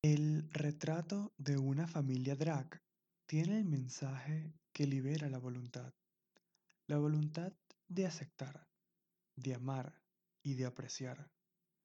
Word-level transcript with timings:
El 0.00 0.48
retrato 0.52 1.34
de 1.38 1.58
una 1.58 1.88
familia 1.88 2.36
drag 2.36 2.80
tiene 3.26 3.58
el 3.58 3.64
mensaje 3.64 4.54
que 4.72 4.86
libera 4.86 5.28
la 5.28 5.38
voluntad, 5.38 5.92
la 6.86 6.98
voluntad 6.98 7.52
de 7.88 8.06
aceptar, 8.06 8.68
de 9.34 9.54
amar 9.56 10.00
y 10.40 10.54
de 10.54 10.66
apreciar. 10.66 11.32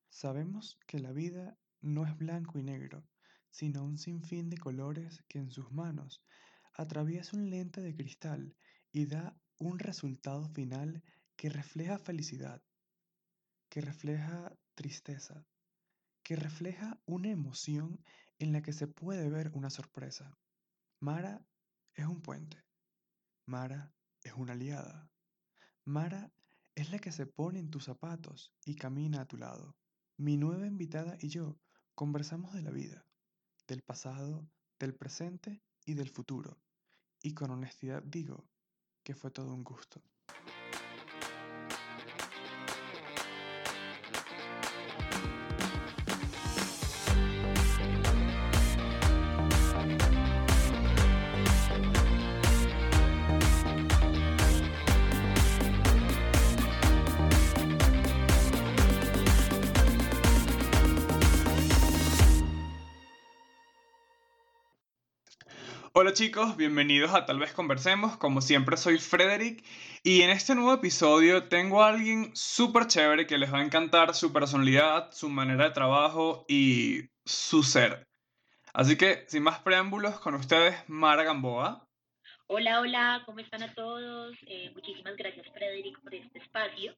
Sabemos 0.10 0.78
que 0.86 0.99
la 0.99 1.12
vida 1.12 1.57
no 1.81 2.05
es 2.05 2.15
blanco 2.15 2.60
y 2.60 2.62
negro, 2.62 3.04
sino 3.49 3.84
un 3.84 3.98
sinfín 3.98 4.52
de 4.52 4.59
colores 4.59 5.23
que 5.27 5.39
en 5.39 5.50
sus 5.50 5.71
manos 5.71 6.23
atraviesa 6.75 7.36
un 7.36 7.50
lente 7.50 7.82
de 7.82 7.95
cristal 7.95 8.55
y 8.91 9.07
da 9.07 9.36
un 9.57 9.80
resultado 9.80 10.48
final 10.50 11.02
que 11.36 11.50
refleja 11.50 11.98
felicidad, 11.98 12.61
que 13.70 13.82
refleja 13.82 14.55
tristeza, 14.75 15.48
que 16.24 16.36
refleja 16.36 17.00
una 17.05 17.30
emoción 17.30 18.04
en 18.39 18.54
la 18.54 18.62
que 18.62 18.74
se 18.74 18.88
puede 18.88 19.30
ver 19.30 19.52
una 19.54 19.70
sorpresa. 19.70 20.38
Mara 21.00 21.46
es 21.93 22.06
un 22.06 22.21
puente. 22.21 22.64
Mara 23.46 23.93
es 24.21 24.33
una 24.33 24.54
aliada. 24.54 25.11
Mara 25.86 26.32
es 26.75 26.92
la 26.92 27.00
que 27.00 27.11
se 27.11 27.25
pone 27.25 27.60
en 27.60 27.70
tus 27.70 27.86
zapatos 27.86 28.54
y 28.66 28.75
camina 28.75 29.21
a 29.21 29.28
tu 29.28 29.38
lado. 29.38 29.75
Mi 30.18 30.38
nueva 30.38 30.66
invitada 30.66 31.18
y 31.20 31.28
yo 31.28 31.60
conversamos 31.94 32.53
de 32.53 32.61
la 32.61 32.72
vida, 32.72 33.05
del 33.67 33.83
pasado, 33.83 34.50
del 34.80 34.95
presente 34.95 35.61
y 35.86 35.94
del 35.94 36.09
futuro. 36.09 36.58
Y 37.22 37.33
con 37.33 37.52
honestidad 37.52 38.02
digo 38.03 38.47
que 39.03 39.14
fue 39.14 39.30
todo 39.30 39.53
un 39.53 39.64
gusto. 39.64 40.02
Hola 66.03 66.11
chicos, 66.11 66.57
bienvenidos 66.57 67.13
a 67.13 67.25
Tal 67.25 67.39
vez 67.39 67.53
Conversemos. 67.53 68.17
Como 68.17 68.41
siempre 68.41 68.75
soy 68.75 68.97
Frederick 68.99 69.63
y 70.03 70.21
en 70.23 70.31
este 70.31 70.53
nuevo 70.53 70.73
episodio 70.73 71.47
tengo 71.47 71.81
a 71.81 71.87
alguien 71.87 72.35
súper 72.35 72.87
chévere 72.87 73.25
que 73.25 73.37
les 73.37 73.53
va 73.53 73.59
a 73.59 73.63
encantar 73.63 74.13
su 74.13 74.33
personalidad, 74.33 75.13
su 75.13 75.29
manera 75.29 75.63
de 75.63 75.71
trabajo 75.71 76.43
y 76.49 77.03
su 77.23 77.63
ser. 77.63 78.05
Así 78.73 78.97
que, 78.97 79.23
sin 79.29 79.43
más 79.43 79.59
preámbulos, 79.59 80.19
con 80.19 80.35
ustedes 80.35 80.75
Mara 80.89 81.23
Gamboa. 81.23 81.87
Hola, 82.47 82.81
hola, 82.81 83.23
¿cómo 83.25 83.39
están 83.39 83.63
a 83.63 83.73
todos? 83.73 84.35
Eh, 84.47 84.71
muchísimas 84.75 85.15
gracias 85.15 85.47
Frederick 85.53 86.01
por 86.01 86.13
este 86.13 86.39
espacio. 86.39 86.93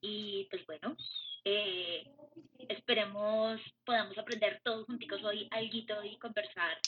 Y 0.00 0.46
pues 0.50 0.64
bueno, 0.66 0.96
eh, 1.44 2.04
esperemos 2.68 3.60
podamos 3.84 4.16
aprender 4.18 4.60
todos 4.64 4.86
junticos 4.86 5.22
hoy 5.24 5.48
algo 5.50 6.04
y 6.04 6.18
conversar 6.18 6.78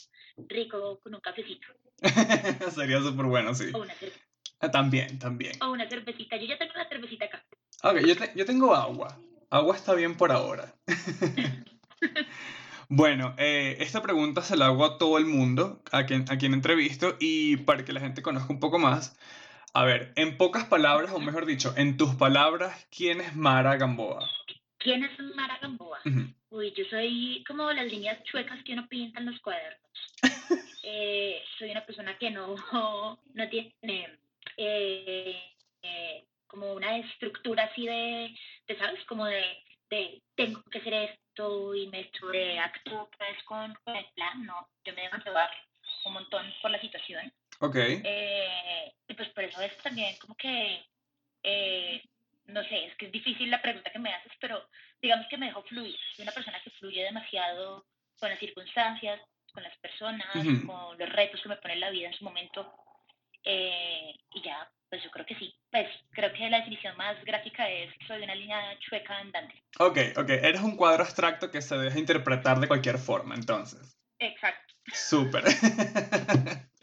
rico 0.49 1.01
con 1.01 1.15
un 1.15 1.21
cafecito. 1.21 1.67
Sería 2.75 3.01
súper 3.01 3.27
bueno, 3.27 3.55
sí. 3.55 3.71
O 3.75 3.79
una 3.79 3.95
cerveza. 3.95 4.21
Ah, 4.61 4.71
también, 4.71 5.19
también. 5.19 5.53
O 5.63 5.71
una 5.71 5.89
cervecita. 5.89 6.37
Yo 6.37 6.47
ya 6.47 6.59
tengo 6.59 6.73
la 6.75 6.89
cervecita 6.89 7.27
acá. 7.27 7.45
Ok, 7.83 8.01
yo, 8.07 8.15
yo 8.35 8.45
tengo 8.45 8.75
agua. 8.75 9.21
Agua 9.51 9.77
está 9.77 9.95
bien 9.95 10.17
por 10.17 10.33
ahora. 10.33 10.75
bueno, 12.89 13.35
eh, 13.39 13.77
esta 13.81 14.03
pregunta 14.03 14.43
se 14.43 14.57
la 14.57 14.67
hago 14.67 14.85
a 14.85 14.99
todo 14.99 15.19
el 15.19 15.27
mundo, 15.27 15.83
a 15.93 16.07
quien, 16.07 16.25
a 16.31 16.39
quien 16.39 16.55
entrevisto, 16.55 17.17
y 17.21 17.59
para 17.59 17.85
que 17.85 17.93
la 17.93 18.01
gente 18.01 18.23
conozca 18.23 18.53
un 18.53 18.61
poco 18.61 18.79
más. 18.79 19.17
A 19.75 19.85
ver, 19.85 20.13
en 20.17 20.37
pocas 20.37 20.65
palabras, 20.65 21.13
o 21.13 21.21
mejor 21.21 21.47
dicho, 21.47 21.75
en 21.77 21.97
tus 21.97 22.15
palabras, 22.15 22.87
¿quién 22.91 23.21
es 23.21 23.37
Mara 23.37 23.77
Gamboa? 23.77 24.29
¿Quién 24.79 25.05
es 25.05 25.19
Mara 25.37 25.59
Gamboa? 25.61 25.99
Uy, 26.51 26.73
yo 26.77 26.85
soy 26.87 27.45
como 27.47 27.71
las 27.73 27.87
líneas 27.87 28.23
chuecas 28.25 28.63
que 28.65 28.73
uno 28.73 28.89
pinta 28.89 29.21
en 29.21 29.27
los 29.27 29.41
cuadernos. 29.41 29.83
Eh, 30.91 31.43
soy 31.59 31.71
una 31.71 31.85
persona 31.85 32.17
que 32.17 32.31
no, 32.31 32.55
no 33.35 33.49
tiene 33.51 34.19
eh, 34.57 35.55
eh, 35.83 36.25
como 36.47 36.73
una 36.73 36.97
estructura 36.97 37.65
así 37.65 37.85
de, 37.85 38.35
¿sabes? 38.79 39.05
Como 39.05 39.27
de, 39.27 39.45
de, 39.91 40.23
tengo 40.35 40.63
que 40.71 40.79
hacer 40.79 40.95
esto 40.95 41.75
y 41.75 41.89
me 41.89 42.09
actúo 42.59 43.11
pues 43.19 43.43
con, 43.45 43.75
con, 43.85 43.97
el 43.97 44.07
plan, 44.15 44.47
no, 44.47 44.67
yo 44.83 44.95
me 44.95 45.03
dejo 45.03 45.19
llevar 45.19 45.51
un 46.07 46.15
montón 46.15 46.47
por 46.63 46.71
la 46.71 46.81
situación. 46.81 47.31
Ok. 47.61 47.77
y 47.77 49.15
pues 49.15 49.29
por 49.31 49.45
eso 49.45 49.61
es 49.63 49.77
también 49.79 50.17
como 50.21 50.35
que, 50.37 50.85
no 52.47 52.63
sé, 52.65 52.87
es 52.87 52.97
que 52.97 53.07
es 53.07 53.13
difícil 53.13 53.51
la 53.51 53.61
pregunta 53.61 53.91
que 53.91 53.99
me 53.99 54.13
haces, 54.13 54.33
pero 54.41 54.69
digamos 55.01 55.27
que 55.29 55.39
me 55.39 55.47
dejo 55.47 55.63
fluir. 55.65 55.97
Soy 56.15 56.23
una 56.23 56.33
persona 56.33 56.61
que 56.63 56.71
fluye 56.71 57.03
demasiado 57.05 57.85
con 58.19 58.31
las 58.31 58.39
circunstancias, 58.39 59.21
con 59.53 59.63
las 59.63 59.77
personas, 59.79 60.33
con 60.67 60.99
los 60.99 61.13
retos 61.13 61.41
que 61.43 61.49
me 61.49 61.57
pone 61.57 61.77
la 61.77 61.91
vida 61.91 62.09
en 62.09 62.15
su 62.15 62.25
momento. 62.25 62.73
Eh, 63.45 64.15
y 64.35 64.43
ya, 64.43 64.71
pues 64.89 65.03
yo 65.03 65.11
creo 65.11 65.27
que 65.27 65.37
sí. 65.37 65.55
Pues 65.71 65.89
creo 66.11 66.33
que 66.33 66.51
la 66.51 66.59
definición 66.59 66.97
más 66.97 67.23
gráfica 67.25 67.69
es 67.69 67.93
soy 68.07 68.23
una 68.23 68.35
línea 68.35 68.79
chueca 68.81 69.19
andante. 69.19 69.63
Ok, 69.79 69.99
ok. 70.17 70.31
Eres 70.31 70.61
un 70.61 70.77
cuadro 70.77 71.03
abstracto 71.05 71.51
que 71.51 71.63
se 71.63 71.77
deja 71.77 71.99
interpretar 71.99 72.59
de 72.61 72.69
cualquier 72.69 72.99
forma, 72.99 73.35
entonces. 73.35 73.97
Exacto. 74.19 74.75
Súper. 74.93 75.45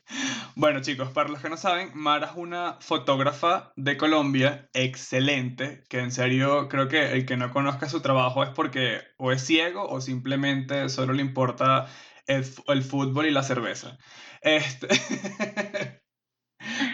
Bueno 0.55 0.81
chicos, 0.81 1.09
para 1.11 1.29
los 1.29 1.41
que 1.41 1.49
no 1.49 1.57
saben, 1.57 1.91
Mara 1.95 2.27
es 2.27 2.35
una 2.35 2.77
fotógrafa 2.79 3.73
de 3.75 3.97
Colombia 3.97 4.69
excelente, 4.73 5.83
que 5.89 5.99
en 5.99 6.11
serio 6.11 6.69
creo 6.69 6.87
que 6.87 7.13
el 7.13 7.25
que 7.25 7.37
no 7.37 7.51
conozca 7.51 7.89
su 7.89 8.01
trabajo 8.01 8.43
es 8.43 8.49
porque 8.51 9.01
o 9.17 9.31
es 9.31 9.45
ciego 9.45 9.87
o 9.87 9.99
simplemente 10.01 10.89
solo 10.89 11.13
le 11.13 11.21
importa 11.21 11.87
el, 12.27 12.43
fútbol 12.83 13.25
y 13.25 13.31
la 13.31 13.43
cerveza. 13.43 13.97
Este... 14.41 14.87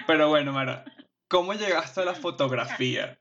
Pero 0.07 0.29
bueno, 0.29 0.51
Mara, 0.53 0.83
¿cómo 1.27 1.53
llegaste 1.53 2.01
a 2.01 2.05
la 2.05 2.15
fotografía? 2.15 3.17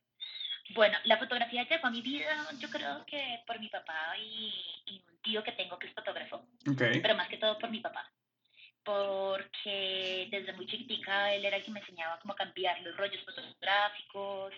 Bueno, 0.75 0.97
la 1.05 1.19
fotografía 1.19 1.69
llegó 1.69 1.87
a 1.87 1.91
mi 1.91 2.01
vida, 2.01 2.49
yo 2.59 2.71
creo 2.71 3.05
que 3.05 3.43
por 3.47 3.59
mi 3.61 3.69
papá 3.69 4.17
y, 4.19 4.53
un 5.09 5.21
tío 5.23 5.43
que 5.43 5.53
tengo 5.53 5.79
que 5.79 5.89
es 5.89 5.95
fotógrafo. 5.95 6.47
Pero 6.77 7.15
más 7.15 7.29
que 7.29 7.37
todo 7.37 7.59
por 7.59 7.71
mi 7.71 7.81
papá. 7.81 8.11
Porque 8.91 10.27
desde 10.33 10.53
muy 10.55 10.67
chiquitica 10.67 11.33
él 11.33 11.45
era 11.45 11.59
el 11.59 11.65
que 11.65 11.71
me 11.71 11.79
enseñaba 11.79 12.19
cómo 12.19 12.35
cambiar 12.35 12.81
los 12.83 12.97
rollos 12.97 13.25
fotográficos, 13.25 14.53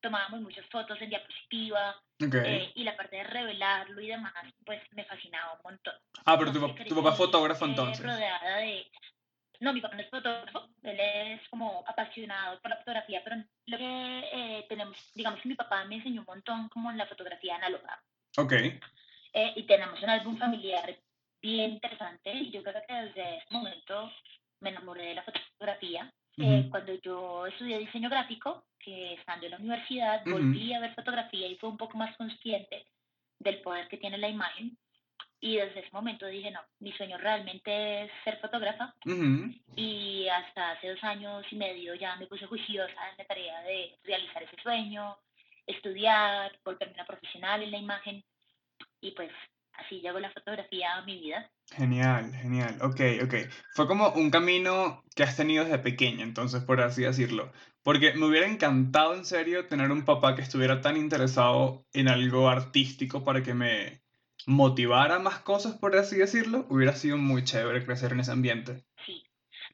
tomábamos 0.00 0.42
muchas 0.42 0.66
fotos 0.66 1.00
en 1.00 1.08
diapositiva 1.08 1.96
eh, 2.20 2.70
y 2.74 2.84
la 2.84 2.94
parte 2.94 3.16
de 3.16 3.24
revelarlo 3.24 3.98
y 4.02 4.08
demás, 4.08 4.34
pues 4.66 4.82
me 4.92 5.04
fascinaba 5.04 5.54
un 5.54 5.62
montón. 5.62 5.94
Ah, 6.26 6.36
pero 6.38 6.52
tu, 6.52 6.84
tu 6.84 6.96
papá 6.96 7.12
es 7.12 7.16
fotógrafo 7.16 7.64
entonces. 7.64 8.04
Rodeada 8.04 8.58
de... 8.58 8.86
No, 9.60 9.72
mi 9.72 9.80
papá 9.80 9.94
no 9.96 10.02
es 10.02 10.10
fotógrafo, 10.10 10.68
él 10.82 11.00
es 11.00 11.48
como 11.48 11.82
apasionado 11.86 12.60
por 12.60 12.70
la 12.70 12.76
fotografía, 12.76 13.22
pero 13.24 13.36
lo 13.66 13.78
que 13.78 14.28
eh, 14.32 14.66
tenemos, 14.68 14.98
digamos 15.14 15.40
que 15.40 15.48
mi 15.48 15.54
papá 15.54 15.84
me 15.86 15.96
enseñó 15.96 16.20
un 16.20 16.26
montón 16.26 16.68
como 16.68 16.90
en 16.90 16.98
la 16.98 17.06
fotografía 17.06 17.56
análoga. 17.56 18.02
Ok. 18.36 18.52
Eh, 18.52 19.52
y 19.56 19.62
tenemos 19.62 20.02
un 20.02 20.10
álbum 20.10 20.36
familiar 20.36 20.94
bien 21.40 21.72
interesante 21.72 22.32
y 22.32 22.50
yo 22.50 22.62
creo 22.62 22.82
que 22.86 22.94
desde 22.94 23.36
ese 23.36 23.46
momento 23.50 24.10
me 24.60 24.70
enamoré 24.70 25.06
de 25.06 25.14
la 25.14 25.22
fotografía. 25.22 26.12
cuando 26.70 26.94
yo 27.02 27.46
estudié 27.46 27.78
diseño 27.78 28.08
gráfico, 28.08 28.64
que 28.78 29.14
estando 29.14 29.46
en 29.46 29.52
la 29.52 29.58
universidad 29.58 30.22
volví 30.24 30.72
a 30.72 30.80
ver 30.80 30.94
fotografía 30.94 31.48
y 31.48 31.56
fue 31.56 31.68
un 31.68 31.76
poco 31.76 31.98
más 31.98 32.16
consciente 32.16 32.86
del 33.38 33.60
poder 33.60 33.88
que 33.88 33.98
tiene 33.98 34.18
la 34.18 34.28
imagen. 34.28 34.76
Y 35.40 35.56
desde 35.56 35.80
ese 35.80 35.90
momento 35.92 36.26
dije, 36.26 36.50
no, 36.50 36.60
mi 36.80 36.92
sueño 36.92 37.16
realmente 37.16 38.02
es 38.02 38.10
ser 38.24 38.40
fotógrafa. 38.40 38.94
Y 39.76 40.26
hasta 40.28 40.72
hace 40.72 40.90
dos 40.90 41.04
años 41.04 41.46
y 41.50 41.56
medio 41.56 41.94
ya 41.94 42.16
me 42.16 42.26
puse 42.26 42.46
juiciosa 42.46 43.10
en 43.10 43.18
la 43.18 43.24
tarea 43.24 43.60
de 43.62 43.96
realizar 44.02 44.42
ese 44.42 44.56
sueño, 44.60 45.16
estudiar, 45.66 46.58
volverme 46.64 46.94
una 46.94 47.06
profesional 47.06 47.62
en 47.62 47.70
la 47.70 47.78
imagen. 47.78 48.24
Y 49.00 49.12
pues 49.12 49.30
así 49.78 50.00
llegó 50.00 50.18
la 50.18 50.30
fotografía 50.30 50.96
a 50.96 51.04
mi 51.04 51.20
vida. 51.20 51.50
Genial, 51.70 52.32
genial. 52.34 52.76
Ok, 52.82 53.00
ok. 53.24 53.34
Fue 53.74 53.86
como 53.86 54.10
un 54.10 54.30
camino 54.30 55.02
que 55.14 55.22
has 55.22 55.36
tenido 55.36 55.64
desde 55.64 55.78
pequeña, 55.78 56.24
entonces, 56.24 56.62
por 56.62 56.80
así 56.80 57.02
decirlo. 57.02 57.52
Porque 57.82 58.14
me 58.14 58.26
hubiera 58.26 58.46
encantado, 58.46 59.14
en 59.14 59.24
serio, 59.24 59.66
tener 59.66 59.90
un 59.90 60.04
papá 60.04 60.34
que 60.34 60.42
estuviera 60.42 60.80
tan 60.80 60.96
interesado 60.96 61.86
en 61.92 62.08
algo 62.08 62.48
artístico 62.48 63.24
para 63.24 63.42
que 63.42 63.54
me 63.54 64.02
motivara 64.46 65.18
más 65.18 65.40
cosas, 65.40 65.76
por 65.76 65.96
así 65.96 66.16
decirlo. 66.16 66.66
Hubiera 66.68 66.94
sido 66.94 67.16
muy 67.16 67.44
chévere 67.44 67.84
crecer 67.84 68.12
en 68.12 68.20
ese 68.20 68.32
ambiente. 68.32 68.84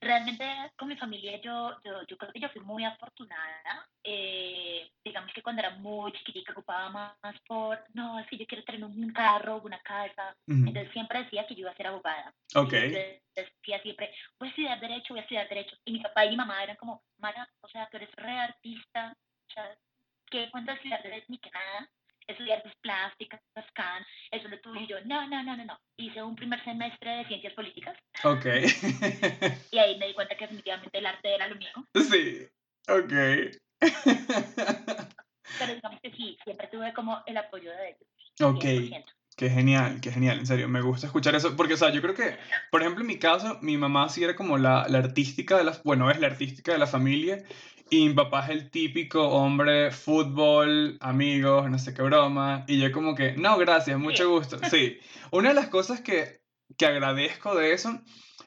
Realmente 0.04 0.44
con 0.76 0.88
mi 0.88 0.96
familia 0.96 1.40
yo, 1.40 1.76
yo, 1.82 2.06
yo 2.06 2.18
creo 2.18 2.32
que 2.32 2.40
yo 2.40 2.48
fui 2.50 2.60
muy 2.62 2.84
afortunada. 2.84 3.88
Eh, 4.02 4.90
digamos 5.02 5.32
que 5.32 5.42
cuando 5.42 5.60
era 5.60 5.70
muy 5.76 6.12
chiquitita 6.12 6.52
ocupaba 6.52 7.16
más 7.22 7.40
por, 7.48 7.82
no, 7.94 8.18
es 8.18 8.26
que 8.28 8.36
yo 8.36 8.46
quiero 8.46 8.64
tener 8.64 8.84
un 8.84 9.12
carro, 9.12 9.62
una 9.64 9.80
casa. 9.80 10.36
Entonces 10.46 10.92
siempre 10.92 11.24
decía 11.24 11.46
que 11.46 11.54
yo 11.54 11.60
iba 11.60 11.70
a 11.70 11.76
ser 11.76 11.86
abogada. 11.86 12.34
Ok. 12.54 12.72
decía 12.72 13.82
siempre, 13.82 14.14
voy 14.38 14.48
a 14.48 14.50
estudiar 14.50 14.80
derecho, 14.80 15.14
voy 15.14 15.20
a 15.20 15.22
estudiar 15.22 15.48
derecho. 15.48 15.76
Y 15.86 15.92
mi 15.92 16.00
papá 16.00 16.26
y 16.26 16.30
mi 16.30 16.36
mamá 16.36 16.62
eran 16.62 16.76
como, 16.76 17.02
Mara, 17.18 17.48
o 17.60 17.68
sea, 17.68 17.88
tú 17.90 17.96
eres 17.96 18.12
re 18.16 18.32
artista, 18.32 19.16
o 19.48 19.52
sea, 19.52 19.74
¿qué 20.30 20.50
cuento 20.50 20.72
estudiar 20.72 21.02
derecho 21.02 21.26
ni 21.28 21.38
que 21.38 21.50
nada? 21.50 21.88
Estudiar 22.26 22.58
artes 22.58 22.72
plásticas, 22.80 23.40
CAN, 23.74 24.04
eso 24.30 24.48
lo 24.48 24.60
tuve 24.60 24.86
yo, 24.86 24.96
no, 25.04 25.26
no, 25.28 25.42
no, 25.42 25.56
no, 25.56 25.64
no. 25.64 25.78
Hice 25.96 26.22
un 26.22 26.36
primer 26.36 26.62
semestre 26.64 27.10
de 27.10 27.26
ciencias 27.26 27.52
políticas. 27.54 27.96
Ok. 28.24 28.44
y 29.70 29.78
ahí 29.78 29.98
me 29.98 30.08
di 30.08 30.14
cuenta 30.14 30.36
que 30.36 30.44
definitivamente 30.44 30.98
el 30.98 31.06
arte 31.06 31.34
era 31.34 31.48
lo 31.48 31.56
mío. 31.56 31.70
Sí, 31.94 32.46
ok. 32.88 33.12
Pero 35.58 35.74
digamos 35.74 36.00
que 36.00 36.10
sí, 36.12 36.36
siempre 36.44 36.68
tuve 36.68 36.92
como 36.94 37.22
el 37.26 37.36
apoyo 37.36 37.70
de 37.70 37.88
ellos. 37.90 38.08
Ok. 38.42 38.64
Qué 39.36 39.50
genial, 39.50 40.00
qué 40.00 40.12
genial, 40.12 40.38
en 40.38 40.46
serio, 40.46 40.68
me 40.68 40.80
gusta 40.80 41.08
escuchar 41.08 41.34
eso, 41.34 41.56
porque, 41.56 41.74
o 41.74 41.76
sea, 41.76 41.90
yo 41.90 42.00
creo 42.00 42.14
que, 42.14 42.36
por 42.70 42.82
ejemplo, 42.82 43.00
en 43.00 43.08
mi 43.08 43.18
caso, 43.18 43.58
mi 43.62 43.76
mamá 43.76 44.08
sí 44.08 44.22
era 44.22 44.36
como 44.36 44.58
la, 44.58 44.86
la 44.88 44.98
artística 44.98 45.58
de 45.58 45.64
las, 45.64 45.82
bueno, 45.82 46.08
es 46.08 46.20
la 46.20 46.28
artística 46.28 46.70
de 46.70 46.78
la 46.78 46.86
familia, 46.86 47.42
y 47.90 48.08
mi 48.08 48.14
papá 48.14 48.44
es 48.44 48.50
el 48.50 48.70
típico 48.70 49.28
hombre, 49.28 49.90
fútbol, 49.90 50.96
amigos, 51.00 51.70
no 51.70 51.78
sé 51.78 51.94
qué 51.94 52.02
broma. 52.02 52.64
Y 52.66 52.80
yo 52.80 52.90
como 52.92 53.14
que, 53.14 53.32
no, 53.36 53.56
gracias, 53.58 53.98
mucho 53.98 54.30
gusto. 54.30 54.58
Sí. 54.70 54.98
Una 55.30 55.50
de 55.50 55.54
las 55.54 55.68
cosas 55.68 56.00
que, 56.00 56.40
que 56.76 56.86
agradezco 56.86 57.54
de 57.54 57.72
eso 57.72 58.00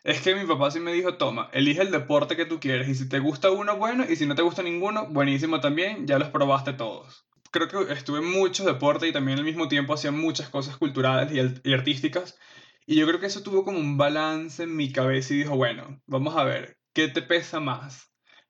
es 0.04 0.22
que 0.22 0.36
mi 0.36 0.46
papá 0.46 0.72
sí 0.72 0.80
me 0.80 0.94
dijo, 0.94 1.16
toma, 1.16 1.50
elige 1.54 1.82
el 1.82 1.92
deporte 1.92 2.36
que 2.36 2.46
tú 2.46 2.60
quieres. 2.60 2.90
Y 2.90 2.96
si 2.96 3.08
te 3.08 3.20
gusta 3.20 3.52
uno, 3.52 3.78
bueno. 3.78 4.06
Y 4.10 4.16
si 4.16 4.26
no 4.26 4.36
te 4.36 4.42
gusta 4.42 4.64
ninguno, 4.64 5.08
buenísimo 5.08 5.60
también. 5.60 6.08
Ya 6.08 6.20
los 6.20 6.30
probaste 6.30 6.74
todos. 6.74 7.26
Creo 7.52 7.68
que 7.68 7.94
estuve 7.94 8.20
en 8.20 8.32
muchos 8.32 8.66
deportes 8.66 9.10
y 9.10 9.14
también 9.14 9.38
al 9.38 9.46
mismo 9.46 9.68
tiempo 9.68 9.94
hacía 9.94 10.12
muchas 10.12 10.50
cosas 10.50 10.78
culturales 10.78 11.32
y, 11.32 11.70
y 11.70 11.74
artísticas. 11.74 12.38
Y 12.86 12.96
yo 12.96 13.08
creo 13.08 13.20
que 13.20 13.28
eso 13.28 13.44
tuvo 13.44 13.64
como 13.64 13.80
un 13.80 13.98
balance 13.98 14.64
en 14.64 14.76
mi 14.76 14.92
cabeza 14.92 15.34
y 15.34 15.38
dijo, 15.38 15.56
bueno, 15.56 16.02
vamos 16.06 16.36
a 16.36 16.44
ver, 16.44 16.78
¿qué 16.94 17.08
te 17.08 17.22
pesa 17.22 17.60
más? 17.60 18.08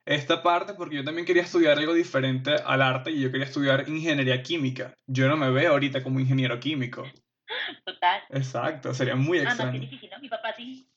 Esta 0.07 0.41
parte 0.41 0.73
porque 0.73 0.95
yo 0.95 1.03
también 1.03 1.25
quería 1.25 1.43
estudiar 1.43 1.77
algo 1.77 1.93
diferente 1.93 2.55
al 2.65 2.81
arte 2.81 3.11
y 3.11 3.21
yo 3.21 3.31
quería 3.31 3.45
estudiar 3.45 3.87
ingeniería 3.89 4.41
química. 4.41 4.95
Yo 5.05 5.27
no 5.27 5.35
me 5.35 5.49
veo 5.51 5.73
ahorita 5.73 6.01
como 6.01 6.19
ingeniero 6.19 6.59
químico. 6.59 7.03
Total. 7.85 8.21
Exacto, 8.29 8.93
sería 8.93 9.15
muy 9.15 9.39
extraño. 9.39 9.69
Ah, 9.69 9.73
no, 9.73 9.79
difícil, 9.79 10.09
¿no? 10.09 10.19
Mi 10.19 10.29
papá 10.29 10.53
sí 10.55 10.89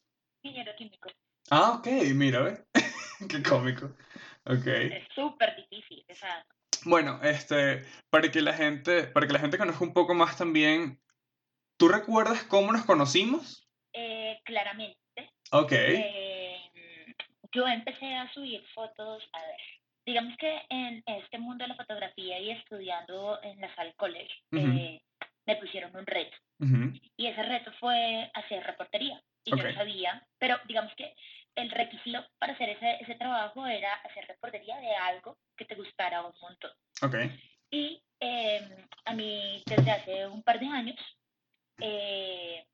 ingeniero 0.42 0.72
químico. 0.76 1.10
Ah, 1.50 1.72
ok, 1.78 1.86
mira, 2.14 2.40
¿ves? 2.42 2.64
Qué 3.28 3.42
cómico. 3.42 3.86
Ok. 4.44 4.66
Es 4.66 5.08
súper 5.14 5.56
difícil, 5.56 6.04
Bueno, 6.84 7.20
este, 7.22 7.84
para 8.10 8.30
que 8.30 8.40
la 8.40 8.54
gente, 8.54 9.04
para 9.04 9.26
que 9.26 9.32
la 9.32 9.40
gente 9.40 9.58
conozca 9.58 9.84
un 9.84 9.92
poco 9.92 10.14
más 10.14 10.36
también, 10.36 11.00
¿tú 11.76 11.88
recuerdas 11.88 12.44
cómo 12.44 12.72
nos 12.72 12.84
conocimos? 12.84 13.68
Eh, 13.92 14.38
claramente. 14.44 14.96
Ok. 15.50 15.72
Eh, 15.72 16.39
yo 17.52 17.66
empecé 17.66 18.14
a 18.14 18.32
subir 18.32 18.62
fotos, 18.74 19.28
a 19.32 19.40
ver, 19.40 19.60
digamos 20.06 20.36
que 20.38 20.62
en 20.68 21.02
este 21.06 21.38
mundo 21.38 21.64
de 21.64 21.68
la 21.68 21.76
fotografía 21.76 22.38
y 22.38 22.50
estudiando 22.50 23.40
en 23.42 23.60
la 23.60 23.74
sala 23.74 23.92
college, 23.94 24.32
eh, 24.52 25.00
me 25.46 25.56
pusieron 25.56 25.94
un 25.96 26.06
reto. 26.06 26.36
Y 27.16 27.26
ese 27.26 27.42
reto 27.42 27.72
fue 27.80 28.30
hacer 28.34 28.62
reportería. 28.64 29.20
Y 29.44 29.50
yo 29.50 29.56
lo 29.56 29.72
sabía, 29.72 30.22
pero 30.38 30.58
digamos 30.66 30.92
que 30.94 31.14
el 31.54 31.70
requisito 31.70 32.24
para 32.38 32.52
hacer 32.52 32.70
ese, 32.70 32.98
ese 33.00 33.14
trabajo 33.14 33.66
era 33.66 33.94
hacer 33.94 34.26
reportería 34.28 34.78
de 34.78 34.94
algo 34.94 35.38
que 35.56 35.64
te 35.64 35.74
gustara 35.74 36.22
un 36.22 36.34
montón. 36.40 36.70
Okay. 37.02 37.40
Y 37.70 38.02
em, 38.20 38.86
a 39.06 39.14
mí 39.14 39.62
desde 39.66 39.90
hace 39.90 40.26
un 40.26 40.42
par 40.42 40.60
de 40.60 40.66
años 40.66 40.98
eh, 41.80 42.66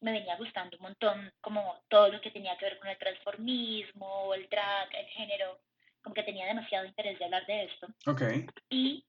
me 0.00 0.12
venía 0.12 0.36
gustando 0.36 0.76
un 0.76 0.82
montón 0.82 1.32
como 1.40 1.82
todo 1.88 2.08
lo 2.08 2.20
que 2.20 2.30
tenía 2.30 2.56
que 2.58 2.66
ver 2.66 2.78
con 2.78 2.88
el 2.88 2.98
transformismo, 2.98 4.34
el 4.34 4.48
drag, 4.48 4.94
el 4.94 5.06
género, 5.06 5.60
como 6.02 6.14
que 6.14 6.22
tenía 6.22 6.46
demasiado 6.46 6.86
interés 6.86 7.18
de 7.18 7.24
hablar 7.24 7.46
de 7.46 7.64
esto. 7.64 7.88
Okay. 8.06 8.46
Y 8.70 9.04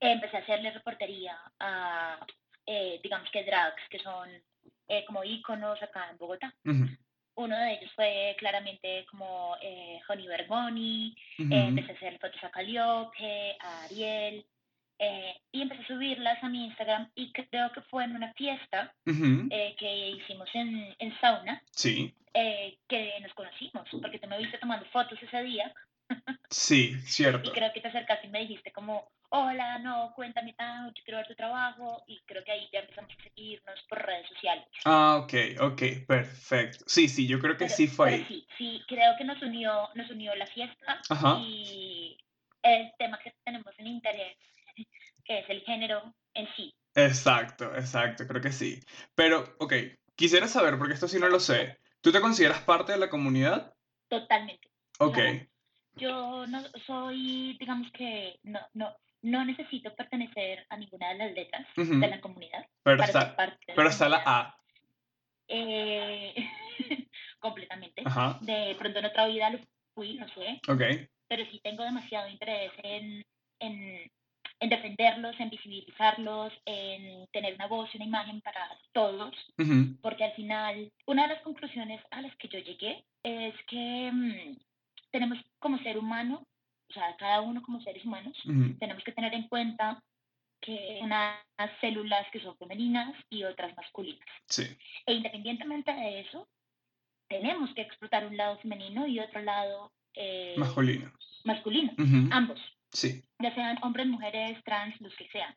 empecé 0.00 0.36
a 0.36 0.40
hacerle 0.40 0.70
reportería 0.70 1.38
a, 1.58 2.18
eh, 2.66 3.00
digamos 3.02 3.30
que 3.30 3.44
drags, 3.44 3.82
que 3.88 3.98
son 4.00 4.28
eh, 4.88 5.04
como 5.06 5.24
íconos 5.24 5.80
acá 5.82 6.08
en 6.10 6.18
Bogotá. 6.18 6.52
Uno 7.36 7.56
de 7.56 7.72
ellos 7.74 7.90
fue 7.94 8.36
claramente 8.38 9.06
como 9.10 9.56
eh, 9.62 10.00
Honey 10.08 10.26
Bergoni, 10.26 11.16
empecé 11.38 11.92
a 11.92 11.94
hacer 11.94 12.18
fotos 12.18 12.42
a 12.44 12.50
Calliope, 12.50 13.56
a 13.60 13.84
Ariel, 13.84 14.44
eh, 15.02 15.34
y 15.50 15.62
empecé 15.62 15.82
a 15.82 15.86
subirlas 15.86 16.44
a 16.44 16.48
mi 16.50 16.66
Instagram 16.66 17.10
y 17.14 17.32
creo 17.32 17.72
que 17.72 17.80
fue 17.82 18.04
en 18.04 18.14
una 18.14 18.34
fiesta 18.34 18.94
eh, 19.06 19.74
que 19.78 20.10
hicimos 20.10 20.46
en, 20.52 20.94
en 20.98 21.18
sauna 21.20 21.62
sí. 21.70 22.14
Eh, 22.34 22.76
que 22.86 23.18
nos 23.20 23.32
conocimos, 23.32 23.88
porque 24.02 24.18
tú 24.18 24.28
me 24.28 24.36
viste 24.36 24.58
tomando 24.58 24.84
fotos 24.90 25.18
ese 25.22 25.42
día. 25.42 25.72
sí, 26.50 27.00
cierto. 27.00 27.48
Y 27.50 27.52
creo 27.52 27.72
que 27.72 27.80
te 27.80 27.88
acercaste 27.88 28.26
y 28.26 28.30
me 28.30 28.40
dijiste 28.40 28.72
como, 28.72 29.10
hola, 29.30 29.78
no, 29.78 30.12
cuéntame 30.14 30.52
tanto, 30.52 31.00
quiero 31.02 31.18
ver 31.18 31.28
tu 31.28 31.34
trabajo. 31.34 32.04
Y 32.06 32.20
creo 32.26 32.44
que 32.44 32.52
ahí 32.52 32.68
ya 32.70 32.80
empezamos 32.80 33.10
a 33.18 33.22
seguirnos 33.22 33.82
por 33.88 34.04
redes 34.04 34.28
sociales. 34.28 34.66
Ah, 34.84 35.22
ok, 35.22 35.32
ok, 35.60 35.82
perfecto. 36.06 36.84
Sí, 36.86 37.08
sí, 37.08 37.26
yo 37.26 37.40
creo 37.40 37.56
que 37.56 37.70
sí 37.70 37.88
fue 37.88 38.10
ahí. 38.10 38.24
Sí, 38.28 38.46
sí, 38.58 38.82
creo 38.86 39.16
que 39.16 39.24
nos 39.24 39.40
unió, 39.40 39.88
nos 39.94 40.10
unió 40.10 40.34
la 40.34 40.46
fiesta 40.46 41.00
y 41.40 42.18
el 42.62 42.92
tema 42.98 43.18
que 43.18 43.32
tenemos 43.44 43.74
en 43.78 43.86
interés 43.86 44.36
que 45.24 45.40
es 45.40 45.50
el 45.50 45.60
género 45.62 46.14
en 46.34 46.48
sí. 46.56 46.74
Exacto, 46.94 47.74
exacto, 47.76 48.26
creo 48.26 48.40
que 48.40 48.52
sí. 48.52 48.80
Pero, 49.14 49.54
ok, 49.58 49.74
quisiera 50.16 50.48
saber, 50.48 50.76
porque 50.78 50.94
esto 50.94 51.08
sí 51.08 51.18
no 51.18 51.28
lo 51.28 51.40
sé, 51.40 51.78
¿tú 52.00 52.12
te 52.12 52.20
consideras 52.20 52.62
parte 52.62 52.92
de 52.92 52.98
la 52.98 53.10
comunidad? 53.10 53.74
Totalmente. 54.08 54.68
Ok. 54.98 55.18
yo 55.96 56.46
no 56.46 56.62
soy, 56.86 57.56
digamos 57.58 57.90
que, 57.92 58.38
no, 58.42 58.60
no, 58.74 58.94
no 59.22 59.44
necesito 59.44 59.94
pertenecer 59.94 60.66
a 60.68 60.76
ninguna 60.76 61.10
de 61.10 61.14
las 61.14 61.32
letras 61.32 61.66
de 61.76 62.08
la 62.08 62.20
comunidad. 62.20 62.66
Pero, 62.82 63.02
está, 63.02 63.36
pero 63.74 63.88
está 63.88 64.08
la 64.08 64.22
A. 64.26 64.60
Eh, 65.48 66.34
completamente. 67.38 68.02
De 68.40 68.74
pronto 68.78 68.98
en 68.98 69.04
otra 69.04 69.26
vida 69.26 69.50
lo 69.50 69.58
fui, 69.94 70.14
no 70.14 70.26
sé. 70.28 70.60
Ok. 70.68 71.08
Pero 71.28 71.44
sí 71.50 71.60
tengo 71.62 71.84
demasiado 71.84 72.28
interés 72.28 72.72
en, 72.82 73.24
en 73.58 74.10
en 74.60 74.68
defenderlos, 74.68 75.34
en 75.40 75.50
visibilizarlos, 75.50 76.52
en 76.66 77.26
tener 77.32 77.54
una 77.54 77.66
voz 77.66 77.88
y 77.92 77.96
una 77.96 78.06
imagen 78.06 78.40
para 78.42 78.68
todos, 78.92 79.34
porque 80.02 80.24
al 80.24 80.32
final 80.34 80.92
una 81.06 81.22
de 81.22 81.34
las 81.34 81.42
conclusiones 81.42 82.00
a 82.10 82.20
las 82.20 82.36
que 82.36 82.48
yo 82.48 82.58
llegué 82.58 83.02
es 83.22 83.54
que 83.68 84.10
mm, 84.12 84.56
tenemos 85.10 85.38
como 85.58 85.78
ser 85.78 85.98
humano, 85.98 86.44
o 86.88 86.92
sea, 86.92 87.16
cada 87.16 87.40
uno 87.40 87.62
como 87.62 87.80
seres 87.80 88.04
humanos, 88.04 88.36
tenemos 88.78 89.02
que 89.02 89.12
tener 89.12 89.32
en 89.32 89.48
cuenta 89.48 90.02
que 90.60 90.98
unas 91.02 91.40
células 91.80 92.26
que 92.30 92.40
son 92.40 92.54
femeninas 92.58 93.14
y 93.30 93.44
otras 93.44 93.74
masculinas. 93.76 94.28
Sí. 94.46 94.64
E 95.06 95.14
independientemente 95.14 95.90
de 95.90 96.20
eso, 96.20 96.46
tenemos 97.28 97.72
que 97.74 97.82
explotar 97.82 98.26
un 98.26 98.36
lado 98.36 98.58
femenino 98.58 99.06
y 99.06 99.20
otro 99.20 99.40
lado 99.40 99.90
eh, 100.14 100.54
masculino. 100.58 101.10
Masculino, 101.44 101.92
ambos. 102.30 102.60
Sí. 102.92 103.22
Ya 103.38 103.54
sean 103.54 103.78
hombres, 103.82 104.06
mujeres, 104.06 104.62
trans, 104.64 105.00
los 105.00 105.14
que 105.16 105.28
sean. 105.28 105.54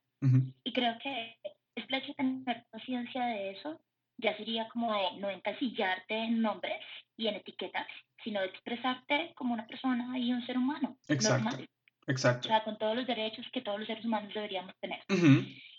Y 0.63 0.71
creo 0.71 0.97
que 0.99 1.37
es 1.75 1.85
hecho 1.89 2.13
tener 2.13 2.65
conciencia 2.71 3.25
de 3.25 3.51
eso 3.51 3.79
ya 4.17 4.35
sería 4.37 4.67
como 4.69 4.93
no 5.19 5.29
encasillarte 5.29 6.15
en 6.15 6.41
nombres 6.41 6.81
y 7.17 7.27
en 7.27 7.35
etiquetas, 7.35 7.87
sino 8.23 8.41
expresarte 8.41 9.33
como 9.35 9.53
una 9.53 9.67
persona 9.67 10.17
y 10.17 10.31
un 10.31 10.45
ser 10.45 10.57
humano. 10.57 10.97
Exacto. 11.07 11.43
Normal. 11.43 11.69
Exacto. 12.07 12.47
O 12.47 12.51
sea, 12.51 12.63
con 12.63 12.77
todos 12.77 12.95
los 12.95 13.07
derechos 13.07 13.45
que 13.51 13.61
todos 13.61 13.79
los 13.79 13.87
seres 13.87 14.05
humanos 14.05 14.33
deberíamos 14.33 14.73
tener. 14.79 15.01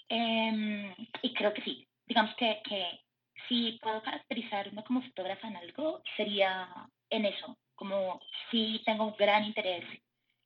Em, 0.08 0.94
y 1.22 1.34
creo 1.34 1.52
que 1.52 1.62
sí. 1.62 1.86
Digamos 2.06 2.34
que, 2.36 2.60
que 2.68 3.00
si 3.48 3.78
puedo 3.82 4.02
caracterizarme 4.02 4.84
como 4.84 5.02
fotógrafa 5.02 5.48
en 5.48 5.56
algo, 5.56 6.02
sería 6.16 6.68
en 7.10 7.26
eso. 7.26 7.58
Como 7.74 8.20
si 8.50 8.82
tengo 8.84 9.06
un 9.06 9.16
gran 9.18 9.44
interés 9.44 9.84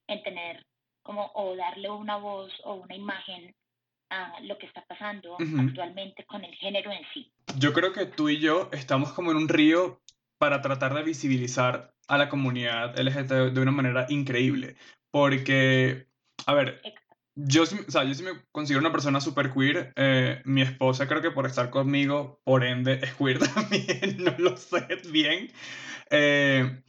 en 0.06 0.22
tener 0.22 0.64
como 1.08 1.30
o 1.32 1.56
darle 1.56 1.88
una 1.88 2.18
voz 2.18 2.52
o 2.64 2.74
una 2.74 2.94
imagen 2.94 3.54
a 4.10 4.40
lo 4.42 4.58
que 4.58 4.66
está 4.66 4.84
pasando 4.84 5.38
actualmente 5.58 6.26
con 6.26 6.44
el 6.44 6.54
género 6.56 6.92
en 6.92 7.00
sí. 7.14 7.32
Yo 7.56 7.72
creo 7.72 7.94
que 7.94 8.04
tú 8.04 8.28
y 8.28 8.38
yo 8.40 8.68
estamos 8.72 9.14
como 9.14 9.30
en 9.30 9.38
un 9.38 9.48
río 9.48 10.02
para 10.36 10.60
tratar 10.60 10.92
de 10.92 11.02
visibilizar 11.02 11.94
a 12.08 12.18
la 12.18 12.28
comunidad 12.28 12.98
LGTB 12.98 13.54
de 13.54 13.60
una 13.62 13.70
manera 13.70 14.04
increíble, 14.10 14.76
porque, 15.10 16.08
a 16.44 16.52
ver, 16.52 16.82
yo, 17.34 17.62
o 17.62 17.66
sea, 17.66 18.04
yo 18.04 18.12
sí 18.12 18.22
me 18.22 18.42
considero 18.52 18.80
una 18.80 18.92
persona 18.92 19.22
súper 19.22 19.50
queer. 19.50 19.94
Eh, 19.96 20.42
mi 20.44 20.60
esposa 20.60 21.08
creo 21.08 21.22
que 21.22 21.30
por 21.30 21.46
estar 21.46 21.70
conmigo, 21.70 22.42
por 22.44 22.64
ende, 22.64 23.00
es 23.02 23.14
queer 23.14 23.38
también, 23.54 24.18
no 24.18 24.34
lo 24.36 24.58
sé 24.58 24.86
bien. 25.10 25.50
Eh, 26.10 26.82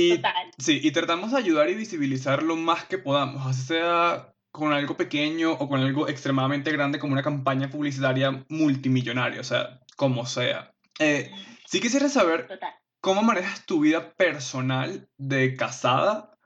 Y, 0.00 0.16
Total. 0.16 0.50
Sí, 0.58 0.80
y 0.82 0.90
tratamos 0.92 1.32
de 1.32 1.38
ayudar 1.38 1.68
y 1.68 1.74
visibilizar 1.74 2.42
lo 2.42 2.56
más 2.56 2.84
que 2.84 2.98
podamos, 2.98 3.46
así 3.46 3.62
sea 3.62 4.32
con 4.50 4.72
algo 4.72 4.96
pequeño 4.96 5.52
o 5.52 5.68
con 5.68 5.80
algo 5.80 6.08
extremadamente 6.08 6.72
grande 6.72 6.98
como 6.98 7.12
una 7.12 7.22
campaña 7.22 7.70
publicitaria 7.70 8.44
multimillonaria, 8.48 9.40
o 9.40 9.44
sea, 9.44 9.80
como 9.96 10.26
sea. 10.26 10.72
Eh, 10.98 11.30
sí 11.66 11.80
quisiera 11.80 12.08
saber 12.08 12.48
Total. 12.48 12.74
cómo 13.00 13.22
manejas 13.22 13.64
tu 13.66 13.80
vida 13.80 14.12
personal 14.14 15.08
de 15.16 15.54
casada. 15.54 16.36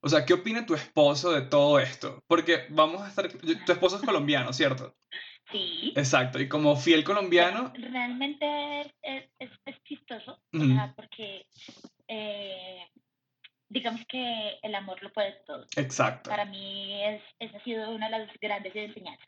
O 0.00 0.08
sea, 0.08 0.24
¿qué 0.24 0.34
opina 0.34 0.66
tu 0.66 0.74
esposo 0.74 1.30
de 1.32 1.42
todo 1.42 1.78
esto? 1.78 2.24
Porque 2.26 2.66
vamos 2.70 3.02
a 3.02 3.08
estar... 3.08 3.28
Tu 3.28 3.72
esposo 3.72 3.96
es 3.96 4.02
colombiano, 4.02 4.52
¿cierto? 4.52 4.96
Sí. 5.52 5.92
Exacto, 5.94 6.40
y 6.40 6.48
como 6.48 6.74
fiel 6.76 7.04
colombiano... 7.04 7.72
Realmente 7.74 8.80
es, 8.80 9.30
es, 9.38 9.50
es 9.66 9.84
chistoso, 9.84 10.40
o 10.52 10.56
Ujú. 10.56 10.66
sea, 10.66 10.92
porque 10.96 11.46
eh, 12.08 12.88
digamos 13.72 14.02
que 14.06 14.58
el 14.62 14.74
amor 14.74 15.02
lo 15.02 15.12
puede 15.12 15.32
todo. 15.46 15.64
Exacto. 15.76 16.28
Para 16.28 16.44
mí 16.44 17.02
es, 17.02 17.22
esa 17.38 17.56
ha 17.56 17.64
sido 17.64 17.90
una 17.90 18.10
de 18.10 18.18
las 18.18 18.38
grandes 18.40 18.76
enseñanzas. 18.76 19.26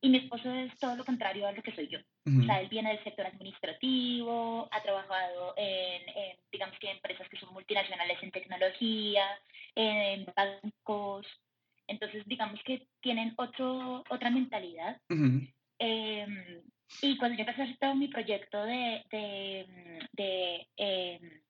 Y 0.00 0.08
mi 0.08 0.18
esposo 0.18 0.52
es 0.52 0.76
todo 0.78 0.94
lo 0.96 1.04
contrario 1.04 1.46
a 1.46 1.52
lo 1.52 1.62
que 1.62 1.74
soy 1.74 1.88
yo. 1.88 1.98
O 2.26 2.44
sea, 2.44 2.60
él 2.60 2.68
viene 2.68 2.90
del 2.90 3.02
sector 3.02 3.26
administrativo, 3.26 4.68
ha 4.70 4.82
trabajado 4.82 5.54
en, 5.56 6.08
en, 6.08 6.36
digamos 6.52 6.78
que 6.78 6.90
empresas 6.90 7.28
que 7.28 7.38
son 7.38 7.52
multinacionales 7.52 8.22
en 8.22 8.30
tecnología, 8.30 9.24
en 9.74 10.26
bancos. 10.36 11.26
Entonces, 11.86 12.24
digamos 12.26 12.60
que 12.64 12.86
tienen 13.00 13.32
otro, 13.36 14.04
otra 14.10 14.30
mentalidad. 14.30 15.00
Eh, 15.78 16.62
y 17.00 17.16
cuando 17.16 17.36
yo 17.36 17.40
empecé 17.40 17.62
a 17.62 17.64
hacer 17.64 17.78
todo 17.78 17.94
mi 17.94 18.08
proyecto 18.08 18.62
de, 18.64 19.02
de, 19.10 19.66
de 20.12 20.68
eh, 20.76 21.41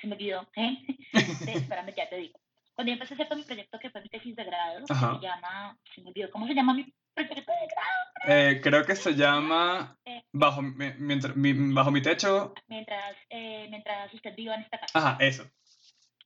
se 0.00 0.06
me 0.06 0.14
olvidó, 0.14 0.48
¿eh? 0.56 0.76
De- 1.12 1.52
espérame, 1.52 1.94
ya 1.96 2.08
te 2.08 2.16
digo. 2.16 2.38
Cuando 2.74 2.90
yo 2.90 2.94
empecé 2.94 3.14
a 3.14 3.16
hacer 3.16 3.28
todo 3.28 3.38
mi 3.38 3.44
proyecto, 3.44 3.78
que 3.78 3.90
fue 3.90 4.00
mi 4.02 4.08
tesis 4.08 4.36
de 4.36 4.44
grado, 4.44 4.86
que 4.86 4.94
se 4.94 5.00
llama, 5.20 5.76
se 5.94 6.00
me 6.00 6.08
olvidó, 6.10 6.30
¿cómo 6.30 6.46
se 6.46 6.54
llama 6.54 6.74
mi 6.74 6.84
proyecto 7.12 7.52
de 7.52 7.66
grado? 7.66 7.98
Eh, 8.28 8.60
creo 8.62 8.84
que 8.84 8.94
se 8.94 9.14
llama 9.14 9.96
Eh. 10.04 10.22
Bajo 10.32 10.62
mi, 10.62 10.92
mientras- 10.98 11.34
mi- 11.36 11.72
bajo 11.74 11.90
mi 11.90 12.00
techo. 12.02 12.54
Mientras, 12.68 13.16
eh, 13.30 13.66
mientras 13.70 14.12
usted 14.14 14.34
viva 14.36 14.54
en 14.54 14.62
esta 14.62 14.78
casa. 14.78 14.92
Ajá, 14.98 15.16
eso. 15.20 15.44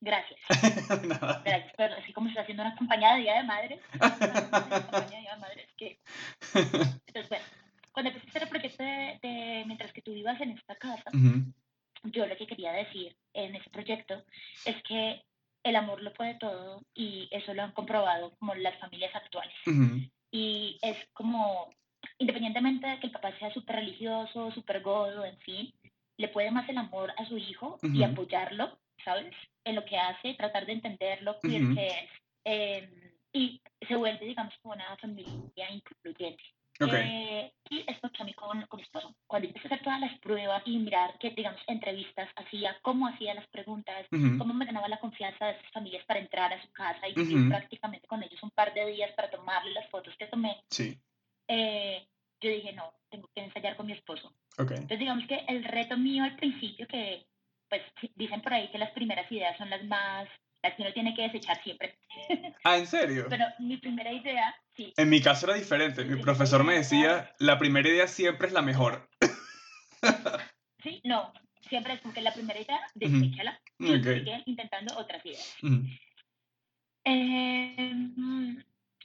Gracias. 0.00 0.40
Nada. 1.08 1.42
Gracias, 1.44 1.72
pero 1.76 1.94
así 1.94 2.12
como 2.12 2.26
se 2.26 2.30
está 2.32 2.42
haciendo 2.42 2.64
una 2.64 2.74
campaña 2.74 3.14
de 3.14 3.20
Día 3.22 3.34
de 3.34 3.44
Madres, 3.44 3.80
una 3.94 4.10
campaña 4.50 5.06
de 5.06 5.20
Día 5.20 5.34
de 5.34 5.40
Madres, 5.40 5.68
que 5.76 5.98
Entonces, 6.54 7.28
bueno, 7.30 7.44
cuando 7.92 8.10
empecé 8.10 8.26
a 8.26 8.30
hacer 8.30 8.42
el 8.42 8.48
proyecto 8.48 8.82
de, 8.82 9.18
de 9.22 9.64
Mientras 9.66 9.92
que 9.92 10.02
tú 10.02 10.12
vivas 10.12 10.40
en 10.40 10.50
esta 10.50 10.74
casa, 10.76 11.04
Ujú, 11.14 11.52
yo 12.04 12.26
lo 12.26 12.36
que 12.36 12.46
quería 12.46 12.72
decir 12.72 13.16
en 13.34 13.54
ese 13.56 13.70
proyecto 13.70 14.24
es 14.64 14.82
que 14.82 15.22
el 15.64 15.76
amor 15.76 16.02
lo 16.02 16.12
puede 16.12 16.34
todo 16.34 16.82
y 16.94 17.28
eso 17.30 17.54
lo 17.54 17.62
han 17.62 17.72
comprobado 17.72 18.34
como 18.38 18.54
las 18.54 18.78
familias 18.78 19.14
actuales. 19.14 19.54
ujú, 19.66 20.00
Y 20.32 20.78
es 20.82 20.96
como, 21.12 21.70
independientemente 22.18 22.86
de 22.86 22.98
que 23.00 23.06
el 23.06 23.12
papá 23.12 23.36
sea 23.38 23.52
súper 23.52 23.76
religioso, 23.76 24.50
súper 24.52 24.80
godo, 24.82 25.24
en 25.24 25.38
fin, 25.38 25.72
le 26.18 26.28
puede 26.28 26.50
más 26.50 26.68
el 26.68 26.78
amor 26.78 27.12
a 27.16 27.26
su 27.26 27.38
hijo 27.38 27.78
y 27.82 28.02
apoyarlo, 28.02 28.78
¿sabes? 29.04 29.32
En 29.64 29.76
lo 29.76 29.84
que 29.84 29.96
hace, 29.98 30.34
tratar 30.34 30.66
de 30.66 30.72
entenderlo, 30.72 31.38
que 31.40 31.56
es. 31.56 32.10
eh, 32.44 33.12
y 33.32 33.60
se 33.88 33.96
vuelve, 33.96 34.26
digamos, 34.26 34.52
como 34.62 34.74
una 34.74 34.96
familia 34.98 35.70
incluyente. 35.70 36.42
Ok. 36.84 36.92
Eh, 36.94 37.52
y 37.70 37.84
esto 37.86 38.10
mí 38.24 38.34
con, 38.34 38.62
con 38.66 38.78
mi 38.78 38.84
esposo. 38.84 39.14
Cuando 39.26 39.48
empecé 39.48 39.66
a 39.66 39.70
hacer 39.70 39.82
todas 39.82 40.00
las 40.00 40.18
pruebas 40.20 40.62
y 40.66 40.78
mirar 40.78 41.18
que, 41.18 41.30
digamos, 41.30 41.60
entrevistas 41.66 42.28
hacía, 42.36 42.76
cómo 42.82 43.08
hacía 43.08 43.34
las 43.34 43.46
preguntas, 43.48 44.06
cómo 44.10 44.54
me 44.54 44.66
ganaba 44.66 44.88
la 44.88 45.00
confianza 45.00 45.46
de 45.46 45.52
esas 45.52 45.70
familias 45.72 46.04
para 46.06 46.20
entrar 46.20 46.52
a 46.52 46.62
su 46.62 46.70
casa 46.72 47.08
y 47.08 47.14
vivir 47.14 47.38
Ujú. 47.38 47.48
prácticamente 47.48 48.06
con 48.06 48.22
ellos 48.22 48.42
un 48.42 48.50
par 48.50 48.72
de 48.74 48.86
días 48.86 49.10
para 49.12 49.30
tomarle 49.30 49.72
las 49.72 49.88
fotos 49.88 50.14
que 50.16 50.26
tomé, 50.26 50.62
Sí. 50.70 50.98
eh, 51.48 52.06
yo 52.40 52.50
dije, 52.50 52.72
no, 52.72 52.92
tengo 53.10 53.28
que 53.34 53.42
ensayar 53.42 53.76
con 53.76 53.86
mi 53.86 53.92
esposo. 53.92 54.28
Ok. 54.58 54.72
Entonces, 54.72 54.98
digamos 54.98 55.26
que 55.26 55.44
el 55.48 55.64
reto 55.64 55.96
mío 55.96 56.24
al 56.24 56.36
principio, 56.36 56.86
que 56.86 57.26
pues 57.68 57.82
dicen 58.16 58.42
por 58.42 58.52
ahí 58.52 58.68
que 58.68 58.78
las 58.78 58.90
primeras 58.90 59.30
ideas 59.32 59.56
son 59.56 59.70
las 59.70 59.82
más, 59.84 60.28
las 60.62 60.74
que 60.74 60.82
uno 60.82 60.92
tiene 60.92 61.14
que 61.14 61.22
desechar 61.22 61.62
siempre. 61.62 61.98
Ah, 62.64 62.78
¿en 62.78 62.86
serio? 62.86 63.26
Pero 63.28 63.44
mi 63.58 63.76
primera 63.78 64.12
idea, 64.12 64.54
sí, 64.76 64.92
En 64.96 65.10
mi 65.10 65.20
caso 65.20 65.46
era 65.46 65.56
diferente. 65.56 66.04
Mi 66.04 66.20
profesor 66.22 66.62
me 66.62 66.74
decía, 66.74 67.34
la 67.38 67.58
primera 67.58 67.88
idea 67.88 68.06
siempre 68.06 68.46
es 68.46 68.52
la 68.52 68.62
mejor. 68.62 69.08
sí, 70.82 71.00
no, 71.02 71.32
siempre 71.68 71.94
es 71.94 72.00
como 72.00 72.14
que 72.14 72.20
la 72.20 72.32
primera 72.32 72.60
idea, 72.60 72.78
Ujú. 72.94 73.18
deséchala 73.18 73.60
y 73.78 73.86
sigue 73.86 74.42
intentando 74.46 74.96
otras 74.96 75.26
ideas. 75.26 75.56
Eh, 77.04 77.94
mm, 78.16 78.58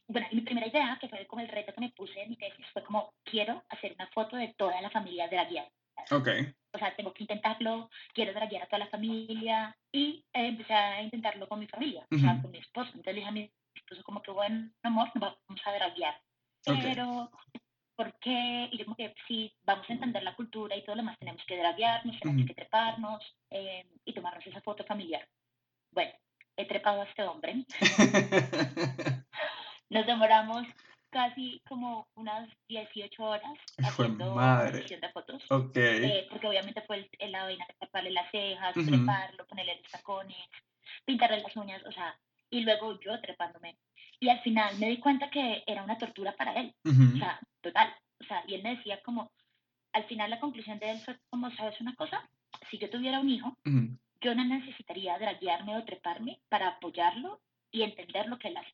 bueno, 0.08 0.28
mi 0.32 0.42
primera 0.42 0.68
idea, 0.68 0.98
que 1.02 1.10
fue 1.10 1.26
como 1.26 1.42
el 1.42 1.48
reto 1.48 1.74
que 1.74 1.82
me 1.82 1.90
puse 1.90 2.22
en 2.22 2.30
mi 2.30 2.38
tesis, 2.38 2.66
fue 2.72 2.84
como, 2.84 3.14
quiero 3.24 3.64
hacer 3.70 3.94
una 3.94 4.08
foto 4.10 4.36
de 4.36 4.54
toda 4.56 4.80
la 4.82 4.92
familia 4.92 5.28
dragueada. 5.28 5.72
Ok. 6.12 6.30
O 6.74 6.78
sea, 6.80 6.96
tengo 6.96 7.14
que 7.14 7.24
intentarlo, 7.24 7.90
quiero 8.14 8.34
draguear 8.34 8.64
a 8.64 8.68
toda 8.68 8.80
la 8.80 8.88
familia, 8.88 9.76
y 9.92 10.24
eh, 10.34 10.48
empecé 10.48 10.74
a 10.74 11.02
intentarlo 11.02 11.48
con 11.48 11.60
mi 11.60 11.68
familia, 11.68 12.06
o 12.12 12.18
sea, 12.18 12.40
con 12.42 12.52
mi 12.52 12.60
esposo. 12.60 12.90
Entonces 12.90 13.14
le 13.14 13.20
dije 13.20 13.30
a 13.30 13.32
mi 13.32 13.52
esposo 13.74 14.04
como 14.04 14.22
que, 14.22 14.32
bueno, 14.32 14.70
amor, 14.84 15.10
nos 15.16 15.36
vamos 15.48 15.62
a 15.66 15.72
draguear. 15.72 16.22
Ok. 16.68 16.78
Pero, 16.84 17.32
¿por 17.96 18.14
qué? 18.20 18.70
Y 18.72 18.78
yo 18.78 18.86
como 18.86 18.96
que, 18.96 19.16
sí, 19.28 19.52
vamos 19.64 19.90
a 19.90 19.94
entender 19.94 20.24
la 20.24 20.36
cultura 20.36 20.76
y 20.76 20.84
todo 20.84 20.96
lo 20.96 21.02
demás, 21.02 21.18
tenemos 21.18 21.44
que 21.46 21.58
draguearnos, 21.58 22.20
tenemos 22.20 22.42
Ujú. 22.42 22.48
que 22.48 22.54
treparnos 22.54 23.36
eh, 23.50 23.86
y 24.06 24.14
tomarnos 24.14 24.46
esa 24.46 24.62
foto 24.62 24.84
familiar. 24.84 25.28
Bueno, 25.92 26.12
he 26.58 26.66
trepado 26.66 27.02
a 27.02 27.06
este 27.06 27.24
hombre, 27.24 27.66
nos 29.90 30.06
demoramos 30.06 30.68
casi 31.10 31.62
como 31.68 32.08
unas 32.16 32.50
18 32.68 33.24
horas 33.24 33.54
haciendo 33.78 34.36
madre. 34.36 34.82
sesión 34.82 35.02
de 35.02 35.10
fotos. 35.12 35.44
ok. 35.50 35.76
eh, 35.78 36.28
porque 36.30 36.48
obviamente 36.48 36.82
fue 36.82 36.98
el, 36.98 37.10
el- 37.20 37.32
la 37.32 37.44
vaina 37.44 37.66
de 37.68 37.74
taparle 37.76 38.12
las 38.12 38.30
cejas, 38.32 38.76
Ujú. 38.78 38.86
treparlo, 38.88 39.46
ponerle 39.48 39.78
los 39.82 39.92
tacones, 39.92 40.38
pintarle 41.06 41.42
las 41.42 41.56
uñas, 41.56 41.84
o 41.86 41.92
sea, 41.92 42.18
y 42.50 42.62
luego 42.62 43.00
yo 43.02 43.20
trepándome. 43.22 43.78
Y 44.20 44.30
al 44.30 44.40
final 44.42 44.78
me 44.80 44.88
di 44.90 44.98
cuenta 45.00 45.30
que 45.30 45.64
era 45.68 45.84
una 45.84 45.98
tortura 45.98 46.36
para 46.36 46.54
él, 46.54 46.74
o 46.86 46.90
Ujú, 46.90 47.18
sea, 47.18 47.40
total. 47.62 47.94
O 48.20 48.24
sea, 48.26 48.44
y 48.48 48.56
él 48.56 48.64
me 48.64 48.76
decía 48.76 49.02
como, 49.04 49.32
al 49.94 50.04
final 50.06 50.30
la 50.30 50.40
conclusión 50.40 50.80
de 50.80 50.92
él 50.92 51.00
fue 51.02 51.18
como, 51.30 51.50
¿sabes 51.52 51.80
una 51.82 51.96
cosa? 51.96 52.28
Si 52.70 52.78
yo 52.78 52.90
tuviera 52.90 53.20
un 53.20 53.30
hijo, 53.30 53.56
ujú, 53.66 53.98
yo 54.22 54.34
no 54.36 54.44
necesitaría 54.46 55.18
draguearme 55.20 55.78
o 55.78 55.84
treparme 55.86 56.40
para 56.50 56.68
apoyarlo 56.70 57.40
y 57.72 57.84
entender 57.84 58.28
lo 58.28 58.38
que 58.40 58.48
él 58.48 58.58
hace. 58.58 58.74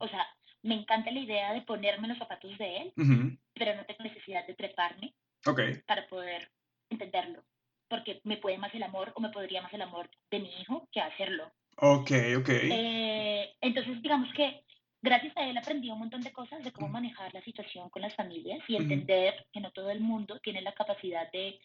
O 0.00 0.08
sea, 0.08 0.26
me 0.62 0.74
encanta 0.74 1.10
la 1.10 1.20
idea 1.20 1.52
de 1.52 1.62
ponerme 1.62 2.08
los 2.08 2.18
zapatos 2.18 2.56
de 2.58 2.76
él, 2.78 2.92
ujú. 2.96 3.36
pero 3.54 3.74
no 3.74 3.84
tengo 3.84 4.04
necesidad 4.04 4.46
de 4.46 4.54
treparme 4.54 5.14
Ok. 5.46 5.60
para 5.86 6.06
poder 6.06 6.50
entenderlo. 6.90 7.42
Porque 7.88 8.20
me 8.24 8.36
puede 8.38 8.58
más 8.58 8.74
el 8.74 8.82
amor 8.82 9.12
o 9.14 9.20
me 9.20 9.30
podría 9.30 9.62
más 9.62 9.72
el 9.74 9.82
amor 9.82 10.10
de 10.30 10.38
mi 10.38 10.50
hijo 10.60 10.88
que 10.92 11.00
hacerlo. 11.00 11.52
Ok, 11.76 12.10
ok. 12.38 12.48
Eh, 12.48 13.54
entonces, 13.60 14.00
digamos 14.02 14.32
que 14.34 14.62
gracias 15.02 15.36
a 15.36 15.48
él 15.48 15.58
aprendí 15.58 15.90
un 15.90 15.98
montón 15.98 16.22
de 16.22 16.32
cosas 16.32 16.62
de 16.62 16.72
cómo 16.72 16.88
manejar 16.88 17.34
la 17.34 17.42
situación 17.42 17.90
con 17.90 18.02
las 18.02 18.14
familias 18.14 18.60
y 18.68 18.76
entender 18.76 19.46
que 19.52 19.60
no 19.60 19.72
todo 19.72 19.90
el 19.90 20.00
mundo 20.00 20.38
tiene 20.40 20.62
la 20.62 20.72
capacidad 20.72 21.30
de 21.32 21.58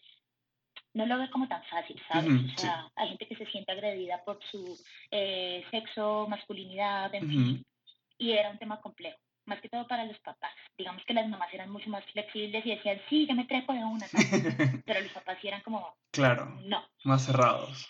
no 0.94 1.06
lo 1.06 1.18
ve 1.18 1.30
como 1.30 1.46
tan 1.46 1.62
fácil, 1.64 2.00
¿sabes? 2.08 2.30
Ujú, 2.30 2.46
o 2.56 2.58
sea, 2.58 2.90
hay 2.96 3.08
gente 3.10 3.28
que 3.28 3.36
se 3.36 3.46
siente 3.46 3.70
agredida 3.72 4.24
por 4.24 4.40
su 4.50 4.76
eh, 5.10 5.64
sexo, 5.70 6.26
masculinidad, 6.28 7.14
en 7.14 7.28
fin, 7.28 7.52
Ujú. 7.52 7.62
Y 8.18 8.32
era 8.32 8.50
un 8.50 8.58
tema 8.58 8.80
complejo, 8.80 9.18
más 9.46 9.60
que 9.60 9.68
todo 9.68 9.86
para 9.86 10.04
los 10.04 10.18
papás. 10.20 10.52
Digamos 10.76 11.02
que 11.04 11.14
las 11.14 11.28
mamás 11.28 11.52
eran 11.54 11.70
mucho 11.70 11.88
más 11.88 12.04
flexibles 12.12 12.64
y 12.66 12.70
decían, 12.74 13.00
sí, 13.08 13.26
yo 13.26 13.34
me 13.34 13.44
trepo 13.46 13.72
de 13.72 13.84
una, 13.84 14.06
tal. 14.08 14.20
pero 14.86 15.00
los 15.00 15.12
papás 15.12 15.38
sí 15.40 15.48
eran 15.48 15.62
como, 15.62 15.96
claro, 16.10 16.46
no. 16.64 16.84
más 17.04 17.24
cerrados. 17.24 17.88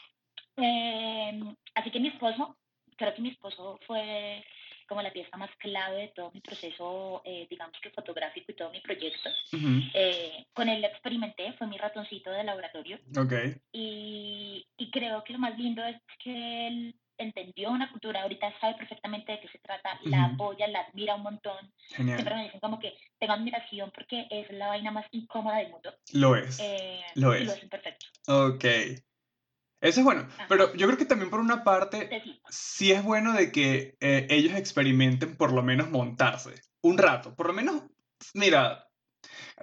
Eh, 0.56 1.40
así 1.74 1.90
que 1.90 2.00
mi 2.00 2.08
esposo, 2.08 2.56
creo 2.96 3.14
que 3.14 3.22
mi 3.22 3.30
esposo 3.30 3.78
fue 3.86 4.44
como 4.88 5.02
la 5.02 5.12
pieza 5.12 5.36
más 5.36 5.50
clave 5.58 5.96
de 6.02 6.08
todo 6.08 6.30
mi 6.32 6.40
proceso, 6.40 7.20
eh, 7.24 7.46
digamos 7.50 7.76
que 7.82 7.90
fotográfico 7.90 8.50
y 8.52 8.54
todo 8.54 8.70
mi 8.70 8.80
proyecto. 8.80 9.28
Eh, 9.94 10.46
con 10.54 10.68
él 10.68 10.82
experimenté, 10.82 11.52
fue 11.58 11.66
mi 11.66 11.76
ratoncito 11.76 12.30
de 12.30 12.42
laboratorio 12.42 12.98
Ok. 13.16 13.34
y, 13.70 14.66
y 14.78 14.90
creo 14.90 15.22
que 15.24 15.34
lo 15.34 15.38
más 15.38 15.58
lindo 15.58 15.84
es 15.84 16.00
que 16.18 16.66
él 16.68 16.94
entendió 17.18 17.70
una 17.70 17.90
cultura, 17.90 18.22
ahorita 18.22 18.52
sabe 18.60 18.74
perfectamente 18.76 19.32
de 19.32 19.40
qué 19.40 19.48
se 19.48 19.58
trata, 19.58 19.98
la 20.04 20.26
Ujú. 20.26 20.34
apoya, 20.34 20.68
la 20.68 20.80
admira 20.80 21.14
un 21.16 21.22
montón. 21.22 21.72
Siempre 21.88 22.16
Genial. 22.16 22.36
me 22.36 22.44
dicen 22.44 22.60
como 22.60 22.78
que 22.78 22.94
tengo 23.18 23.32
admiración 23.32 23.90
porque 23.94 24.26
es 24.30 24.50
la 24.52 24.68
vaina 24.68 24.90
más 24.90 25.06
incómoda 25.10 25.58
del 25.58 25.70
mundo. 25.70 25.92
Lo 26.12 26.36
es. 26.36 26.58
Eh, 26.60 27.00
Lo 27.14 27.36
y 27.36 27.44
lo 27.44 27.52
es. 27.52 27.56
hacen 27.58 27.68
perfecto. 27.68 28.06
Ok. 28.26 28.64
Eso 29.80 30.00
es 30.00 30.04
bueno. 30.04 30.22
Ajá. 30.22 30.46
Pero 30.48 30.74
yo 30.74 30.86
creo 30.86 30.98
que 30.98 31.04
también 31.04 31.30
por 31.30 31.40
una 31.40 31.62
parte, 31.62 32.22
sí, 32.24 32.40
sí 32.48 32.92
es 32.92 33.02
bueno 33.04 33.32
de 33.32 33.52
que 33.52 33.96
eh, 34.00 34.26
ellos 34.30 34.54
experimenten 34.56 35.36
por 35.36 35.52
lo 35.52 35.62
menos 35.62 35.90
montarse. 35.90 36.54
Un 36.80 36.98
rato. 36.98 37.34
Por 37.36 37.46
lo 37.46 37.52
menos, 37.52 37.82
mira, 38.34 38.88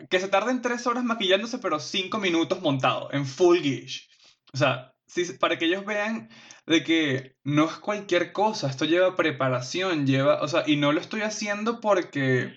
que 0.10 0.20
se 0.20 0.30
tarden 0.30 0.62
tres 0.62 0.88
horas 0.88 1.04
maquillándose, 1.04 1.60
pero 1.60 1.80
cinco 1.80 2.18
minutos 2.18 2.62
montado, 2.62 3.12
en 3.12 3.26
full 3.26 3.60
guish. 3.60 4.10
O 4.54 4.58
sea, 4.58 4.95
sí, 5.08 5.26
para 5.40 5.58
que 5.58 5.66
ellos 5.66 5.86
vean 5.86 6.30
de 6.66 6.84
que 6.84 7.36
no 7.44 7.66
es 7.66 7.74
cualquier 7.78 8.32
cosa, 8.32 8.70
esto 8.70 8.86
lleva 8.86 9.16
preparación, 9.16 10.08
lleva, 10.08 10.42
o 10.42 10.48
sea, 10.48 10.64
y 10.66 10.78
no 10.78 10.92
lo 10.92 11.00
estoy 11.00 11.22
haciendo 11.22 11.80
porque, 11.80 12.56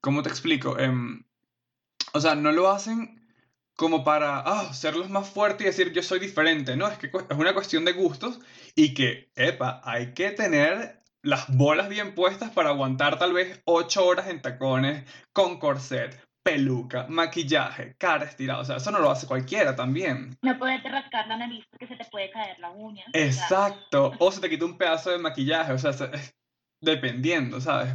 ¿cómo 0.00 0.22
te 0.22 0.28
explico? 0.28 0.78
Em, 0.78 1.24
o 2.14 2.20
sea, 2.20 2.34
no 2.34 2.52
lo 2.52 2.70
hacen 2.70 3.22
como 3.76 4.04
para 4.04 4.38
ah, 4.40 4.72
ser 4.74 4.96
los 4.96 5.10
más 5.10 5.28
fuertes 5.30 5.62
y 5.62 5.64
decir 5.64 5.92
yo 5.92 6.02
soy 6.02 6.20
diferente, 6.20 6.76
no, 6.76 6.88
es 6.88 6.98
que 6.98 7.06
es 7.06 7.36
una 7.36 7.54
cuestión 7.54 7.84
de 7.84 7.92
gustos 7.92 8.40
y 8.74 8.94
que, 8.94 9.30
epa, 9.34 9.80
hay 9.84 10.14
que 10.14 10.30
tener 10.30 11.02
las 11.22 11.54
bolas 11.56 11.88
bien 11.88 12.14
puestas 12.14 12.50
para 12.50 12.70
aguantar 12.70 13.18
tal 13.18 13.32
vez 13.32 13.60
ocho 13.64 14.04
horas 14.06 14.28
en 14.28 14.42
tacones, 14.42 15.04
con 15.32 15.58
corset, 15.58 16.18
peluca, 16.42 17.06
maquillaje, 17.08 17.94
cara 17.98 18.24
estirada. 18.24 18.60
O 18.60 18.64
sea, 18.64 18.76
eso 18.76 18.90
no 18.90 18.98
lo 18.98 19.10
hace 19.10 19.26
cualquiera 19.26 19.76
también. 19.76 20.36
No 20.42 20.58
puedes 20.58 20.82
rascar 20.82 21.26
la 21.28 21.36
nariz 21.36 21.64
porque 21.70 21.86
se 21.86 21.96
te 21.96 22.04
puede 22.06 22.30
caer 22.30 22.58
la 22.58 22.70
uña. 22.70 23.04
Exacto. 23.12 24.12
O, 24.18 24.32
se 24.32 24.40
te 24.40 24.50
quita 24.50 24.64
un 24.64 24.78
pedazo 24.78 25.10
de 25.10 25.18
maquillaje. 25.18 25.72
O 25.72 25.78
sea, 25.78 25.92
dependiendo, 26.80 27.60
¿sabes? 27.60 27.94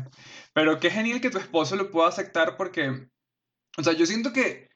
Pero 0.53 0.79
qué 0.79 0.89
genial 0.89 1.21
que 1.21 1.29
tu 1.29 1.37
esposo 1.37 1.75
lo 1.75 1.91
pueda 1.91 2.09
aceptar 2.09 2.57
porque, 2.57 3.07
o 3.77 3.83
sea, 3.83 3.93
yo 3.93 4.05
siento 4.05 4.33
que 4.33 4.69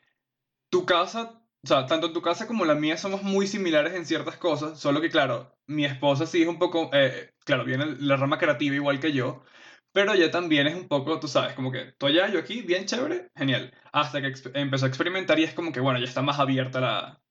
tu 0.70 0.86
casa 0.86 1.42
o 1.64 1.68
sea, 1.68 1.86
tanto 1.86 2.12
tu 2.12 2.22
casa 2.22 2.48
como 2.48 2.66
la 2.66 2.74
mía 2.74 2.98
somos 2.98 3.22
muy 3.22 3.46
similares 3.46 3.94
en 3.94 4.06
ciertas 4.06 4.38
cosas, 4.38 4.80
solo 4.80 5.00
que 5.00 5.12
claro, 5.12 5.56
mi 5.68 5.86
esposa 5.86 6.26
sí 6.26 6.42
es 6.42 6.48
un 6.48 6.58
poco, 6.58 6.90
eh, 6.92 7.34
claro, 7.46 7.66
viene 7.66 7.86
la 8.00 8.18
rama 8.18 8.40
creativa 8.40 8.76
igual 8.76 9.00
que 9.00 9.12
yo, 9.12 9.44
pero 9.94 10.14
ella 10.14 10.32
también 10.32 10.68
es 10.68 10.76
un 10.76 10.88
poco, 10.88 11.20
tú 11.20 11.28
sabes, 11.28 11.54
como 11.54 11.72
que 11.72 11.94
allá, 12.00 12.30
yo 12.30 12.40
aquí, 12.40 12.62
bien 12.62 12.86
chévere, 12.86 13.30
genial. 13.36 13.74
Hasta 13.92 14.22
que 14.22 14.34
empezó 14.54 14.86
a 14.86 14.88
experimentar 14.88 15.40
y 15.40 15.44
es 15.44 15.54
como 15.54 15.72
que, 15.72 15.80
bueno, 15.80 16.00
ya 16.00 16.06
está 16.06 16.22
más 16.22 16.40
abierta 16.40 16.80
la, 16.80 17.22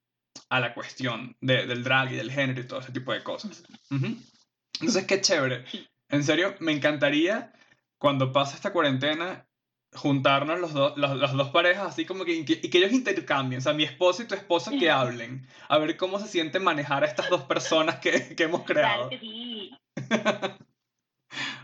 a 0.48 0.60
la 0.60 0.74
cuestión 0.74 1.36
de, 1.40 1.66
del 1.66 1.82
drag 1.82 2.12
y 2.12 2.16
del 2.16 2.30
género 2.30 2.60
y 2.60 2.66
todo 2.66 2.80
ese 2.80 2.92
tipo 2.92 3.12
de 3.12 3.22
cosas. 3.22 3.62
Entonces, 3.90 5.06
qué 5.06 5.20
chévere. 5.20 5.64
En 6.08 6.24
serio, 6.24 6.54
me 6.60 6.72
encantaría 6.72 7.52
cuando 7.98 8.32
pase 8.32 8.56
esta 8.56 8.72
cuarentena 8.72 9.46
juntarnos 9.92 10.60
los 10.60 10.72
dos, 10.72 10.96
las 10.96 11.32
dos 11.32 11.50
parejas 11.50 11.88
así 11.88 12.04
como 12.04 12.24
que, 12.24 12.32
y 12.32 12.44
que 12.44 12.78
ellos 12.78 12.92
intercambien, 12.92 13.58
o 13.58 13.62
sea, 13.62 13.72
mi 13.72 13.82
esposo 13.82 14.22
y 14.22 14.26
tu 14.26 14.36
esposa 14.36 14.70
que 14.70 14.88
hablen, 14.88 15.48
a 15.68 15.78
ver 15.78 15.96
cómo 15.96 16.20
se 16.20 16.28
siente 16.28 16.60
manejar 16.60 17.02
a 17.02 17.06
estas 17.06 17.28
dos 17.28 17.42
personas 17.42 17.98
que, 17.98 18.36
que 18.36 18.44
hemos 18.44 18.62
creado. 18.64 19.08
Claro 19.08 19.10
que 19.10 19.18
sí. 19.18 19.70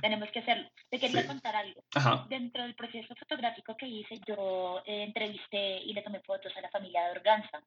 Tenemos 0.00 0.30
que 0.30 0.40
hacerlo. 0.40 0.68
Te 0.88 0.98
quería 0.98 1.26
contar 1.26 1.56
algo. 1.56 1.82
Dentro 2.28 2.62
del 2.62 2.74
proceso 2.74 3.14
fotográfico 3.16 3.76
que 3.76 3.86
hice, 3.86 4.20
yo 4.26 4.82
eh, 4.86 5.02
entrevisté 5.02 5.78
y 5.82 5.92
le 5.92 6.02
tomé 6.02 6.20
fotos 6.20 6.52
a 6.56 6.60
la 6.60 6.70
familia 6.70 7.04
de 7.04 7.10
Organza, 7.12 7.62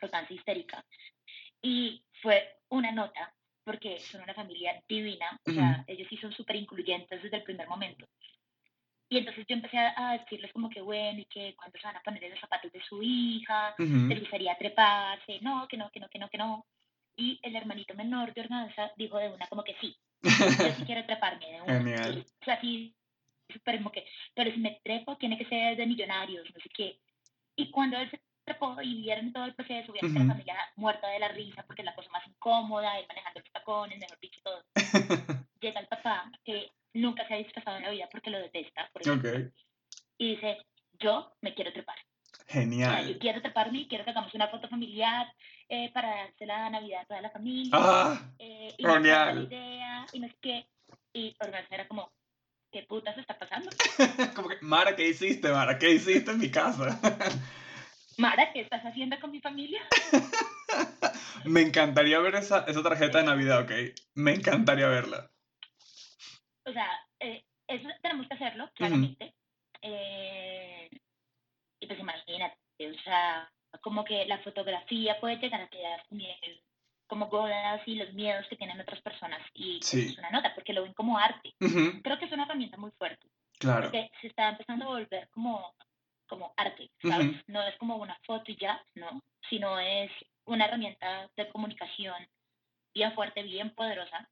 Organza 0.00 0.34
histérica. 0.34 0.84
Y 1.62 2.02
fue 2.22 2.60
una 2.68 2.92
nota, 2.92 3.34
porque 3.64 3.98
son 3.98 4.22
una 4.22 4.34
familia 4.34 4.82
divina, 4.88 5.38
o 5.46 5.50
sea, 5.50 5.84
ellos 5.86 6.06
sí 6.08 6.16
son 6.16 6.32
súper 6.32 6.56
incluyentes 6.56 7.22
desde 7.22 7.36
el 7.36 7.42
primer 7.42 7.68
momento. 7.68 8.06
Y 9.12 9.18
entonces 9.18 9.44
yo 9.48 9.56
empecé 9.56 9.76
a, 9.76 10.12
decirles 10.12 10.52
como 10.52 10.70
que 10.70 10.80
bueno, 10.80 11.18
y 11.18 11.24
que 11.24 11.54
cuando 11.56 11.76
se 11.78 11.86
van 11.86 11.96
a 11.96 12.02
poner 12.02 12.22
en 12.22 12.30
los 12.30 12.40
zapatos 12.40 12.70
de 12.72 12.80
su 12.82 13.02
hija, 13.02 13.74
uh 13.76 13.82
-huh. 13.82 14.20
gustaría 14.20 14.56
treparse, 14.56 15.40
no, 15.42 15.66
que 15.66 15.76
no, 15.76 15.90
que 15.90 15.98
no, 15.98 16.08
que 16.08 16.18
no, 16.20 16.28
que 16.28 16.38
no. 16.38 16.64
Y 17.16 17.40
el 17.42 17.56
hermanito 17.56 17.92
menor 17.94 18.32
de 18.32 18.42
Organza 18.42 18.92
dijo 18.96 19.18
de 19.18 19.28
una 19.28 19.48
como 19.48 19.64
que 19.64 19.74
sí, 19.80 19.96
yo 20.22 20.30
sí 20.76 20.84
quiero 20.84 21.04
treparme. 21.06 21.46
Genial. 21.66 22.26
O 22.40 22.44
sea, 22.44 22.60
como 23.78 23.90
que, 23.90 24.06
pero 24.34 24.50
si 24.52 24.58
me 24.58 24.80
trepo 24.84 25.16
tiene 25.16 25.38
que 25.38 25.46
ser 25.46 25.76
de 25.76 25.86
millonarios, 25.86 26.48
no 26.52 26.60
sé 26.60 26.68
qué. 26.74 27.00
Y 27.56 27.70
cuando 27.70 27.98
él 27.98 28.10
se 28.10 28.20
trepó 28.44 28.76
y 28.82 29.02
vieron 29.02 29.32
todo 29.32 29.44
el 29.44 29.54
proceso, 29.54 29.92
vieron 29.92 30.12
uh 30.12 30.14
-huh. 30.14 30.26
la 30.26 30.32
familia 30.34 30.56
muerta 30.76 31.08
de 31.08 31.18
la 31.18 31.28
risa 31.28 31.62
porque 31.66 31.82
es 31.82 31.86
la 31.86 31.94
cosa 31.94 32.10
más 32.10 32.26
incómoda, 32.26 32.98
él 32.98 33.06
manejando 33.08 33.40
los 33.40 33.52
tacones, 33.52 33.98
mejor 33.98 34.18
dicho, 34.20 34.40
todo. 34.42 34.64
Llega 35.60 35.80
el 35.80 35.88
papá, 35.88 36.30
que 36.44 36.70
nunca 36.94 37.26
se 37.26 37.34
ha 37.34 37.38
disfrazado 37.38 37.76
en 37.78 37.82
la 37.84 37.90
vida 37.90 38.08
porque 38.10 38.30
lo 38.30 38.38
detesta. 38.38 38.88
Por 38.92 39.02
ejemplo, 39.02 39.50
Y 40.18 40.36
dice, 40.36 40.58
yo 40.98 41.32
me 41.40 41.54
quiero 41.54 41.72
trepar. 41.72 41.96
Genial. 42.50 43.16
Quiero 43.20 43.40
quiero 43.88 44.04
que 44.04 44.10
hagamos 44.10 44.34
una 44.34 44.48
foto 44.48 44.68
familiar 44.68 45.32
eh, 45.68 45.90
para 45.92 46.08
darse 46.08 46.46
la 46.46 46.68
Navidad 46.68 47.02
a 47.02 47.06
toda 47.06 47.20
la 47.20 47.30
familia. 47.30 47.70
Ah, 47.72 48.20
eh, 48.38 48.74
y 48.76 48.84
genial. 48.84 49.48
La 49.48 49.56
idea, 49.56 50.06
y 50.12 50.20
no 50.20 50.28
sé 50.28 50.36
qué. 50.40 50.66
Y 51.12 51.36
Organza 51.38 51.74
era 51.74 51.86
como, 51.86 52.10
¿qué 52.72 52.82
putas 52.82 53.16
está 53.16 53.38
pasando? 53.38 53.70
como 54.34 54.48
que, 54.48 54.56
Mara, 54.62 54.96
¿qué 54.96 55.08
hiciste, 55.08 55.50
Mara? 55.50 55.78
¿Qué 55.78 55.90
hiciste 55.90 56.32
en 56.32 56.38
mi 56.38 56.50
casa? 56.50 56.98
Mara, 58.18 58.52
¿qué 58.52 58.62
estás 58.62 58.84
haciendo 58.84 59.18
con 59.20 59.30
mi 59.30 59.40
familia? 59.40 59.80
Me 61.44 61.62
encantaría 61.62 62.18
ver 62.18 62.34
esa, 62.34 62.64
esa 62.66 62.82
tarjeta 62.82 63.18
de 63.18 63.24
Navidad, 63.24 63.62
ok. 63.62 63.72
Me 64.14 64.34
encantaría 64.34 64.88
verla 64.88 65.30
o 66.70 66.72
sea, 66.72 66.88
eh, 67.20 67.44
eso 67.66 67.88
tenemos 68.02 68.28
que 68.28 68.34
hacerlo, 68.34 68.70
claramente. 68.74 69.24
Uh 69.24 69.28
-huh. 69.28 69.34
eh, 69.82 70.90
y 71.80 71.86
pues 71.86 71.98
imagínate, 71.98 72.56
o 72.78 73.02
sea, 73.02 73.50
como 73.82 74.04
que 74.04 74.26
la 74.26 74.38
fotografía 74.38 75.18
puede 75.20 75.36
llegar 75.36 75.62
a 75.62 75.68
quedar 75.68 76.02
como 77.06 77.26
bodas 77.26 77.82
y 77.86 77.96
los 77.96 78.12
miedos 78.12 78.46
que 78.48 78.56
tienen 78.56 78.80
otras 78.80 79.00
personas 79.02 79.40
y 79.54 79.80
sí. 79.82 80.06
es 80.10 80.18
una 80.18 80.30
nota 80.30 80.54
porque 80.54 80.72
lo 80.72 80.82
ven 80.84 80.94
como 80.94 81.18
arte. 81.18 81.54
Uh 81.60 81.66
-huh. 81.66 82.02
Creo 82.02 82.18
que 82.18 82.26
es 82.26 82.32
una 82.32 82.44
herramienta 82.44 82.76
muy 82.76 82.92
fuerte. 82.92 83.26
Claro. 83.58 83.82
Porque 83.82 84.10
se 84.20 84.28
está 84.28 84.50
empezando 84.50 84.84
a 84.84 84.88
volver 84.88 85.28
como, 85.30 85.74
como 86.28 86.54
arte, 86.56 86.90
¿sabes? 87.02 87.26
Uh 87.26 87.32
-huh. 87.32 87.44
No 87.48 87.62
es 87.62 87.76
como 87.78 87.96
una 87.96 88.16
foto 88.24 88.50
y 88.52 88.56
ya, 88.56 88.80
no, 88.94 89.20
sino 89.48 89.78
es 89.80 90.10
una 90.44 90.66
herramienta 90.66 91.28
de 91.36 91.48
comunicación 91.48 92.26
bien 92.94 93.12
fuerte, 93.14 93.42
bien 93.42 93.70
poderosa. 93.74 94.28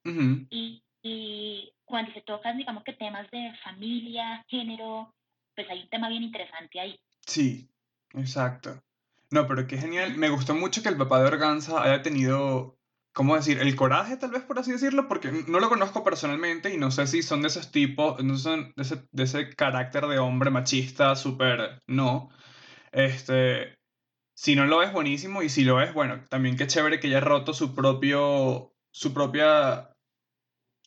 Y 0.50 0.82
y 1.02 1.72
cuando 1.84 2.12
se 2.12 2.22
tocan, 2.22 2.58
digamos 2.58 2.82
que 2.84 2.92
temas 2.92 3.30
de 3.30 3.52
familia, 3.62 4.44
género, 4.48 5.14
pues 5.54 5.68
hay 5.70 5.82
un 5.82 5.88
tema 5.88 6.08
bien 6.08 6.22
interesante 6.22 6.80
ahí. 6.80 6.98
Sí, 7.28 7.70
exacto. 8.14 8.82
No, 9.30 9.46
pero 9.46 9.66
qué 9.66 9.78
genial. 9.78 10.16
Me 10.16 10.30
gustó 10.30 10.54
mucho 10.54 10.82
que 10.82 10.88
el 10.88 10.96
papá 10.96 11.20
de 11.20 11.26
Organza 11.28 11.82
haya 11.82 12.02
tenido, 12.02 12.78
¿cómo 13.12 13.36
decir? 13.36 13.60
El 13.60 13.76
coraje, 13.76 14.16
tal 14.16 14.30
vez 14.30 14.42
por 14.42 14.58
así 14.58 14.72
decirlo, 14.72 15.06
porque 15.08 15.30
no 15.46 15.60
lo 15.60 15.68
conozco 15.68 16.02
personalmente 16.02 16.72
y 16.74 16.78
no 16.78 16.90
sé 16.90 17.06
si 17.06 17.22
son 17.22 17.42
de 17.42 17.48
esos 17.48 17.70
tipos, 17.70 18.22
no 18.24 18.36
son 18.38 18.72
de 18.76 18.82
ese, 18.82 19.06
ese 19.16 19.50
carácter 19.54 20.06
de 20.06 20.18
hombre 20.18 20.50
machista, 20.50 21.14
súper, 21.16 21.80
no. 21.86 22.30
Este, 22.92 23.78
si 24.34 24.56
no 24.56 24.66
lo 24.66 24.82
es, 24.82 24.92
buenísimo, 24.92 25.42
y 25.42 25.50
si 25.50 25.64
lo 25.64 25.82
es, 25.82 25.92
bueno, 25.94 26.24
también 26.30 26.56
qué 26.56 26.66
chévere 26.66 27.00
que 27.00 27.08
haya 27.08 27.20
roto 27.20 27.54
su 27.54 27.74
propio, 27.74 28.72
su 28.92 29.14
propia 29.14 29.90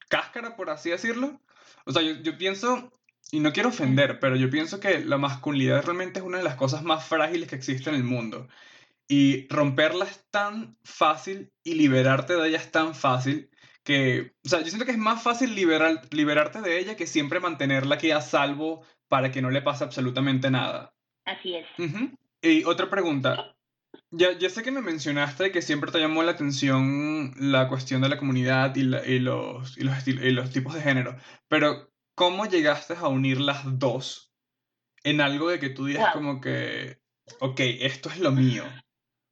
cáscara, 0.10 0.56
por 0.56 0.70
así 0.70 0.90
decirlo. 0.90 1.42
O 1.86 1.92
sea, 1.92 2.02
yo, 2.04 2.38
pienso, 2.38 2.92
y 3.32 3.40
no 3.40 3.54
quiero 3.54 3.70
ofender, 3.70 4.20
pero 4.20 4.36
yo 4.36 4.50
pienso 4.50 4.80
que 4.80 5.00
la 5.06 5.18
masculinidad 5.18 5.84
realmente 5.86 6.20
es 6.20 6.26
una 6.26 6.38
de 6.40 6.44
las 6.44 6.56
cosas 6.56 6.84
más 6.84 7.06
frágiles 7.06 7.50
que 7.50 7.56
existe 7.56 7.90
en 7.90 7.96
el 7.96 8.04
mundo. 8.04 8.48
Y 9.08 9.48
romperla 9.48 10.06
es 10.06 10.26
tan 10.30 10.78
fácil 10.84 11.52
y 11.64 11.76
liberarte 11.76 12.36
de 12.36 12.48
ella 12.48 12.58
es 12.58 12.72
tan 12.72 12.94
fácil 12.94 13.50
que, 13.84 14.34
o 14.46 14.50
sea, 14.50 14.60
yo 14.60 14.68
siento 14.68 14.86
que 14.86 14.92
es 14.92 14.98
más 14.98 15.24
fácil 15.24 15.56
liberar, 15.56 16.02
liberarte 16.12 16.62
de 16.62 16.78
ella 16.78 16.96
que 16.96 17.08
siempre 17.08 17.40
mantenerla 17.40 17.96
aquí 17.96 18.12
a 18.12 18.22
salvo 18.22 18.86
para 19.08 19.32
que 19.32 19.42
no 19.42 19.50
le 19.50 19.62
pase 19.62 19.84
absolutamente 19.84 20.52
nada. 20.52 20.94
Así 21.26 21.56
es. 21.56 21.66
Uh 21.78 21.84
-huh. 21.84 22.18
Y 22.42 22.64
otra 22.66 22.90
pregunta, 22.90 23.56
ya, 24.12 24.38
ya 24.38 24.50
sé 24.50 24.62
que 24.64 24.72
me 24.72 24.82
mencionaste 24.82 25.52
que 25.52 25.62
siempre 25.62 25.92
te 25.92 26.00
llamó 26.00 26.24
la 26.24 26.32
atención 26.32 27.34
la 27.38 27.68
cuestión 27.68 28.02
de 28.02 28.10
la 28.10 28.18
comunidad 28.18 28.76
y, 28.76 28.84
la, 28.84 29.06
y, 29.06 29.20
los, 29.20 29.78
y, 29.78 29.84
los, 29.84 30.08
y 30.08 30.32
los 30.32 30.52
tipos 30.52 30.74
de 30.74 30.82
género, 30.82 31.16
pero 31.48 31.91
¿cómo 32.22 32.46
llegaste 32.46 32.94
a 32.94 33.08
unir 33.08 33.42
las 33.42 33.80
dos 33.80 34.32
en 35.04 35.22
algo 35.22 35.50
de 35.50 35.60
que 35.60 35.72
tú 35.72 35.86
digas 35.86 36.14
wow. 36.14 36.22
como 36.22 36.40
que, 36.40 37.00
ok, 37.40 37.60
esto 37.80 38.10
es 38.10 38.20
lo 38.20 38.32
mío? 38.32 38.64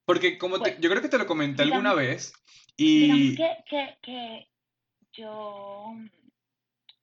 Porque 0.05 0.39
como 0.39 0.59
te, 0.59 0.75
yo 0.81 0.89
creo 0.89 0.99
que 1.03 1.07
te 1.07 1.19
lo 1.19 1.27
comenté 1.27 1.65
digamos, 1.65 1.85
alguna 1.85 1.93
vez 1.93 2.33
y... 2.75 3.35
Que, 3.35 3.57
que, 3.69 3.97
que, 4.01 4.47
yo 5.13 5.93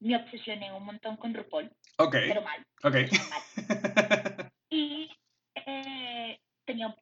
me 0.01 0.17
obsesioné 0.17 0.73
un 0.73 0.87
montón 0.87 1.17
con 1.19 1.33
RuPaul, 1.33 1.71
okay. 1.99 2.29
pero 2.31 2.43
mal. 2.43 2.67
Ok. 2.83 2.95
Mal. 3.31 4.53
y 4.71 5.09
eh, 5.55 6.41
tenía 6.65 6.89
un 6.89 6.95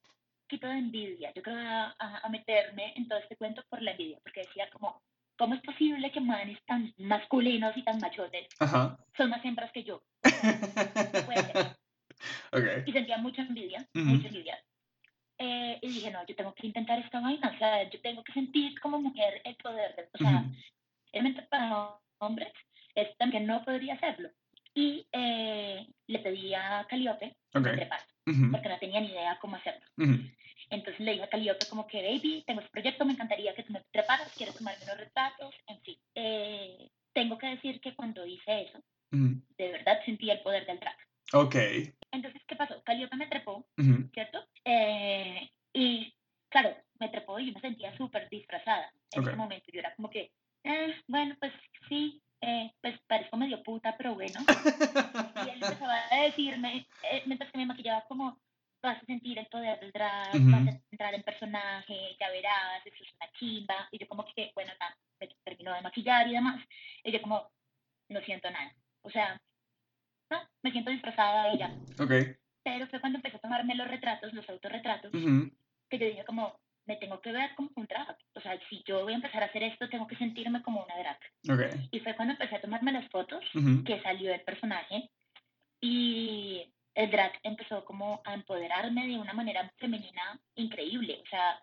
poquito 0.43 0.67
de 0.67 0.79
envidia. 0.79 1.33
Yo 1.35 1.43
creo 1.43 1.57
a, 1.57 1.95
a, 1.99 2.19
a, 2.19 2.29
meterme 2.29 2.93
en 2.97 3.09
todo 3.09 3.19
este 3.19 3.37
cuento 3.37 3.63
por 3.71 3.81
la 3.81 3.93
envidia, 3.93 4.19
porque 4.23 4.41
decía 4.41 4.69
como, 4.71 5.01
¿cómo 5.37 5.55
es 5.55 5.61
posible 5.63 6.11
que 6.13 6.21
manes 6.21 6.59
tan 6.67 6.93
masculinos 6.99 7.77
y 7.77 7.83
tan 7.83 7.99
machotes 7.99 8.49
Ajá. 8.59 8.99
son 9.17 9.31
más 9.31 9.45
hembras 9.45 9.73
que 9.73 9.85
yo? 9.85 10.03
Okay. 12.53 12.85
Y 12.87 12.93
sentía 12.93 13.19
mucha 13.19 13.43
envidia, 13.43 13.87
uh 13.95 13.99
-huh. 13.99 14.05
mucha 14.05 14.29
envidia. 14.29 14.59
Eh, 15.39 15.79
y 15.83 15.89
dije, 15.89 16.11
no, 16.11 16.25
yo 16.27 16.35
tengo 16.37 16.55
que 16.55 16.67
intentar 16.67 16.99
esta 17.01 17.21
vaina, 17.21 17.51
o 17.55 17.59
sea, 17.59 17.91
yo 17.91 18.01
tengo 18.01 18.23
que 18.23 18.33
sentir 18.33 18.79
como 18.81 19.01
mujer 19.01 19.43
el 19.45 19.57
poder, 19.57 19.95
de, 19.97 20.09
o 20.13 20.19
sea, 20.19 20.31
uh 20.31 20.45
-huh. 20.45 20.65
realmente 21.13 21.43
para 21.43 21.99
hombres, 22.19 22.53
es 22.95 23.17
también 23.19 23.47
no 23.47 23.65
podría 23.65 23.95
hacerlo. 23.95 24.31
Y 24.75 25.07
eh, 25.13 25.87
le 26.07 26.19
pedí 26.21 26.55
a 26.55 26.87
Caliope 26.89 27.37
okay. 27.53 27.73
trepar, 27.73 28.01
uh 28.27 28.31
-huh. 28.33 28.51
porque 28.53 28.69
no 28.69 28.79
tenía 28.79 29.01
ni 29.01 29.09
idea 29.09 29.39
cómo 29.41 29.57
hacerlo. 29.57 29.85
Entonces 30.75 31.01
le 31.01 31.13
dije 31.13 31.25
a 31.25 31.29
Calliope 31.29 31.67
como 31.69 31.87
que, 31.87 32.03
baby, 32.03 32.43
tengo 32.47 32.61
este 32.61 32.73
proyecto, 32.73 33.05
me 33.05 33.13
encantaría 33.13 33.55
que 33.55 33.63
tú 33.63 33.73
me 33.73 33.83
preparas, 33.93 34.33
quiero 34.37 34.53
tomarme 34.53 34.85
unos 34.85 34.99
retratos, 34.99 35.55
en 35.69 35.81
fin. 35.83 35.99
Eh, 36.15 36.89
tengo 37.13 37.39
que 37.39 37.47
decir 37.47 37.81
que 37.81 37.95
cuando 37.95 38.27
hice 38.27 38.63
eso, 38.63 38.81
de 39.11 39.71
verdad 39.71 40.05
sentí 40.05 40.29
el 40.31 40.41
poder 40.41 40.67
del 40.67 40.81
drag. 40.81 40.97
Ok. 41.33 41.55
Entonces, 42.11 42.43
¿qué 42.49 42.57
pasó? 42.57 42.83
Calliope 42.83 43.17
me 43.17 43.29
trepó, 43.29 43.65
¿cierto? 44.13 44.45
Eh, 44.65 45.49
y 45.73 46.13
claro, 46.49 46.77
me 46.99 47.09
trepó 47.09 47.39
y 47.39 47.47
yo 47.47 47.53
me 47.53 47.61
sentía 47.61 47.97
súper 47.97 48.29
disfrazada 48.29 48.93
en 49.13 49.23
ese 49.23 49.37
momento. 49.37 49.67
Yo 49.73 49.81
era 49.81 49.95
como 49.95 50.11
que, 50.11 50.33
eh, 50.65 50.95
bueno, 51.07 51.37
pues 51.39 51.53
sí, 51.89 52.21
eh, 52.41 52.73
pues 52.81 52.99
parezco 53.07 53.37
medio 53.37 53.63
puta, 53.63 53.97
pero 53.97 54.15
bueno. 54.15 54.41
y 55.47 55.49
él 55.51 55.63
empezaba 55.63 55.95
a 56.11 56.23
decirme, 56.23 56.87
eh, 57.11 57.23
mientras 57.27 57.51
que 57.51 57.59
me 57.59 57.67
maquillaba 57.67 58.05
como, 58.09 58.39
vas 58.85 59.03
a 59.03 59.07
sentir 59.07 59.39
el 59.39 59.47
poder 59.47 59.81
del 59.81 59.93
drag, 59.93 60.31
vas 60.33 60.69
a 60.69 60.81
entrar 60.91 61.15
en 61.15 61.23
personaje, 61.23 62.17
ya 62.21 62.31
verás, 62.31 62.85
eso 62.85 63.03
es 63.03 63.15
una 63.15 63.33
chimba. 63.33 63.89
Y 63.91 63.99
yo 63.99 64.07
como 64.07 64.25
que, 64.35 64.53
bueno, 64.55 64.73
me 65.21 65.29
terminó 65.43 65.75
de 65.75 65.83
maquillar 65.83 66.29
y 66.29 66.33
demás. 66.33 66.63
Y 67.03 67.11
yo 67.11 67.21
como, 67.23 67.51
no 68.11 68.21
siento 68.21 68.51
nada. 68.51 68.73
O 69.03 69.11
sea, 69.11 69.41
no, 70.31 70.41
me 70.63 70.71
siento 70.71 70.91
disfrazada 70.91 71.55
y 71.55 71.59
ya. 71.59 71.75
Okay. 71.99 72.37
Pero 72.63 72.87
fue 72.89 73.01
cuando 73.01 73.19
empecé 73.19 73.37
a 73.37 73.41
tomarme 73.41 73.75
los 73.75 73.89
retratos, 73.89 74.33
los 74.33 74.49
autorretratos, 74.49 75.11
que 75.11 75.99
yo 75.99 76.07
dije 76.07 76.25
como, 76.25 76.59
me 76.87 76.97
tengo 76.97 77.21
que 77.21 77.33
ver 77.33 77.55
como 77.55 77.71
un 77.77 77.87
drag. 77.87 78.17
O 78.35 78.41
sea, 78.41 78.59
si 78.69 78.83
yo 78.87 79.03
voy 79.03 79.15
a 79.15 79.17
empezar 79.17 79.43
a 79.43 79.47
hacer 79.47 79.63
esto, 79.63 79.89
tengo 79.89 80.07
que 80.07 80.17
sentirme 80.17 80.63
como 80.63 80.85
una 80.85 80.97
drag. 80.97 81.19
Okay. 81.51 81.89
Y 81.91 82.01
fue 82.01 82.15
cuando 82.17 82.33
empecé 82.33 82.57
a 82.57 82.61
tomarme 82.61 82.93
las 82.93 83.11
fotos 83.11 83.43
que 83.87 84.01
salió 84.03 84.33
el 84.33 84.43
personaje 84.43 85.11
y 85.81 86.71
el 86.95 87.11
drag 87.11 87.33
empezó 87.43 87.85
como 87.85 88.23
a 88.25 88.35
empoderarme 88.35 89.07
de 89.07 89.19
una 89.19 89.33
manera 89.33 89.71
femenina 89.79 90.41
increíble. 90.55 91.21
O 91.23 91.27
sea, 91.29 91.61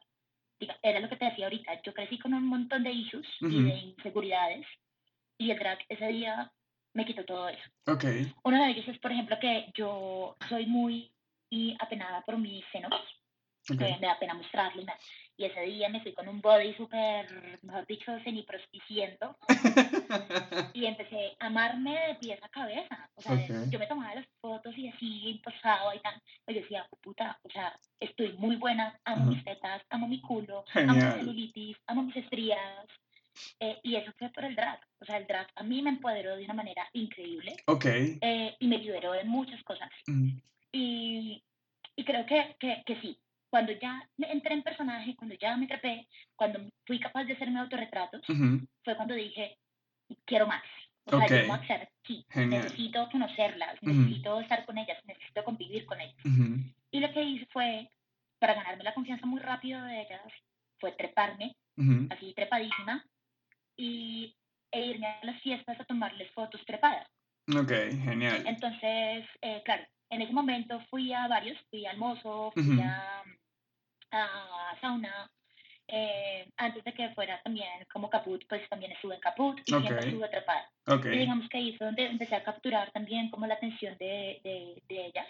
era 0.84 1.00
lo 1.00 1.10
que 1.10 1.16
te 1.16 1.26
decía 1.26 1.46
ahorita. 1.46 1.82
Yo 1.84 1.94
crecí 1.94 2.20
con 2.20 2.34
un 2.34 2.46
montón 2.46 2.84
de 2.84 2.92
issues 2.92 3.28
y 3.42 3.64
de 3.64 3.78
inseguridades 3.78 4.66
y 5.38 5.52
el 5.52 5.60
drag 5.60 5.80
ese 5.90 6.08
día 6.08 6.52
me 6.94 7.06
quitó 7.06 7.24
todo 7.26 7.50
eso. 7.50 7.64
Okay. 7.88 8.34
Uno 8.44 8.64
de 8.64 8.72
ellos 8.72 8.88
es, 8.88 9.00
por 9.00 9.12
ejemplo, 9.12 9.38
que 9.40 9.72
yo 9.74 10.36
soy 10.50 10.66
muy 10.66 11.12
apenada 11.80 12.22
por 12.22 12.38
mis 12.38 12.64
senos 12.72 13.02
me 13.70 14.08
da 14.08 14.20
pena 14.20 14.34
mostrarlo. 14.34 14.84
Y 15.42 15.46
ese 15.46 15.62
día 15.62 15.90
me 15.90 16.02
fui 16.02 16.14
con 16.14 16.28
un 16.28 16.40
body 16.40 16.76
súper, 16.76 17.58
mejor 17.64 17.88
dicho, 17.88 18.12
semiprosticiendo. 18.24 19.36
y 20.76 20.86
empecé 20.86 21.36
a 21.40 21.48
amarme 21.48 22.00
de 22.10 22.16
pies 22.22 22.40
a 22.44 22.50
cabeza. 22.50 23.10
O 23.16 23.22
sea, 23.24 23.66
yo 23.68 23.80
me 23.80 23.88
tomaba 23.88 24.14
las 24.14 24.28
fotos 24.40 24.78
y 24.78 24.90
así, 24.90 25.42
posado 25.44 25.96
y 25.96 26.00
tal. 26.02 26.22
Pues 26.46 26.58
yo 26.58 26.62
decía, 26.62 26.88
puta, 27.02 27.40
o 27.42 27.50
sea, 27.50 27.76
estoy 28.00 28.34
muy 28.34 28.56
buena, 28.58 29.00
amo 29.04 29.32
mis 29.32 29.44
tetas, 29.44 29.82
amo 29.90 30.08
mi 30.08 30.22
culo, 30.22 30.64
amo 30.76 30.94
mi 30.94 31.02
celulitis, 31.02 31.78
amo 31.88 32.04
mis 32.04 32.18
estrías. 32.18 32.86
Eh, 33.60 33.80
y 33.82 33.96
eso 33.96 34.12
fue 34.20 34.30
por 34.30 34.46
el 34.46 34.56
drag. 34.56 34.80
O 35.00 35.06
sea, 35.06 35.18
el 35.18 35.26
drag 35.26 35.48
a 35.56 35.64
mí 35.64 35.82
me 35.82 35.90
empoderó 35.90 36.36
de 36.36 36.46
una 36.46 36.54
manera 36.54 36.88
increíble. 36.94 37.56
Ok. 37.66 37.86
Eh, 37.86 38.56
y 38.60 38.68
me 38.68 38.78
liberó 38.78 39.14
de 39.14 39.24
muchas 39.24 39.64
cosas. 39.64 39.90
Mm. 40.06 40.38
Y, 40.72 41.44
y 41.96 42.06
creo 42.06 42.28
que, 42.28 42.56
que, 42.60 42.84
que 42.86 43.02
sí, 43.02 43.18
cuando 43.52 43.74
ya 43.74 44.08
me 44.18 44.32
entré 44.32 44.54
en 44.54 44.64
personaje, 44.64 45.16
cuando 45.16 45.36
ya 45.36 45.56
me 45.58 45.68
trepé, 45.68 46.08
cuando 46.36 46.60
fui 46.88 47.00
capaz 47.00 47.26
de 47.26 47.34
hacerme 47.34 47.60
autorretratos, 47.60 48.22
fue 48.84 48.96
cuando 48.96 49.14
dije, 49.14 49.58
quiero 50.26 50.48
más. 50.48 50.64
O 51.06 51.18
sea, 51.18 51.28
yo 51.28 51.54
aquí. 51.54 52.26
Necesito 52.34 53.10
conocerlas, 53.12 53.78
necesito 53.82 54.40
estar 54.40 54.66
con 54.66 54.78
ellas, 54.78 54.98
necesito 55.06 55.44
convivir 55.44 55.86
con 55.86 56.00
ellas. 56.00 56.16
Y 56.92 57.00
lo 57.00 57.12
que 57.12 57.24
hice 57.24 57.46
fue, 57.52 57.90
para 58.40 58.54
ganarme 58.54 58.86
la 58.86 58.94
confianza 58.94 59.26
muy 59.26 59.42
rápido 59.42 59.84
de 59.84 60.02
ellas, 60.02 60.22
fue 60.80 60.94
treparme, 60.94 61.56
así 62.10 62.34
trepadísima, 62.34 63.06
y, 63.76 64.34
e 64.72 64.86
irme 64.86 65.08
a 65.08 65.26
las 65.26 65.42
fiestas 65.42 65.78
a 65.78 65.84
tomarles 65.84 66.32
fotos 66.32 66.64
trepadas. 66.66 67.06
Ok, 67.54 67.72
genial. 68.06 68.44
Entonces, 68.46 69.26
eh, 69.42 69.62
claro, 69.66 69.84
en 70.10 70.22
ese 70.22 70.32
momento 70.32 70.80
fui 70.90 71.12
a 71.12 71.28
varios, 71.28 71.58
fui 71.70 71.86
al 71.86 71.98
mozo, 71.98 72.52
fui 72.54 72.80
a 72.82 73.24
a 74.12 74.76
sauna. 74.80 75.32
Eh, 75.94 76.50
antes 76.56 76.86
de 76.86 76.94
que 76.94 77.10
fuera 77.10 77.42
también 77.44 77.68
como 77.92 78.10
Caput, 78.10 78.42
pues 78.48 78.68
también 78.70 78.94
estuve 78.94 79.16
en 79.16 79.22
Caput 79.22 79.60
y 79.60 79.72
siempre 79.72 80.00
estuve 80.00 80.26
atrapada. 80.26 80.70
Y 80.88 81.18
digamos 81.18 81.50
que 81.50 81.58
ahí 81.58 81.76
fue 81.76 81.88
donde 81.88 82.06
empecé 82.06 82.36
a 82.36 82.44
capturar 82.44 82.90
también 82.92 83.30
como 83.30 83.46
la 83.46 83.56
atención 83.56 83.98
de, 83.98 84.40
de, 84.42 84.82
de 84.88 85.06
ellas. 85.08 85.28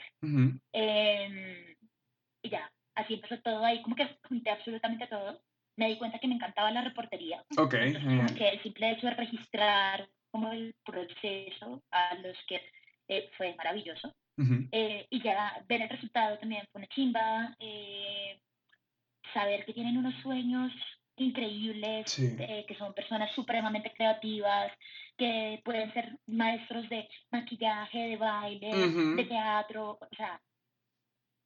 Em, 0.71 1.75
y 2.43 2.49
ya, 2.49 2.71
así 2.93 3.15
empezó 3.15 3.39
todo 3.39 3.65
ahí, 3.65 3.81
como 3.81 3.95
que 3.95 4.07
junté 4.27 4.51
absolutamente 4.51 5.07
todo. 5.07 5.41
Me 5.77 5.87
di 5.87 5.97
cuenta 5.97 6.19
que 6.19 6.27
me 6.27 6.35
encantaba 6.35 6.69
la 6.69 6.81
reportería. 6.81 7.43
Okay. 7.57 7.93
que 8.37 8.49
el 8.49 8.61
simple 8.61 8.91
hecho 8.91 9.07
de 9.07 9.15
registrar 9.15 10.07
como 10.29 10.51
el 10.51 10.75
proceso 10.85 11.81
a 11.89 12.15
los 12.15 12.37
que 12.47 12.61
eh, 13.07 13.31
fue 13.35 13.55
maravilloso. 13.55 14.13
Eh, 14.71 15.05
y 15.09 15.21
ya 15.21 15.63
ver 15.67 15.81
el 15.83 15.89
resultado 15.89 16.37
también 16.39 16.67
fue 16.71 16.79
una 16.79 16.87
chimba. 16.87 17.55
Saber 19.33 19.65
que 19.65 19.73
tienen 19.73 19.97
unos 19.97 20.15
sueños 20.21 20.71
increíbles, 21.17 22.17
eh, 22.19 22.65
que 22.67 22.75
son 22.75 22.93
personas 22.93 23.31
supremamente 23.33 23.93
creativas, 23.95 24.71
que 25.17 25.61
pueden 25.63 25.93
ser 25.93 26.17
maestros 26.27 26.89
de 26.89 27.07
maquillaje, 27.31 27.97
de 27.97 28.17
baile, 28.17 28.71
de 29.15 29.23
teatro, 29.25 29.99
o 30.01 30.15
sea, 30.15 30.41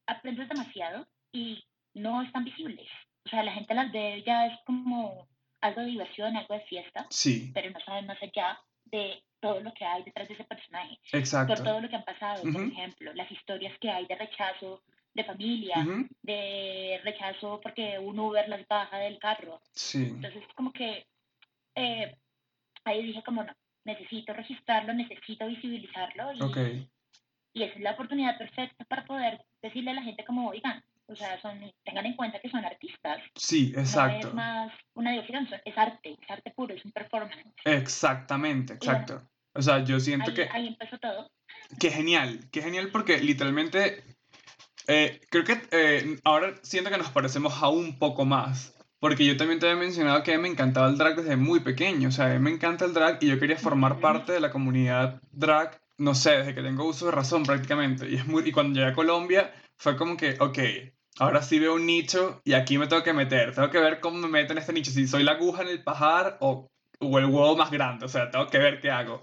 aprendes 0.07 0.47
demasiado 0.47 1.07
y 1.31 1.63
no 1.93 2.21
están 2.21 2.45
visibles. 2.45 2.87
O 3.25 3.29
sea, 3.29 3.43
la 3.43 3.53
gente 3.53 3.73
las 3.73 3.91
ve 3.91 4.23
ya 4.25 4.47
es 4.47 4.59
como 4.65 5.27
algo 5.61 5.81
de 5.81 5.87
diversión, 5.87 6.37
algo 6.37 6.53
de 6.53 6.61
fiesta, 6.61 7.07
sí. 7.09 7.51
pero 7.53 7.71
no 7.71 7.79
saben 7.79 8.05
más 8.05 8.21
allá 8.21 8.59
de 8.85 9.23
todo 9.39 9.59
lo 9.61 9.73
que 9.73 9.85
hay 9.85 10.03
detrás 10.03 10.27
de 10.27 10.35
ese 10.35 10.43
personaje. 10.43 10.99
Exacto. 11.11 11.55
Por 11.55 11.63
todo 11.63 11.81
lo 11.81 11.89
que 11.89 11.95
han 11.95 12.05
pasado, 12.05 12.43
por 12.43 12.61
ejemplo, 12.61 13.13
las 13.13 13.31
historias 13.31 13.77
que 13.79 13.89
hay 13.89 14.05
de 14.05 14.15
rechazo, 14.15 14.83
de 15.15 15.23
familia, 15.23 15.75
de 16.21 16.99
rechazo 17.03 17.59
porque 17.63 17.97
un 17.97 18.19
Uber 18.19 18.47
las 18.49 18.67
baja 18.67 18.97
del 18.97 19.17
carro. 19.17 19.61
Sí. 19.71 20.03
Entonces, 20.03 20.43
como 20.55 20.71
que 20.73 21.07
eh, 21.75 22.17
ahí 22.83 23.03
dije 23.03 23.23
como 23.23 23.43
no, 23.43 23.53
necesito 23.85 24.33
registrarlo, 24.33 24.93
necesito 24.93 25.47
visibilizarlo 25.47 26.33
y, 26.33 26.89
y 27.53 27.63
esa 27.63 27.75
es 27.75 27.81
la 27.81 27.91
oportunidad 27.91 28.37
perfecta 28.37 28.83
para 28.85 29.05
poder 29.05 29.41
decirle 29.61 29.91
a 29.91 29.95
la 29.95 30.03
gente 30.03 30.25
como, 30.25 30.49
oigan, 30.49 30.83
o 31.07 31.15
sea, 31.15 31.39
son, 31.41 31.59
tengan 31.83 32.05
en 32.05 32.15
cuenta 32.15 32.39
que 32.39 32.49
son 32.49 32.65
artistas. 32.65 33.21
Sí, 33.35 33.73
exacto. 33.75 34.27
No 34.27 34.29
es 34.29 34.33
más 34.35 34.73
una 34.95 35.11
diversión, 35.11 35.47
es 35.63 35.77
arte, 35.77 36.17
es 36.21 36.29
arte 36.29 36.51
puro, 36.51 36.73
es 36.73 36.83
un 36.83 36.91
performance. 36.91 37.53
Exactamente, 37.63 38.73
exacto. 38.73 39.25
o 39.53 39.61
sea, 39.61 39.83
yo 39.83 39.99
siento 39.99 40.33
que... 40.33 40.49
Ahí 40.51 40.67
empezó 40.67 40.97
todo. 40.97 41.31
Qué 41.79 41.89
genial, 41.89 42.39
qué 42.51 42.61
genial 42.61 42.89
porque 42.91 43.19
literalmente 43.19 44.14
eh, 44.87 45.21
creo 45.29 45.43
que 45.43 45.61
eh, 45.71 46.19
ahora 46.23 46.55
siento 46.61 46.89
que 46.89 46.97
nos 46.97 47.09
parecemos 47.09 47.61
aún 47.61 47.85
un 47.85 47.99
poco 47.99 48.25
más. 48.25 48.75
Porque 48.99 49.25
yo 49.25 49.37
también 49.37 49.59
te 49.59 49.69
había 49.69 49.79
mencionado 49.79 50.23
que 50.23 50.37
me 50.37 50.47
encantaba 50.47 50.87
el 50.87 50.97
drag 50.97 51.17
desde 51.17 51.35
muy 51.35 51.59
pequeño. 51.59 52.09
O 52.09 52.11
sea, 52.11 52.25
a 52.25 52.33
mí 52.33 52.39
me 52.39 52.49
encanta 52.49 52.85
el 52.85 52.93
drag 52.93 53.19
y 53.21 53.27
yo 53.27 53.39
quería 53.39 53.57
formar 53.57 53.99
parte 53.99 54.31
de 54.31 54.39
la 54.39 54.49
comunidad 54.49 55.21
drag, 55.31 55.79
no 55.97 56.15
sé, 56.15 56.37
desde 56.37 56.55
que 56.55 56.61
tengo 56.61 56.85
uso 56.85 57.05
de 57.05 57.11
razón 57.11 57.43
prácticamente. 57.43 58.09
Y, 58.09 58.15
es 58.15 58.25
muy, 58.25 58.43
y 58.47 58.51
cuando 58.51 58.79
llegué 58.79 58.91
a 58.91 58.95
Colombia 58.95 59.53
fue 59.77 59.97
como 59.97 60.17
que, 60.17 60.37
ok, 60.39 60.57
ahora 61.19 61.41
sí 61.41 61.59
veo 61.59 61.75
un 61.75 61.85
nicho 61.85 62.41
y 62.45 62.53
aquí 62.53 62.77
me 62.77 62.87
tengo 62.87 63.03
que 63.03 63.13
meter. 63.13 63.53
Tengo 63.53 63.69
que 63.69 63.79
ver 63.79 63.99
cómo 63.99 64.17
me 64.17 64.27
meto 64.27 64.53
en 64.53 64.59
este 64.59 64.73
nicho. 64.73 64.91
Si 64.91 65.07
soy 65.07 65.23
la 65.23 65.33
aguja 65.33 65.61
en 65.61 65.67
el 65.67 65.83
pajar 65.83 66.37
o, 66.39 66.71
o 66.99 67.19
el 67.19 67.25
huevo 67.25 67.55
más 67.57 67.69
grande. 67.71 68.05
O 68.05 68.09
sea, 68.09 68.31
tengo 68.31 68.47
que 68.47 68.57
ver 68.57 68.79
qué 68.81 68.89
hago. 68.91 69.21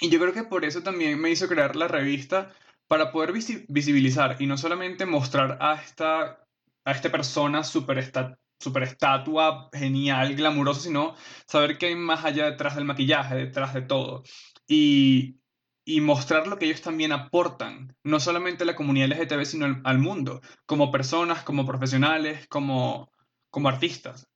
Y 0.00 0.10
yo 0.10 0.18
creo 0.18 0.32
que 0.32 0.42
por 0.42 0.64
eso 0.64 0.82
también 0.82 1.18
me 1.20 1.30
hizo 1.30 1.48
crear 1.48 1.76
la 1.76 1.88
revista 1.88 2.52
para 2.88 3.12
poder 3.12 3.32
visibilizar 3.32 4.36
y 4.40 4.46
no 4.46 4.56
solamente 4.56 5.06
mostrar 5.06 5.58
a 5.60 5.74
esta, 5.74 6.46
a 6.84 6.92
esta 6.92 7.10
persona 7.10 7.64
super, 7.64 8.12
super 8.58 8.82
estatua, 8.82 9.68
genial, 9.72 10.34
glamurosa, 10.34 10.80
sino 10.80 11.14
saber 11.46 11.78
qué 11.78 11.86
hay 11.86 11.96
más 11.96 12.24
allá 12.24 12.50
detrás 12.50 12.76
del 12.76 12.84
maquillaje, 12.84 13.34
detrás 13.36 13.74
de 13.74 13.82
todo. 13.82 14.22
Y, 14.66 15.40
y 15.84 16.00
mostrar 16.00 16.46
lo 16.46 16.58
que 16.58 16.66
ellos 16.66 16.82
también 16.82 17.12
aportan, 17.12 17.96
no 18.02 18.20
solamente 18.20 18.64
a 18.64 18.66
la 18.66 18.76
comunidad 18.76 19.08
LGTB, 19.08 19.44
sino 19.44 19.80
al, 19.84 19.98
mundo, 19.98 20.40
como 20.66 20.90
personas, 20.90 21.42
como 21.42 21.66
profesionales, 21.66 22.46
como, 22.48 23.10
como 23.50 23.68
artistas. 23.68 24.26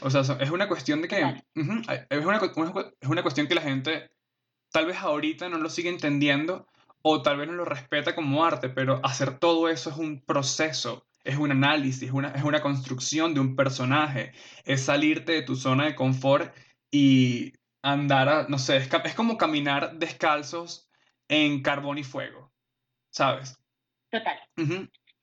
O 0.00 0.10
sea, 0.10 0.20
es 0.38 0.50
una 0.50 0.68
cuestión 0.68 1.02
de 1.02 1.08
que... 1.08 1.20
es, 1.54 1.68
una, 1.68 1.82
es 3.00 3.08
una 3.08 3.22
cuestión 3.22 3.48
que 3.48 3.54
la 3.54 3.62
gente 3.62 4.10
tal 4.70 4.86
vez 4.86 4.98
ahorita 4.98 5.48
no 5.48 5.58
lo 5.58 5.70
sigue 5.70 5.88
entendiendo, 5.88 6.66
o 7.02 7.22
tal 7.22 7.38
vez 7.38 7.48
no 7.48 7.54
lo 7.54 7.64
respeta 7.64 8.14
como 8.14 8.44
arte, 8.44 8.68
pero 8.68 9.00
hacer 9.04 9.38
todo 9.38 9.68
eso 9.68 9.90
es 9.90 9.96
un 9.96 10.24
proceso, 10.24 11.06
es 11.24 11.36
un 11.36 11.50
análisis, 11.50 12.02
es 12.02 12.12
una, 12.12 12.28
es 12.30 12.42
una 12.42 12.60
construcción 12.60 13.34
de 13.34 13.40
un 13.40 13.56
personaje, 13.56 14.32
es 14.64 14.84
salirte 14.84 15.32
de 15.32 15.42
tu 15.42 15.56
zona 15.56 15.86
de 15.86 15.94
confort 15.94 16.54
y 16.90 17.52
andar 17.82 18.28
a, 18.28 18.48
no 18.48 18.58
sé, 18.58 18.78
es, 18.78 18.88
es 19.04 19.14
como 19.14 19.36
caminar 19.36 19.98
descalzos 19.98 20.90
en 21.28 21.62
carbón 21.62 21.98
y 21.98 22.04
fuego, 22.04 22.52
¿sabes? 23.10 23.58
Total. 24.10 24.38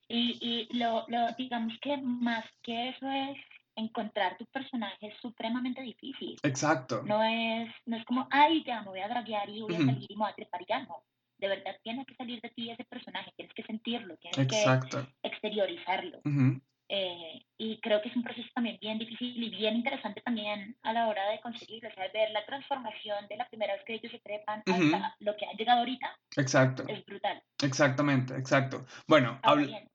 Y, 0.08 0.38
y 0.70 0.78
lo, 0.78 1.06
lo, 1.08 1.32
digamos 1.38 1.74
que 1.82 1.98
más 1.98 2.46
que 2.62 2.90
eso 2.90 3.10
es 3.10 3.38
encontrar 3.76 4.38
tu 4.38 4.46
personaje 4.46 5.08
es 5.08 5.16
supremamente 5.22 5.82
difícil. 5.82 6.38
Exacto. 6.44 7.04
No 7.04 7.24
es, 7.24 7.70
no 7.86 7.98
es 7.98 8.06
como, 8.06 8.28
ay, 8.32 8.64
ya 8.66 8.82
me 8.82 8.90
voy 8.90 9.00
a 9.00 9.08
draguear 9.08 9.50
y 9.50 9.62
voy 9.62 9.74
a 9.74 9.78
Ujú. 9.80 9.88
salir 9.88 10.06
y 10.10 10.16
me 10.16 10.24
voy 10.24 10.32
a 10.32 10.36
trepar 10.36 10.62
y 10.62 10.66
ya 10.68 10.80
no. 10.84 11.04
De 11.38 11.48
verdad 11.48 11.76
tiene 11.84 12.06
que 12.06 12.16
salir 12.16 12.40
de 12.42 12.50
ti 12.50 12.70
ese 12.70 12.84
personaje, 12.86 13.32
tienes 13.36 13.54
que 13.54 13.64
sentirlo, 13.64 14.16
tienes 14.18 14.40
Exacto. 14.40 15.06
que 15.22 15.28
exteriorizarlo. 15.30 16.20
Ujú. 16.24 16.62
Eh, 16.88 17.42
y 17.58 17.80
creo 17.80 18.00
que 18.02 18.10
es 18.10 18.16
un 18.16 18.22
proceso 18.24 18.48
también 18.54 18.78
bien 18.80 19.00
difícil 19.00 19.42
y 19.44 19.50
bien 19.50 19.76
interesante 19.76 20.22
también 20.22 20.78
a 20.84 20.94
la 20.94 21.08
hora 21.08 21.30
de 21.32 21.40
conseguirlo, 21.42 21.90
o 21.90 21.94
sea, 21.94 22.08
ver 22.14 22.30
la 22.32 22.46
transformación 22.46 23.28
de 23.28 23.38
la 23.38 23.48
primera 23.50 23.74
vez 23.74 23.84
que 23.86 23.96
ellos 23.96 24.12
se 24.12 24.20
trepan 24.20 24.62
Ujú. 24.68 24.94
hasta 24.96 25.16
lo 25.20 25.36
que 25.36 25.46
ha 25.46 25.54
llegado 25.54 25.80
ahorita 25.80 26.16
Exacto. 26.38 26.84
es 26.88 27.04
brutal. 27.06 27.42
Exactamente, 27.64 28.36
exacto. 28.36 28.86
Bueno, 29.08 29.40
Ahora 29.42 29.64
habl- 29.64 29.68
bien, 29.68 29.90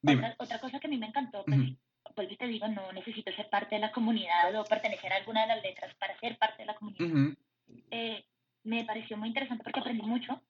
dime. 0.00 0.22
otra, 0.30 0.36
otra 0.38 0.58
cosa 0.60 0.80
que 0.80 0.86
a 0.86 0.90
mí 0.90 0.96
me 0.96 1.06
encantó, 1.06 1.44
pues, 1.44 1.58
Ujú. 1.58 1.76
vuelvo 2.16 2.32
y 2.32 2.36
te 2.36 2.46
digo, 2.46 2.68
no 2.68 2.90
necesito 2.92 3.30
ser 3.32 3.48
parte 3.50 3.74
de 3.74 3.82
la 3.82 3.92
comunidad 3.92 4.54
o 4.58 4.64
pertenecer 4.64 5.12
a 5.12 5.16
alguna 5.16 5.42
de 5.42 5.48
las 5.48 5.62
letras 5.62 5.94
para 5.96 6.18
ser 6.20 6.38
parte 6.38 6.62
de 6.62 6.66
la 6.66 6.74
comunidad. 6.74 7.06
Ujú. 7.06 7.36
Eh, 7.90 8.24
me 8.64 8.84
pareció 8.84 9.16
muy 9.18 9.28
interesante 9.28 9.62
porque 9.62 9.80
aprendí 9.80 10.02
mucho 10.02 10.40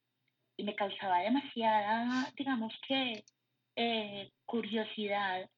y 0.61 0.63
me 0.63 0.75
causaba 0.75 1.21
demasiada, 1.21 2.31
digamos 2.37 2.73
que, 2.87 3.25
eh, 3.77 4.31
curiosidad 4.45 5.49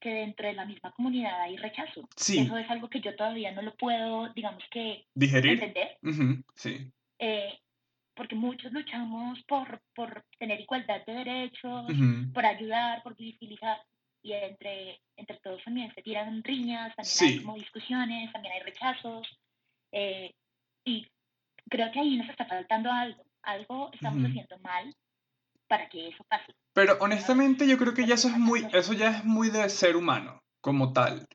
que 0.00 0.08
dentro 0.10 0.46
de 0.46 0.54
la 0.54 0.64
misma 0.64 0.92
comunidad 0.92 1.42
hay 1.42 1.56
rechazo. 1.56 2.08
Sí. 2.16 2.38
Eso 2.38 2.56
es 2.56 2.68
algo 2.70 2.88
que 2.88 3.00
yo 3.00 3.14
todavía 3.16 3.52
no 3.52 3.60
lo 3.62 3.74
puedo, 3.76 4.32
digamos 4.34 4.62
que, 4.70 5.06
Digerir. 5.14 5.52
entender, 5.62 5.98
Ujú. 6.02 6.42
Sí. 6.54 6.90
eh, 7.18 7.58
porque 8.14 8.34
muchos 8.36 8.72
luchamos 8.72 9.42
por, 9.44 9.82
por 9.94 10.24
tener 10.38 10.60
igualdad 10.60 11.04
de 11.04 11.12
derechos, 11.14 11.90
Ujú. 11.90 12.32
por 12.32 12.46
ayudar, 12.46 13.02
por 13.02 13.16
visibilizar, 13.16 13.78
y 14.22 14.32
entre, 14.32 15.00
entre 15.16 15.36
todos 15.40 15.62
también 15.64 15.92
se 15.94 16.00
tiran 16.02 16.42
riñas, 16.44 16.94
también 16.96 17.04
Sí. 17.18 17.24
hay 17.26 17.38
como 17.42 17.56
discusiones, 17.56 18.32
también 18.32 18.54
hay 18.54 18.60
rechazos, 18.60 19.26
eh, 19.92 20.32
y 20.84 21.06
creo 21.68 21.90
que 21.92 22.00
ahí 22.00 22.16
nos 22.16 22.28
está 22.30 22.46
faltando 22.46 22.90
algo, 22.90 23.22
algo 23.44 23.90
estamos 23.92 24.18
Ujú. 24.18 24.28
haciendo 24.28 24.58
mal 24.58 24.94
para 25.68 25.88
que 25.88 26.08
eso 26.08 26.24
pase. 26.24 26.54
Pero 26.72 26.96
honestamente 27.00 27.66
yo 27.66 27.78
creo 27.78 27.94
que 27.94 28.06
ya 28.06 28.14
eso 28.14 28.28
es 28.28 28.38
muy, 28.38 28.66
eso 28.72 28.92
ya 28.92 29.10
es 29.10 29.24
muy 29.24 29.50
de 29.50 29.68
ser 29.68 29.96
humano, 29.96 30.42
como 30.60 30.92
tal. 30.92 31.26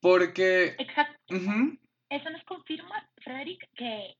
Porque... 0.00 0.74
Exacto, 0.78 1.16
ujú, 1.34 1.78
eso 2.10 2.30
nos 2.30 2.42
confirma, 2.44 3.08
Frederick, 3.22 3.66
que 3.74 4.16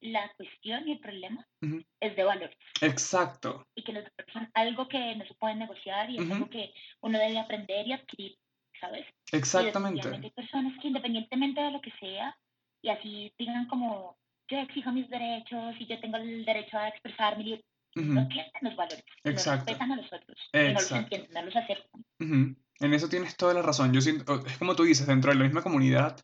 la 0.00 0.30
cuestión 0.36 0.88
y 0.88 0.92
el 0.92 1.00
problema 1.00 1.46
Ujú. 1.62 1.82
es 2.00 2.16
de 2.16 2.24
valores. 2.24 2.56
Exacto. 2.80 3.66
y 3.74 3.82
que 3.82 3.92
los 3.92 4.04
son 4.32 4.50
algo 4.54 4.88
que 4.88 5.14
no 5.16 5.24
se 5.26 5.34
pueden 5.34 5.58
negociar 5.58 6.10
y 6.10 6.18
es 6.18 6.30
algo 6.30 6.48
que 6.50 6.72
uno 7.00 7.18
debe 7.18 7.38
aprender 7.38 7.86
y 7.86 7.92
adquirir, 7.92 8.36
¿sabes? 8.80 9.06
Y 9.32 9.36
Exactamente. 9.36 9.78
definitivamente 9.78 10.26
hay 10.26 10.32
personas 10.32 10.80
que 10.80 10.88
independientemente 10.88 11.60
de 11.60 11.70
lo 11.70 11.80
que 11.80 11.92
sea, 12.00 12.36
y 12.82 12.88
así 12.88 13.32
digan 13.38 13.66
como, 13.68 14.16
yo 14.50 14.58
exijo 14.58 14.92
mis 14.92 15.08
derechos 15.08 15.74
y 15.78 15.86
yo 15.86 16.00
tengo 16.00 16.16
el 16.16 16.44
derecho 16.44 16.78
a 16.78 16.88
expresarme, 16.88 17.44
y 17.44 17.64
Ujú, 17.96 18.12
no 18.14 18.20
entienden 18.22 18.62
los 18.62 18.76
valores, 18.76 19.04
no 19.24 19.30
Exacto. 19.30 19.64
respetan 19.66 19.92
a 19.92 19.96
los 19.96 20.12
otros, 20.12 20.38
y 20.52 20.58
no 20.58 20.72
los 20.72 20.80
Exacto. 20.82 21.04
entienden, 21.04 21.32
no 21.32 21.42
los 21.42 21.56
aceptan. 21.56 22.04
ujú. 22.20 22.56
En 22.80 22.94
eso 22.94 23.08
tienes 23.08 23.36
toda 23.36 23.54
la 23.54 23.62
razón. 23.62 23.92
Yo 23.92 24.00
siento, 24.00 24.46
es 24.46 24.58
como 24.58 24.74
tú 24.74 24.84
dices, 24.84 25.06
dentro 25.06 25.30
de 25.32 25.38
la 25.38 25.44
misma 25.44 25.62
comunidad, 25.62 26.18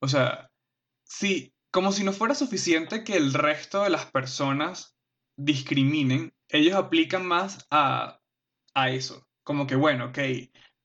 o 0.00 0.08
sea, 0.08 0.50
sí, 1.04 1.54
como 1.70 1.92
si 1.92 2.04
no 2.04 2.12
fuera 2.12 2.34
suficiente 2.34 3.04
que 3.04 3.16
el 3.16 3.34
resto 3.34 3.82
de 3.84 3.90
las 3.90 4.06
personas 4.06 4.96
discriminen, 5.36 6.34
ellos 6.50 6.74
aplican 6.76 7.26
más 7.26 7.66
a, 7.70 8.20
a 8.74 8.90
eso. 8.90 9.28
Como 9.44 9.66
que, 9.66 9.76
bueno, 9.76 10.06
ok, 10.06 10.18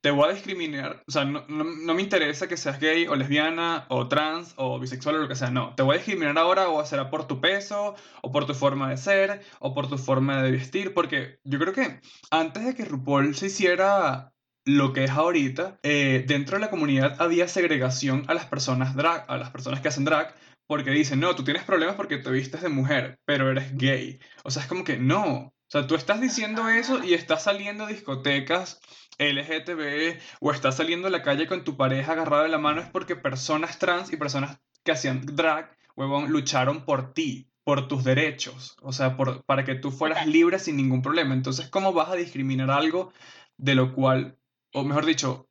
te 0.02 0.12
voy 0.12 0.30
a 0.30 0.34
discriminar, 0.34 1.04
o 1.08 1.12
sea, 1.12 1.26
no, 1.26 1.46
no, 1.48 1.64
no 1.64 1.94
me 1.94 2.02
interesa 2.02 2.48
que 2.48 2.58
seas 2.58 2.80
gay 2.80 3.08
o 3.08 3.16
lesbiana 3.16 3.86
o 3.90 4.08
trans 4.08 4.54
o 4.58 4.80
bisexual 4.80 5.16
o 5.16 5.20
lo 5.20 5.28
que 5.28 5.36
sea, 5.36 5.52
no, 5.52 5.76
te 5.76 5.84
voy 5.84 5.96
a 5.96 5.98
discriminar 6.00 6.38
ahora 6.38 6.70
o 6.70 6.84
será 6.86 7.10
por 7.10 7.28
tu 7.28 7.40
peso 7.40 7.96
o 8.22 8.32
por 8.32 8.46
tu 8.48 8.54
forma 8.56 8.90
de 8.90 8.98
ser 8.98 9.42
o 9.60 9.74
por 9.74 9.88
tu 9.88 9.98
forma 9.98 10.42
de 10.42 10.52
vestir, 10.52 10.94
porque 10.94 11.40
yo 11.44 11.60
creo 11.60 11.74
que 11.74 12.02
antes 12.32 12.66
de 12.66 12.76
que 12.76 12.86
RuPaul 12.86 13.36
se 13.36 13.48
hiciera 13.48 14.34
lo 14.66 14.94
que 14.94 15.04
es 15.04 15.12
ahorita, 15.12 15.80
eh, 15.84 16.24
dentro 16.28 16.58
de 16.58 16.62
la 16.62 16.70
comunidad 16.70 17.22
había 17.22 17.48
segregación 17.48 18.26
a 18.28 18.34
las 18.34 18.46
personas 18.46 18.96
drag, 18.96 19.26
a 19.28 19.38
las 19.38 19.50
personas 19.50 19.82
que 19.82 19.88
hacen 19.88 20.06
drag, 20.06 20.36
porque 20.68 20.92
dicen, 20.92 21.20
no, 21.20 21.36
tú 21.36 21.44
tienes 21.44 21.64
problemas 21.64 21.96
porque 21.96 22.18
te 22.18 22.32
vistes 22.32 22.62
de 22.62 22.70
mujer, 22.70 23.20
pero 23.26 23.52
eres 23.52 23.76
gay. 23.76 24.20
O 24.44 24.52
sea, 24.52 24.64
es 24.64 24.70
como 24.70 24.84
que 24.84 24.98
no. 24.98 25.54
O 25.72 25.80
sea, 25.80 25.88
tú 25.88 25.96
estás 25.96 26.20
diciendo 26.20 26.68
eso 26.68 27.02
y 27.02 27.14
estás 27.14 27.44
saliendo 27.44 27.86
a 27.86 27.88
discotecas 27.88 28.82
LGTB 29.18 30.20
o 30.42 30.52
estás 30.52 30.76
saliendo 30.76 31.08
a 31.08 31.12
la 31.12 31.24
calle 31.24 31.48
con 31.48 31.64
tu 31.64 31.78
pareja 31.78 32.12
agarrada 32.12 32.44
de 32.44 32.50
la 32.50 32.58
mano 32.58 32.82
es 32.82 32.90
porque 32.90 33.16
personas 33.16 33.80
trans 33.80 34.12
y 34.12 34.18
personas 34.18 34.60
que 34.84 34.92
hacían 34.92 35.26
drag, 35.26 35.74
huevón, 35.96 36.30
lucharon 36.30 36.84
por 36.84 37.14
ti, 37.14 37.50
por 37.64 37.88
tus 37.88 38.04
derechos, 38.04 38.76
o 38.82 38.92
sea, 38.92 39.16
por, 39.16 39.46
para 39.46 39.64
que 39.64 39.76
tú 39.76 39.92
fueras 39.92 40.28
libre 40.28 40.60
sin 40.60 40.76
ningún 40.76 41.02
problema. 41.02 41.34
Entonces, 41.34 41.70
¿cómo 41.70 41.94
vas 41.94 42.10
a 42.10 42.16
discriminar 42.16 42.70
algo 42.70 43.14
de 43.56 43.76
lo 43.76 43.94
cual, 43.94 44.38
o 44.74 44.84
mejor 44.84 45.06
dicho, 45.06 45.48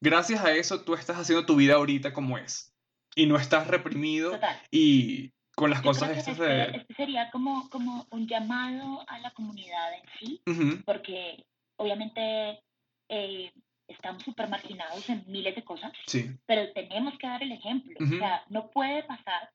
gracias 0.00 0.42
a 0.42 0.54
eso 0.54 0.84
tú 0.84 0.94
estás 0.94 1.18
haciendo 1.18 1.44
tu 1.44 1.56
vida 1.56 1.74
ahorita 1.74 2.14
como 2.14 2.38
es 2.38 2.74
y 3.14 3.26
no 3.26 3.36
estás 3.36 3.66
reprimido 3.66 4.30
Total. 4.30 4.62
y 4.70 5.34
con 5.54 5.70
las 5.70 5.82
Yo 5.82 5.90
cosas 5.90 6.10
estas 6.16 6.38
este, 6.38 6.44
de... 6.44 6.62
este 6.76 6.94
sería 6.94 7.30
como, 7.30 7.68
como 7.70 8.06
un 8.10 8.26
llamado 8.26 9.04
a 9.06 9.18
la 9.18 9.30
comunidad 9.32 9.94
en 9.94 10.02
sí, 10.18 10.42
Ujú, 10.46 10.82
porque 10.84 11.46
obviamente 11.76 12.60
eh, 13.08 13.52
estamos 13.88 14.22
súper 14.22 14.48
marginados 14.48 15.08
en 15.08 15.24
miles 15.26 15.54
de 15.54 15.64
cosas, 15.64 15.92
Sí, 16.06 16.30
pero 16.46 16.72
tenemos 16.72 17.16
que 17.18 17.26
dar 17.26 17.42
el 17.42 17.52
ejemplo. 17.52 17.94
Ujú. 18.00 18.14
O 18.14 18.18
sea, 18.18 18.42
no 18.48 18.70
puede 18.70 19.02
pasar 19.04 19.50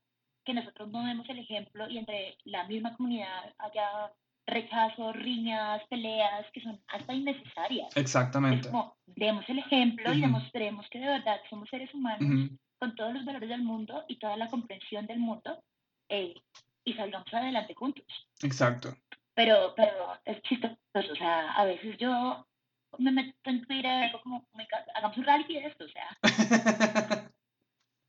que 0.45 0.53
nosotros 0.53 0.89
no 0.89 1.05
demos 1.05 1.27
el 1.29 1.39
ejemplo 1.39 1.89
y 1.89 1.97
entre 1.97 2.38
la 2.45 2.63
misma 2.65 2.95
comunidad 2.95 3.53
haya 3.57 4.12
rechazos, 4.47 5.15
riñas, 5.15 5.81
peleas 5.89 6.45
que 6.53 6.62
son 6.62 6.81
hasta 6.88 7.13
innecesarias. 7.13 7.89
Es 7.95 7.97
exactamente. 8.01 8.69
como, 8.69 8.95
demos 9.05 9.47
el 9.47 9.59
ejemplo 9.59 10.12
y 10.12 10.17
Ujú. 10.17 10.21
demostremos 10.21 10.88
que 10.89 10.99
de 10.99 11.07
verdad 11.07 11.39
somos 11.49 11.69
seres 11.69 11.93
humanos 11.93 12.49
con 12.79 12.95
todos 12.95 13.13
los 13.13 13.25
valores 13.25 13.49
del 13.49 13.62
mundo 13.62 14.05
y 14.07 14.17
toda 14.17 14.38
la 14.38 14.47
comprensión 14.47 15.05
del 15.05 15.19
mundo 15.19 15.62
eh, 16.09 16.33
y 16.83 16.93
salgamos 16.93 17.33
adelante 17.33 17.73
juntos. 17.73 18.05
Exacto. 18.41 18.95
Pero, 19.35 19.73
pero 19.75 20.17
es 20.25 20.41
chistoso, 20.41 20.75
o 20.93 21.15
sea, 21.15 21.51
a 21.53 21.63
veces 21.65 21.97
yo 21.97 22.45
me 22.97 23.11
meto 23.11 23.33
en 23.45 23.65
Twitter, 23.65 24.05
digo 24.07 24.21
como, 24.21 24.37
"Oh 24.51 24.57
my 24.57 24.63
God, 24.65 24.89
hagamos 24.95 25.17
un 25.17 25.23
reality 25.23 25.53
de 25.53 25.67
esto, 25.67 25.85
o 25.85 25.89
sea, 25.89 26.17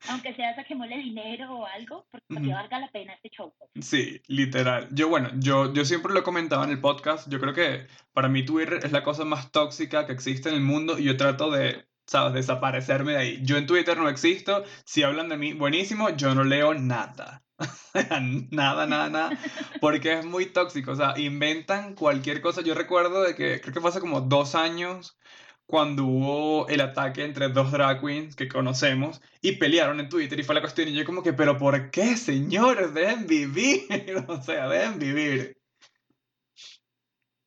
aunque 0.08 0.34
sea 0.34 0.54
saquémosle 0.56 0.96
dinero 0.96 1.54
o 1.58 1.66
algo, 1.66 2.06
porque 2.10 2.26
Ujú. 2.34 2.50
valga 2.50 2.78
la 2.80 2.88
pena 2.90 3.12
este 3.14 3.28
show. 3.30 3.52
pues. 3.58 3.70
Sí, 3.86 4.20
literal. 4.26 4.88
Yo, 4.92 5.08
bueno, 5.08 5.30
yo, 5.34 5.72
yo 5.72 5.84
siempre 5.84 6.12
lo 6.12 6.20
he 6.20 6.24
comentado 6.24 6.64
en 6.64 6.70
el 6.70 6.80
podcast. 6.80 7.28
Yo 7.30 7.38
creo 7.38 7.52
que 7.54 7.86
para 8.12 8.28
mí 8.28 8.44
Twitter 8.44 8.80
es 8.82 8.92
la 8.92 9.02
cosa 9.02 9.24
más 9.24 9.52
tóxica 9.52 10.06
que 10.06 10.12
existe 10.12 10.48
en 10.48 10.54
el 10.56 10.62
mundo 10.62 10.98
y 10.98 11.04
yo 11.04 11.16
trato 11.16 11.50
de, 11.50 11.84
¿sabes?, 12.11 12.35
desaparecerme 12.35 13.12
de 13.12 13.18
ahí. 13.18 13.38
Yo 13.42 13.57
en 13.57 13.66
Twitter 13.66 13.96
no 13.96 14.09
existo. 14.09 14.64
Si 14.85 15.03
hablan 15.05 15.29
de 15.29 15.37
mí, 15.37 15.53
buenísimo. 15.53 16.11
Yo 16.11 16.35
no 16.35 16.42
leo 16.42 16.75
nada. 16.75 17.44
nada, 18.51 18.87
nada, 18.87 19.09
nada. 19.09 19.38
Porque 19.81 20.18
es 20.18 20.25
muy 20.25 20.46
tóxico. 20.46 20.90
O 20.90 20.96
sea, 20.96 21.14
inventan 21.18 21.94
cualquier 21.94 22.40
cosa. 22.40 22.62
Yo 22.62 22.75
recuerdo 22.75 23.23
de 23.23 23.37
que, 23.37 23.61
creo 23.61 23.73
que 23.73 23.81
fue 23.81 23.90
hace 23.90 24.01
como 24.01 24.23
dos 24.23 24.57
años 24.57 25.18
cuando 25.66 26.05
hubo 26.05 26.68
el 26.68 26.81
ataque 26.81 27.25
entre 27.25 27.49
dos 27.49 27.70
drag 27.70 28.01
queens 28.01 28.35
que 28.35 28.49
conocemos 28.49 29.20
y 29.40 29.53
pelearon 29.53 30.01
en 30.01 30.09
Twitter 30.09 30.40
y 30.40 30.42
fue 30.42 30.57
la 30.57 30.62
cuestión 30.62 30.88
y 30.88 30.94
yo 30.94 31.05
como 31.05 31.23
que, 31.23 31.33
pero 31.33 31.57
¿por 31.59 31.92
qué, 31.92 32.16
señores? 32.16 32.92
Dejen 32.92 33.29
vivir, 33.29 33.87
o 34.29 34.42
sea, 34.42 34.68
dejen 34.68 34.99
vivir. 34.99 35.57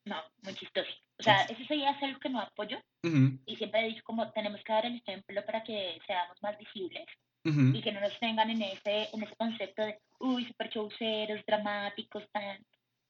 No, 0.06 0.16
muy 0.42 0.54
chistoso. 0.56 1.03
O 1.24 1.36
sea, 1.36 1.42
eso 1.44 1.64
sería 1.68 1.90
algo 2.02 2.20
que 2.20 2.30
no 2.30 2.40
apoyo 2.42 2.78
Ujú, 3.04 3.40
y 3.46 3.56
siempre 3.56 3.82
he 3.82 3.88
dicho 3.90 4.04
como 4.04 4.32
tenemos 4.32 4.62
que 4.64 4.74
dar 4.74 4.86
el 4.86 4.98
ejemplo 4.98 5.46
para 5.46 5.64
que 5.64 6.00
seamos 6.06 6.38
más 6.42 6.58
visibles 6.58 7.06
ujú, 7.46 7.72
y 7.78 7.82
que 7.82 7.92
no 7.92 8.02
nos 8.02 8.18
tengan 8.20 8.50
en 8.50 8.62
ese, 8.62 9.10
en 9.14 9.24
ese 9.24 9.36
concepto 9.36 9.84
de, 9.84 10.00
uy, 10.20 10.46
super 10.46 10.70
showceros, 10.70 11.46
dramáticos, 11.46 12.24
tan... 12.32 12.58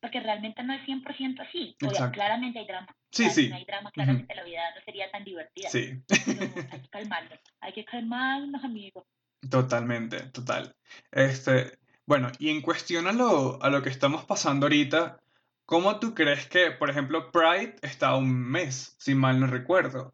Porque 0.01 0.19
realmente 0.19 0.61
no 0.63 0.73
es 0.73 0.83
100% 0.85 1.41
así. 1.43 1.75
Obvia- 1.81 1.91
Exacto. 1.91 2.11
claramente 2.13 2.59
hay 2.59 2.65
drama. 2.67 2.87
Sí, 3.09 3.23
O 3.23 3.25
sea, 3.25 3.33
sí. 3.35 3.49
No 3.49 3.55
hay 3.55 3.65
drama, 3.65 3.91
claramente 3.91 4.35
la 4.35 4.43
vida 4.43 4.61
no 4.75 4.81
sería 4.83 5.09
tan 5.11 5.23
divertida. 5.23 5.69
Sí, 5.69 5.93
Pero 6.25 6.41
hay 6.71 6.81
que 6.81 6.89
calmarnos. 6.89 7.39
Hay 7.61 7.73
que 7.73 7.85
calmarnos, 7.85 8.63
amigos. 8.63 9.05
totalmente, 9.49 10.19
total. 10.31 10.75
Este, 11.11 11.77
bueno, 12.05 12.31
y 12.39 12.49
en 12.49 12.61
cuestión 12.61 13.07
a 13.07 13.11
lo, 13.13 13.61
a 13.63 13.69
lo 13.69 13.81
que 13.81 13.89
estamos 13.89 14.25
pasando 14.25 14.65
ahorita, 14.65 15.19
¿cómo 15.65 15.99
tú 15.99 16.13
crees 16.13 16.47
que, 16.47 16.71
por 16.71 16.89
ejemplo, 16.89 17.31
Pride 17.31 17.75
está 17.81 18.09
a 18.09 18.17
un 18.17 18.31
mes, 18.49 18.95
si 18.99 19.15
mal 19.15 19.39
no 19.39 19.47
recuerdo? 19.47 20.13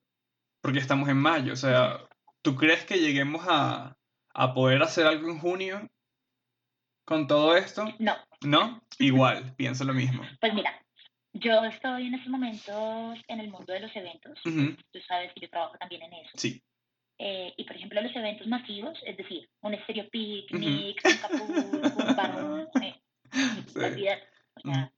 Porque 0.62 0.80
estamos 0.80 1.08
en 1.10 1.18
mayo, 1.18 1.54
o 1.54 1.58
sea, 1.58 2.00
¿tú 2.42 2.56
crees 2.56 2.86
que 2.86 3.00
lleguemos 3.00 3.46
a, 3.48 3.98
a 4.34 4.54
poder 4.54 4.82
hacer 4.84 5.08
algo 5.08 5.30
en 5.30 5.40
junio 5.40 5.90
con 7.06 7.28
todo 7.28 7.56
esto? 7.56 7.86
No, 8.00 8.16
¿No? 8.44 8.82
Igual, 9.00 9.54
pienso 9.58 9.84
lo 9.84 9.94
mismo. 9.94 10.24
pues 10.40 10.54
mira, 10.54 10.74
Yo 11.34 11.64
estoy 11.66 12.08
en 12.08 12.14
estos 12.16 12.30
momentos 12.30 13.18
en 13.28 13.40
el 13.40 13.50
mundo 13.50 13.72
de 13.74 13.80
los 13.82 13.96
eventos. 13.96 14.40
Ujú. 14.46 14.76
Tú 14.92 15.00
sabes 15.08 15.32
que 15.34 15.42
yo 15.42 15.50
trabajo 15.50 15.78
también 15.80 16.04
en 16.04 16.14
eso. 16.14 16.32
Sí. 16.36 16.62
Eh, 17.22 17.54
y 17.58 17.64
por 17.66 17.76
ejemplo, 17.76 18.02
los 18.02 18.16
eventos 18.16 18.48
masivos, 18.48 18.98
es 19.06 19.18
decir, 19.18 19.50
un 19.62 19.74
estéreo 19.74 20.08
picnic, 20.10 21.02
un 21.04 21.18
capur, 21.18 22.06
un 22.08 22.16
barón, 22.16 22.68
eh, 22.82 22.96
Sí. 23.68 24.08
O 24.56 24.74
sea, 24.74 24.92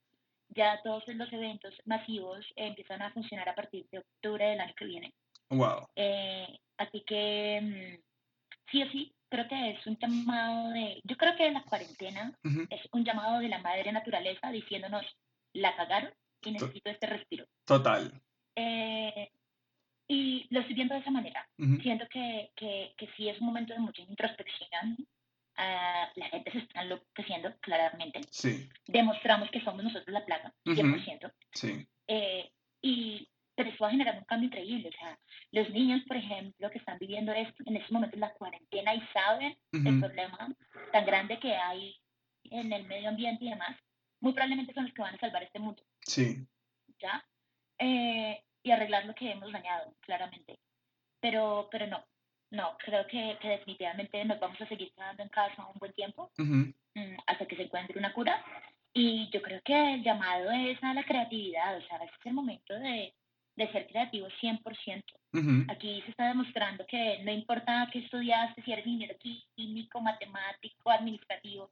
ya 0.55 0.79
todos 0.83 1.03
los 1.07 1.31
eventos 1.33 1.73
masivos 1.85 2.45
empiezan 2.55 3.01
a 3.01 3.11
funcionar 3.11 3.49
a 3.49 3.55
partir 3.55 3.87
de 3.91 3.99
octubre 3.99 4.45
del 4.45 4.59
año 4.59 4.73
que 4.77 4.85
viene. 4.85 5.13
Wow. 5.49 5.87
Eh, 5.95 6.47
así 6.77 7.03
que 7.05 7.59
mm, 7.61 8.71
sí 8.71 8.83
o 8.83 8.91
sí, 8.91 9.13
creo 9.29 9.47
que 9.47 9.71
es 9.71 9.87
un 9.87 9.97
llamado 9.97 10.69
de, 10.71 11.01
yo 11.03 11.17
creo 11.17 11.35
que 11.35 11.51
la 11.51 11.63
cuarentena 11.63 12.33
es 12.69 12.81
un 12.91 13.03
llamado 13.03 13.39
de 13.39 13.49
la 13.49 13.59
madre 13.59 13.91
naturaleza 13.91 14.51
diciéndonos, 14.51 15.05
la 15.53 15.75
cagaron 15.75 16.13
y 16.43 16.51
necesito 16.51 16.89
este 16.89 17.07
respiro. 17.07 17.45
Total. 17.65 18.11
Eh, 18.55 19.29
y 20.07 20.47
lo 20.49 20.59
estoy 20.59 20.75
viendo 20.75 20.93
de 20.93 21.01
esa 21.01 21.11
manera. 21.11 21.47
Siento 21.81 22.05
que, 22.09 22.51
que, 22.55 22.93
que 22.97 23.07
sí 23.15 23.29
es 23.29 23.39
un 23.39 23.47
momento 23.47 23.73
de 23.73 23.79
mucha 23.79 24.01
introspección. 24.01 24.97
Ah, 25.57 26.09
la 26.15 26.25
gente 26.29 26.51
se 26.51 26.59
está 26.59 26.81
enloqueciendo, 26.81 27.53
claramente. 27.59 28.21
Sí. 28.31 28.69
Demostramos 28.87 29.49
que 29.51 29.61
somos 29.61 29.83
nosotros 29.83 30.07
la 30.13 30.25
plaga, 30.25 30.53
Ujú. 30.65 30.75
100%. 30.75 31.31
Sí. 31.53 31.87
Eh, 32.07 32.51
y, 32.81 33.27
pero 33.55 33.69
eso 33.69 33.83
va 33.83 33.89
a 33.89 33.91
generar 33.91 34.17
un 34.17 34.23
cambio 34.25 34.47
increíble. 34.47 34.89
O 34.89 34.91
sea, 34.97 35.19
los 35.51 35.69
niños, 35.71 36.01
por 36.07 36.17
ejemplo, 36.17 36.69
que 36.71 36.77
están 36.79 36.97
viviendo 36.99 37.31
esto 37.33 37.63
en 37.65 37.75
este 37.77 37.93
momento 37.93 38.17
la 38.17 38.33
cuarentena 38.33 38.95
y 38.95 39.01
saben 39.13 39.57
el 39.73 39.99
problema 39.99 40.47
tan 40.91 41.05
grande 41.05 41.39
que 41.39 41.53
hay 41.55 41.95
en 42.45 42.71
el 42.73 42.85
medio 42.87 43.09
ambiente 43.09 43.45
y 43.45 43.49
demás, 43.49 43.77
muy 44.19 44.33
probablemente 44.33 44.73
son 44.73 44.85
los 44.85 44.93
que 44.93 45.01
van 45.01 45.15
a 45.15 45.19
salvar 45.19 45.43
este 45.43 45.59
mundo, 45.59 45.83
Sí. 46.05 46.45
¿ya? 46.99 47.23
Eh, 47.77 48.43
y 48.63 48.71
arreglar 48.71 49.05
lo 49.05 49.13
que 49.15 49.31
hemos 49.31 49.51
dañado, 49.51 49.95
claramente. 50.01 50.59
Pero, 51.19 51.67
pero 51.71 51.87
no, 51.87 52.03
no, 52.51 52.77
creo 52.77 53.07
que, 53.07 53.37
que 53.41 53.47
definitivamente 53.49 54.23
nos 54.25 54.39
vamos 54.39 54.59
a 54.61 54.67
seguir 54.67 54.91
quedando 54.93 55.23
en 55.23 55.29
casa 55.29 55.65
un 55.65 55.79
buen 55.79 55.93
tiempo 55.93 56.31
Ujú. 56.37 56.73
mm, 56.95 57.15
hasta 57.27 57.45
que 57.45 57.55
se 57.55 57.63
encuentre 57.63 57.97
una 57.97 58.13
cura. 58.13 58.43
Y 58.93 59.29
yo 59.31 59.41
creo 59.41 59.61
que 59.63 59.93
el 59.93 60.03
llamado 60.03 60.51
es 60.51 60.77
a 60.83 60.93
la 60.93 61.03
creatividad, 61.03 61.77
o 61.77 61.81
sea, 61.87 61.97
este 62.03 62.17
es 62.19 62.25
el 62.25 62.33
momento 62.33 62.73
de, 62.73 63.13
de 63.55 63.71
ser 63.71 63.87
creativo 63.87 64.27
100%. 64.41 65.03
Ujú. 65.33 65.71
Aquí 65.71 66.01
se 66.01 66.11
está 66.11 66.27
demostrando 66.27 66.85
que 66.85 67.19
no 67.23 67.31
importa 67.31 67.87
qué 67.91 67.99
estudiaste, 67.99 68.61
si 68.63 68.73
eres 68.73 68.85
ingeniero 68.85 69.15
químico, 69.55 70.01
matemático, 70.01 70.91
administrativo, 70.91 71.71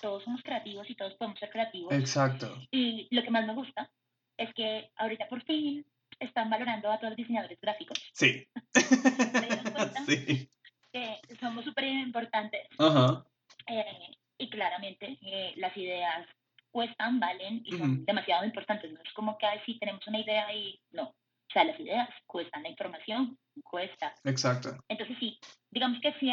todos 0.00 0.24
somos 0.24 0.42
creativos 0.42 0.90
y 0.90 0.96
todos 0.96 1.14
podemos 1.14 1.38
ser 1.38 1.50
creativos. 1.50 1.94
Exacto. 1.94 2.52
Y 2.72 3.06
lo 3.14 3.22
que 3.22 3.30
más 3.30 3.46
me 3.46 3.54
gusta 3.54 3.88
es 4.36 4.52
que 4.54 4.90
ahorita 4.96 5.28
por 5.28 5.42
fin 5.44 5.86
están 6.18 6.50
valorando 6.50 6.90
a 6.90 6.98
todos 6.98 7.10
los 7.10 7.16
diseñadores 7.16 7.60
gráficos, 7.60 7.98
Sí. 8.12 8.46
sí. 10.06 10.48
que 10.92 11.16
somos 11.40 11.64
súper 11.64 11.84
importantes 11.84 12.66
Ajá. 12.78 13.24
eh, 13.66 14.16
y 14.38 14.50
claramente 14.50 15.18
eh, 15.22 15.54
las 15.56 15.76
ideas 15.76 16.26
cuestan, 16.70 17.18
valen 17.18 17.62
y 17.64 17.70
son 17.78 17.92
Ujú. 17.92 18.04
demasiado 18.04 18.44
importantes. 18.44 18.92
No 18.92 19.00
es 19.02 19.12
como 19.14 19.38
que, 19.38 19.46
sí, 19.64 19.78
tenemos 19.78 20.06
una 20.06 20.20
idea 20.20 20.52
y 20.52 20.78
no. 20.92 21.04
O 21.04 21.52
sea, 21.52 21.64
las 21.64 21.80
ideas 21.80 22.08
cuestan, 22.26 22.62
la 22.64 22.68
información 22.68 23.38
cuesta. 23.64 24.14
Exacto. 24.24 24.76
Entonces 24.88 25.16
sí, 25.18 25.38
digamos 25.70 26.00
que 26.02 26.12
sí, 26.20 26.30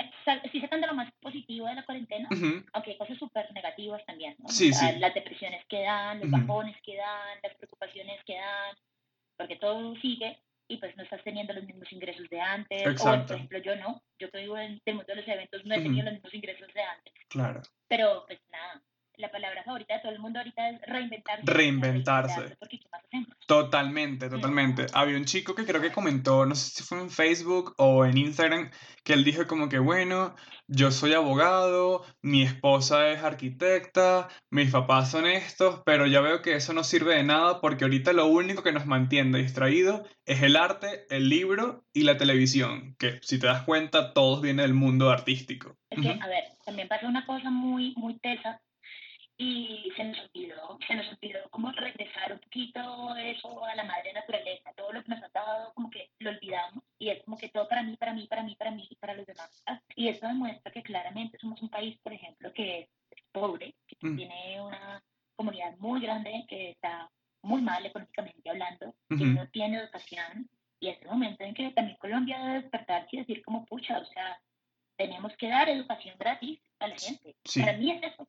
sí 0.52 0.60
sacan 0.60 0.82
de 0.82 0.88
lo 0.88 0.96
más 0.96 1.10
positivo 1.22 1.68
de 1.68 1.76
la 1.76 1.86
cuarentena, 1.86 2.28
Ujú. 2.30 2.66
aunque 2.74 2.92
hay 2.92 2.98
cosas 2.98 3.18
súper 3.18 3.50
negativas 3.54 4.04
también, 4.06 4.36
¿no? 4.40 4.50
Sí, 4.50 4.72
O 4.72 4.74
sea, 4.74 4.92
sí. 4.92 5.00
Las 5.00 5.14
depresiones 5.14 5.66
que 5.68 5.82
dan, 5.84 6.20
los 6.20 6.28
Ujú. 6.30 6.38
bajones 6.42 6.76
que 6.84 6.98
dan, 6.98 7.40
las 7.42 7.56
preocupaciones 7.56 8.22
que 8.26 8.36
dan, 8.36 8.76
porque 9.38 9.56
todo 9.56 9.96
sigue 10.02 10.38
y 10.68 10.78
pues 10.78 10.96
no 10.96 11.04
estás 11.04 11.24
teniendo 11.24 11.54
los 11.54 11.66
mismos 11.66 11.92
ingresos 11.92 12.30
de 12.30 12.40
antes. 12.40 12.86
O, 12.86 12.90
Exacto. 12.90 13.28
por 13.28 13.36
ejemplo, 13.36 13.60
yo 13.60 13.76
no, 13.76 14.02
yo 14.20 14.30
que 14.30 14.40
vivo 14.40 14.58
en 14.58 14.82
el 14.86 14.96
mundo 14.96 15.08
de 15.08 15.16
los 15.16 15.28
eventos 15.28 15.66
no 15.66 15.76
he 15.76 15.82
tenido 15.82 16.06
los 16.06 16.14
mismos 16.14 16.34
ingresos 16.34 16.74
de 16.74 16.82
antes. 16.82 17.14
Claro. 17.30 17.62
Pero 17.88 18.24
pues 18.28 18.40
nada, 18.52 18.82
la 19.18 19.32
palabra 19.32 19.64
favorita 19.64 19.96
de 19.96 20.00
todo 20.02 20.12
el 20.12 20.20
mundo 20.20 20.40
ahorita 20.40 20.70
es 20.70 20.82
reinventarse. 20.88 21.44
Reinventarse. 21.46 22.56
Porque 22.60 22.80
¿qué 22.80 22.88
más 22.92 23.04
hacemos? 23.04 23.30
Totalmente, 23.46 24.30
totalmente. 24.30 24.86
Había 24.94 25.18
un 25.18 25.26
chico 25.26 25.54
que 25.54 25.66
creo 25.66 25.82
que 25.82 25.92
comentó, 25.92 26.46
no 26.46 26.56
sé 26.56 26.72
si 26.72 26.84
fue 26.84 27.00
en 27.00 27.10
Facebook 27.10 27.76
o 27.78 28.06
en 28.06 28.18
Instagram, 28.18 28.72
que 29.04 29.14
él 29.14 29.24
dijo 29.24 29.46
como 29.46 29.70
que, 29.70 29.80
bueno, 29.80 30.36
yo 30.68 30.92
soy 30.92 31.14
abogado, 31.14 32.04
mi 32.22 32.42
esposa 32.42 33.12
es 33.12 33.24
arquitecta, 33.24 34.30
mis 34.50 34.72
papás 34.72 35.12
son 35.12 35.28
estos, 35.28 35.82
pero 35.86 36.08
ya 36.08 36.22
veo 36.22 36.42
que 36.42 36.56
eso 36.56 36.74
no 36.74 36.84
sirve 36.84 37.16
de 37.16 37.24
nada 37.24 37.62
porque 37.62 37.84
ahorita 37.84 38.14
lo 38.14 38.28
único 38.28 38.64
que 38.64 38.72
nos 38.72 38.86
mantiene 38.86 39.38
distraídos 39.38 40.02
es 40.26 40.42
el 40.42 40.56
arte, 40.56 41.06
el 41.10 41.30
libro 41.30 41.86
y 41.94 42.04
la 42.04 42.18
televisión, 42.18 42.96
que 42.98 43.20
si 43.22 43.40
te 43.40 43.48
das 43.48 43.64
cuenta, 43.64 44.14
todos 44.14 44.42
vienen 44.42 44.64
del 44.64 44.74
mundo 44.74 45.12
artístico. 45.12 45.78
Es 45.90 46.02
que, 46.02 46.10
a 46.10 46.28
ver, 46.28 46.46
también 46.66 46.88
pasa 46.88 47.08
una 47.08 47.26
cosa 47.26 47.52
muy, 47.52 47.94
muy 47.98 48.18
tesa 48.20 48.62
y 49.38 49.92
se 49.96 50.04
nos 50.04 50.20
olvidó, 50.20 50.78
se 50.88 50.96
nos 50.96 51.08
olvidó 51.12 51.50
como 51.50 51.72
regresar 51.72 52.34
un 52.34 52.40
poquito 52.40 53.16
eso 53.16 53.66
a 53.66 53.76
la 53.76 53.84
madre 53.84 54.14
naturaleza, 54.14 54.72
todo 54.76 54.92
lo 54.94 55.04
que 55.04 55.10
nos 55.10 55.24
ha 55.24 55.30
dado, 55.34 55.74
como 55.74 55.90
que 55.90 56.12
lo 56.20 56.30
olvidamos 56.30 56.84
y 57.00 57.10
es 57.10 57.24
como 57.24 57.38
que 57.38 57.50
todo 57.50 57.68
para 57.68 57.82
mí, 57.84 57.98
para 57.98 58.14
mí, 58.14 58.28
para 58.28 58.44
mí, 58.44 58.56
para 58.56 58.72
mí 58.72 58.88
y 58.90 58.96
para 58.96 59.16
los 59.16 59.26
demás. 59.26 59.64
Y 59.96 60.08
eso 60.08 60.28
demuestra 60.28 60.72
que 60.72 60.84
claramente 60.84 61.38
somos 61.40 61.62
un 61.62 61.70
país, 61.70 61.98
por 62.04 62.14
ejemplo, 62.14 62.54
que 62.54 62.82
es 63.12 63.22
pobre, 63.32 63.74
que 63.88 63.96
Mm. 64.08 64.16
tiene 64.18 64.62
una 64.62 65.04
comunidad 65.36 65.76
muy 65.78 66.02
grande, 66.02 66.46
que 66.48 66.70
está 66.72 67.10
muy 67.42 67.62
mal 67.62 67.86
económicamente 67.86 68.50
hablando, 68.50 68.94
que 69.10 69.16
Ujú. 69.16 69.26
no 69.26 69.48
tiene 69.50 69.78
educación 69.80 70.50
y 70.80 70.90
es 70.90 71.02
el 71.02 71.08
momento 71.08 71.44
en 71.44 71.54
que 71.54 71.72
también 71.72 71.98
Colombia 71.98 72.38
debe 72.40 72.62
despertarse 72.62 73.10
y 73.16 73.20
decir 73.20 73.42
como 73.44 73.66
pucha, 73.66 73.98
o 74.00 74.06
sea, 74.06 74.40
tenemos 74.96 75.36
que 75.38 75.50
dar 75.50 75.68
educación 75.70 76.16
gratis 76.20 76.60
a 76.80 76.88
la 76.88 76.96
gente. 76.98 77.36
Sí. 77.46 77.62
Para 77.62 77.74
mí 77.78 77.92
es 77.92 78.04
eso, 78.04 78.28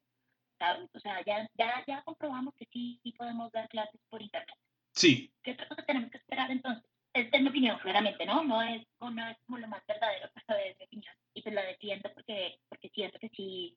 ¿sabes? 0.65 0.91
O 0.95 1.01
sea, 1.01 1.25
ya, 1.25 1.49
ya, 1.55 1.85
ya 1.87 2.03
comprobamos 2.03 2.55
que 2.55 2.67
sí, 2.73 3.01
sí 3.03 3.13
podemos 3.13 3.53
dar 3.53 3.69
clases 3.69 4.01
por 4.09 4.23
internet. 4.23 4.57
Sí, 4.93 5.33
¿Qué 5.43 5.53
otra 5.53 5.69
cosa 5.69 5.85
tenemos 5.85 6.11
que 6.11 6.19
esperar 6.19 6.51
entonces? 6.51 6.89
Esta 7.13 7.37
es 7.37 7.43
mi 7.43 7.49
opinión, 7.49 7.79
claramente, 7.79 8.27
¿no? 8.27 8.43
No 8.45 8.63
es, 8.63 8.83
no 9.01 9.29
es 9.29 9.37
como 9.47 9.59
lo 9.59 9.69
más 9.69 9.85
verdadero, 9.87 10.29
pero 10.35 10.59
es 10.59 10.77
mi 10.79 10.85
opinión. 10.85 11.15
Y 11.35 11.43
pues 11.43 11.55
la 11.55 11.63
defiendo 11.63 12.11
porque, 12.13 12.59
porque 12.69 12.89
siento 12.91 13.19
que 13.19 13.29
si 13.31 13.77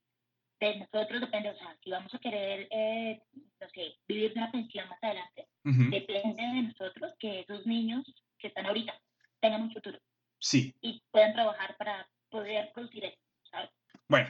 de 0.60 0.78
nosotros 0.78 1.22
depende, 1.22 1.50
o 1.50 1.58
sea, 1.58 1.78
si 1.84 1.92
vamos 1.92 2.14
a 2.14 2.20
querer, 2.20 2.68
eh, 2.72 3.22
no 3.60 3.70
sé, 3.70 3.96
vivir 4.08 4.34
de 4.34 4.40
una 4.40 4.52
pensión 4.52 4.90
más 4.90 5.04
adelante, 5.04 5.48
depende 5.64 6.42
de 6.42 6.62
nosotros 6.64 7.14
que 7.20 7.42
esos 7.42 7.66
niños 7.68 8.04
que 8.40 8.48
están 8.48 8.66
ahorita 8.66 9.00
tengan 9.40 9.64
un 9.64 9.72
futuro 9.72 10.00
sí. 10.40 10.74
y 10.82 11.04
puedan 11.12 11.34
trabajar 11.34 11.76
para 11.78 12.08
poder 12.30 12.72
producir 12.74 13.06
eso. 13.06 13.18
Bueno, 14.10 14.30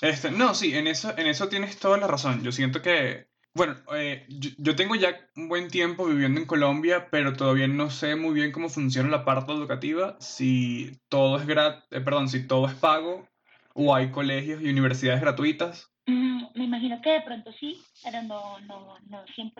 este, 0.00 0.30
no, 0.30 0.54
sí, 0.54 0.76
en 0.76 0.86
eso, 0.86 1.16
en 1.16 1.26
eso 1.26 1.48
tienes 1.48 1.78
toda 1.78 1.96
la 1.96 2.06
razón. 2.06 2.42
Yo 2.42 2.52
siento 2.52 2.82
que, 2.82 3.28
bueno, 3.54 3.76
eh, 3.94 4.26
yo, 4.28 4.50
yo 4.58 4.76
tengo 4.76 4.94
ya 4.94 5.16
un 5.36 5.48
buen 5.48 5.68
tiempo 5.68 6.04
viviendo 6.06 6.40
en 6.40 6.46
Colombia, 6.46 7.08
pero 7.10 7.32
todavía 7.32 7.66
no 7.66 7.90
sé 7.90 8.16
muy 8.16 8.34
bien 8.34 8.52
cómo 8.52 8.68
funciona 8.68 9.08
la 9.08 9.24
parte 9.24 9.52
educativa, 9.52 10.16
si 10.20 11.00
todo 11.08 11.38
es 11.38 11.46
grat, 11.46 11.84
eh, 11.90 12.00
perdón, 12.00 12.28
si 12.28 12.46
todo 12.46 12.66
es 12.66 12.74
pago 12.74 13.26
o 13.74 13.94
hay 13.94 14.10
colegios 14.10 14.60
y 14.62 14.68
universidades 14.68 15.20
gratuitas. 15.20 15.90
Mm, 16.06 16.44
me 16.54 16.64
imagino 16.64 17.00
que 17.02 17.10
de 17.10 17.20
pronto 17.22 17.52
sí, 17.58 17.82
pero 18.04 18.22
no, 18.22 18.60
no, 18.60 18.98
no 19.08 19.24
100%, 19.24 19.52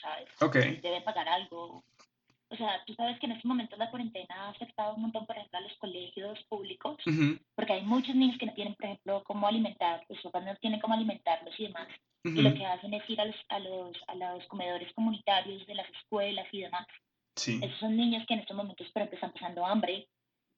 ¿sabes? 0.00 0.28
Ok, 0.40 0.56
Debe 0.82 1.02
pagar 1.02 1.28
algo. 1.28 1.84
O 2.52 2.56
sea, 2.56 2.82
tú 2.84 2.94
sabes 2.94 3.18
que 3.20 3.26
en 3.26 3.32
estos 3.32 3.44
momentos 3.46 3.78
la 3.78 3.90
cuarentena 3.90 4.34
ha 4.34 4.48
afectado 4.50 4.94
un 4.96 5.02
montón, 5.02 5.24
por 5.24 5.36
ejemplo, 5.36 5.58
a 5.58 5.62
los 5.62 5.72
colegios 5.78 6.38
públicos, 6.48 6.96
porque 7.54 7.72
hay 7.74 7.82
muchos 7.82 8.14
niños 8.16 8.36
que 8.38 8.46
no 8.46 8.54
tienen, 8.54 8.74
por 8.74 8.86
ejemplo, 8.86 9.22
cómo 9.24 9.46
alimentar, 9.46 10.04
los 10.08 10.20
papás 10.20 10.44
no 10.44 10.56
tienen 10.56 10.80
cómo 10.80 10.94
alimentarlos 10.94 11.54
y 11.58 11.64
demás. 11.68 11.88
Y 12.24 12.42
lo 12.42 12.52
que 12.52 12.66
hacen 12.66 12.92
es 12.92 13.08
ir 13.08 13.20
a 13.20 13.24
los, 13.24 13.36
a 13.48 13.58
los, 13.60 13.96
a 14.08 14.14
los 14.14 14.46
comedores 14.48 14.92
comunitarios 14.94 15.66
de 15.66 15.74
las 15.74 15.88
escuelas 15.90 16.46
y 16.52 16.60
demás. 16.60 16.86
sí, 17.36 17.60
Esos 17.62 17.78
son 17.78 17.96
niños 17.96 18.26
que 18.26 18.34
en 18.34 18.40
estos 18.40 18.56
momentos, 18.56 18.86
por 18.90 19.02
ejemplo, 19.02 19.16
están 19.16 19.32
pasando 19.32 19.64
hambre, 19.64 20.08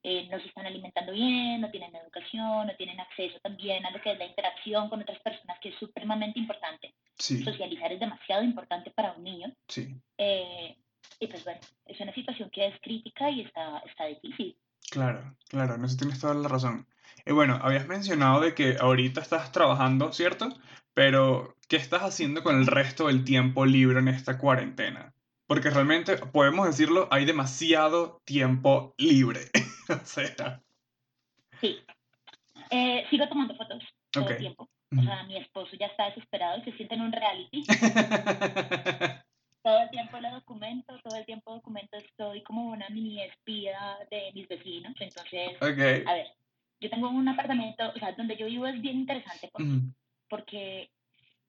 eh, 0.03 0.27
no 0.31 0.41
se 0.41 0.49
están 0.49 0.67
alimentando 0.67 1.13
bien, 1.13 1.61
no 1.61 1.71
tienen 1.71 1.95
educación, 1.95 2.67
no 2.67 2.75
tienen 2.77 2.99
acceso 2.99 3.39
también 3.41 3.87
a 3.87 3.91
lo 3.93 4.01
que 4.01 4.11
es 4.13 4.19
la 4.19 4.27
interacción 4.27 4.89
con 4.89 5.01
otras 5.03 5.21
personas, 5.21 5.59
que 5.61 5.69
es 5.69 5.77
supremamente 5.77 6.41
importante. 6.41 6.95
sí, 7.17 7.45
Socializar 7.45 7.93
es 7.93 8.01
demasiado 8.01 8.43
importante 8.43 8.91
para 8.91 9.13
un 9.13 9.23
niño. 9.23 9.53
sí, 9.69 9.95
eh, 10.19 10.77
y 11.23 11.29
pues 11.29 11.45
bueno, 11.45 11.61
es 11.87 12.01
una 12.01 12.13
situación 12.13 12.51
que 12.51 12.67
es 12.67 12.75
crítica 12.83 13.31
y 13.31 13.43
está, 13.43 13.79
está 13.87 14.07
difícil. 14.07 14.57
claro, 14.91 15.37
claro, 15.49 15.77
en 15.77 15.85
eso 15.85 15.97
tienes 15.97 16.19
toda 16.21 16.35
la 16.35 16.49
razón. 16.49 16.87
Y 17.25 17.31
bueno, 17.33 17.61
habías 17.63 17.87
mencionado 17.87 18.41
de 18.41 18.55
que 18.55 18.77
ahorita 18.81 19.21
estás 19.21 19.53
trabajando, 19.53 20.13
¿cierto? 20.13 20.49
Pero, 20.95 21.57
¿qué 21.69 21.77
estás 21.77 22.03
haciendo 22.03 22.43
con 22.43 22.57
el 22.59 22.67
resto 22.67 23.07
del 23.07 23.25
tiempo 23.25 23.65
libre 23.65 24.01
en 24.01 24.09
esta 24.09 24.37
cuarentena? 24.37 25.15
Porque 25.47 25.71
realmente, 25.71 26.17
podemos 26.19 26.67
decirlo, 26.67 27.07
hay 27.13 27.25
demasiado 27.25 28.21
tiempo 28.25 28.95
libre. 28.99 29.43
O 29.89 30.05
sea, 30.07 30.61
Sí. 31.61 31.79
Eh, 32.71 33.05
sigo 33.11 33.29
tomando 33.29 33.55
fotos 33.57 33.83
todo 34.11 34.25
Ok. 34.25 34.31
el 34.33 34.37
tiempo. 34.39 34.69
O 34.99 35.03
sea, 35.03 35.23
mi 35.25 35.37
esposo 35.37 35.71
ya 35.79 35.87
está 35.87 36.07
desesperado 36.07 36.59
y 36.59 36.65
se 36.65 36.73
siente 36.77 36.95
en 36.95 37.03
un 37.03 37.13
reality. 37.13 37.65
todo 39.63 39.79
el 39.81 39.91
tiempo 39.91 40.19
lo 40.19 40.31
documento, 40.31 40.99
todo 41.03 41.15
el 41.17 41.25
tiempo 41.25 41.55
documento, 41.55 41.97
estoy 41.97 42.43
como 42.43 42.71
una 42.71 42.89
mini 42.89 43.23
espía 43.23 43.99
de 44.11 44.33
mis 44.35 44.49
vecinos, 44.49 44.95
entonces, 45.01 45.57
Ok. 45.61 46.07
a 46.07 46.15
ver, 46.15 46.27
yo 46.81 46.91
tengo 46.91 47.09
un 47.09 47.29
apartamento, 47.29 47.93
o 47.95 47.99
sea, 47.99 48.13
donde 48.13 48.37
yo 48.37 48.47
vivo 48.47 48.67
es 48.67 48.81
bien 48.81 48.99
interesante 48.99 49.49
porque, 49.53 49.69
Ujú, 49.69 49.93
porque 50.29 50.91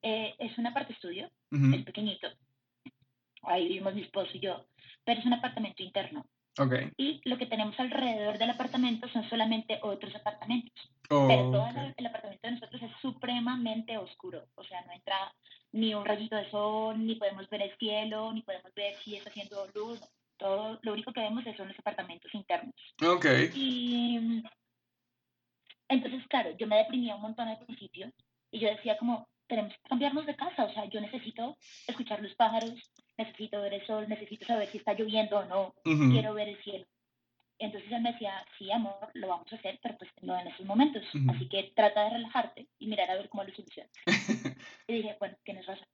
eh, 0.01 0.35
es 0.37 0.57
un 0.57 0.67
aparte 0.67 0.93
estudio, 0.93 1.31
ujú, 1.51 1.75
es 1.75 1.83
pequeñito, 1.83 2.27
ahí 3.43 3.67
vivimos 3.67 3.95
mi 3.95 4.01
esposo 4.01 4.31
y 4.33 4.39
yo, 4.39 4.67
pero 5.03 5.19
es 5.19 5.25
un 5.25 5.33
apartamento 5.33 5.83
interno. 5.83 6.25
Ok. 6.59 6.73
Y 6.97 7.19
lo 7.27 7.39
que 7.39 7.47
tenemos 7.47 7.79
alrededor 7.79 8.37
del 8.37 8.51
apartamento 8.51 9.07
son 9.09 9.27
solamente 9.27 9.79
otros 9.81 10.13
apartamentos. 10.15 10.71
Oh, 11.09 11.27
Pero 11.27 11.49
todo 11.49 11.65
ok. 11.65 11.77
el, 11.77 11.93
el 11.97 12.05
apartamento 12.05 12.47
de 12.47 12.53
nosotros 12.53 12.81
es 12.83 12.91
supremamente 13.01 13.97
oscuro. 13.97 14.45
O 14.53 14.63
sea, 14.63 14.81
no 14.85 14.91
entra 14.91 15.33
ni 15.73 15.93
un 15.93 16.05
rayito 16.05 16.35
de 16.35 16.49
sol, 16.49 17.05
ni 17.05 17.15
podemos 17.15 17.49
ver 17.49 17.63
el 17.63 17.77
cielo, 17.77 18.31
ni 18.31 18.41
podemos 18.41 18.73
ver 18.75 18.95
si 19.03 19.15
está 19.15 19.29
haciendo 19.29 19.67
luz. 19.73 19.99
Todo, 20.37 20.79
lo 20.81 20.93
único 20.93 21.11
que 21.13 21.21
vemos 21.21 21.43
son 21.57 21.67
los 21.67 21.79
apartamentos 21.79 22.33
internos. 22.33 22.73
Ok. 23.05 23.25
Y 23.53 24.43
entonces, 25.87 26.25
claro, 26.27 26.55
yo 26.57 26.67
me 26.67 26.77
deprimía 26.77 27.15
un 27.15 27.21
montón 27.21 27.47
al 27.47 27.59
principio 27.59 28.11
y 28.51 28.59
yo 28.59 28.69
decía 28.69 28.97
como, 28.97 29.27
tenemos 29.47 29.73
que 29.73 29.89
cambiarnos 29.89 30.25
de 30.25 30.35
casa. 30.35 30.65
O 30.65 30.73
sea, 30.73 30.85
yo 30.85 31.01
necesito 31.01 31.57
escuchar 31.87 32.21
los 32.21 32.35
pájaros, 32.35 32.73
necesito 33.17 33.61
ver 33.61 33.73
el 33.73 33.85
sol, 33.85 34.07
necesito 34.07 34.45
saber 34.45 34.67
si 34.69 34.77
está 34.77 34.93
lloviendo 34.93 35.39
o 35.39 35.45
no, 35.45 35.73
quiero 35.83 36.33
ver 36.33 36.49
el 36.49 36.63
cielo. 36.63 36.85
Entonces 37.59 37.91
él 37.91 38.01
me 38.01 38.11
decía, 38.11 38.45
sí, 38.57 38.71
amor, 38.71 39.09
lo 39.13 39.27
vamos 39.27 39.51
a 39.51 39.55
hacer, 39.55 39.79
pero 39.81 39.97
pues 39.97 40.09
no 40.21 40.37
en 40.37 40.47
estos 40.47 40.65
momentos. 40.65 41.03
Ujú. 41.13 41.31
Así 41.31 41.47
que 41.47 41.71
trata 41.75 42.03
de 42.05 42.09
relajarte 42.11 42.67
y 42.79 42.87
mirar 42.87 43.09
a 43.11 43.15
ver 43.15 43.29
cómo 43.29 43.43
lo 43.43 43.53
solucionas. 43.53 43.91
y 44.87 44.93
dije, 44.93 45.15
bueno, 45.19 45.35
tienes 45.43 45.65
razón. 45.65 45.87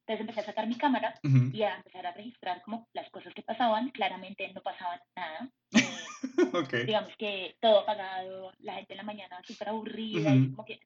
Entonces 0.00 0.20
empecé 0.20 0.40
a 0.40 0.44
sacar 0.44 0.66
mi 0.68 0.76
cámara 0.76 1.14
ujú. 1.24 1.50
y 1.52 1.62
a 1.62 1.76
empezar 1.76 2.06
a 2.06 2.12
registrar 2.12 2.62
como 2.62 2.88
las 2.92 3.10
cosas 3.10 3.34
que 3.34 3.42
pasaban. 3.42 3.90
Claramente 3.90 4.52
no 4.52 4.62
pasaban 4.62 5.00
nada. 5.16 5.50
Eh, 6.38 6.48
Ok. 6.52 6.74
digamos 6.84 7.16
que 7.16 7.56
todo 7.60 7.80
apagado, 7.80 8.52
la 8.58 8.74
gente 8.74 8.92
en 8.92 8.98
la 8.98 9.02
mañana 9.04 9.40
súper 9.46 9.68
aburrida 9.70 10.34
y 10.34 10.40
Ujú. 10.40 10.50
como 10.50 10.64
que... 10.66 10.80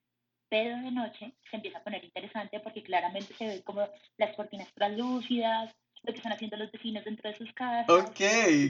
Pero 0.48 0.76
de 0.78 0.90
noche 0.90 1.32
se 1.48 1.56
empieza 1.56 1.78
a 1.78 1.84
poner 1.84 2.04
interesante 2.04 2.60
porque 2.60 2.82
claramente 2.82 3.34
se 3.34 3.46
ven 3.46 3.62
como 3.62 3.88
las 4.16 4.34
cortinas 4.36 4.72
translúcidas, 4.74 5.74
lo 6.02 6.12
que 6.12 6.18
están 6.18 6.32
haciendo 6.32 6.56
los 6.56 6.70
vecinos 6.72 7.04
dentro 7.04 7.30
de 7.30 7.36
sus 7.36 7.52
casas. 7.52 7.88
Ok. 7.88 8.18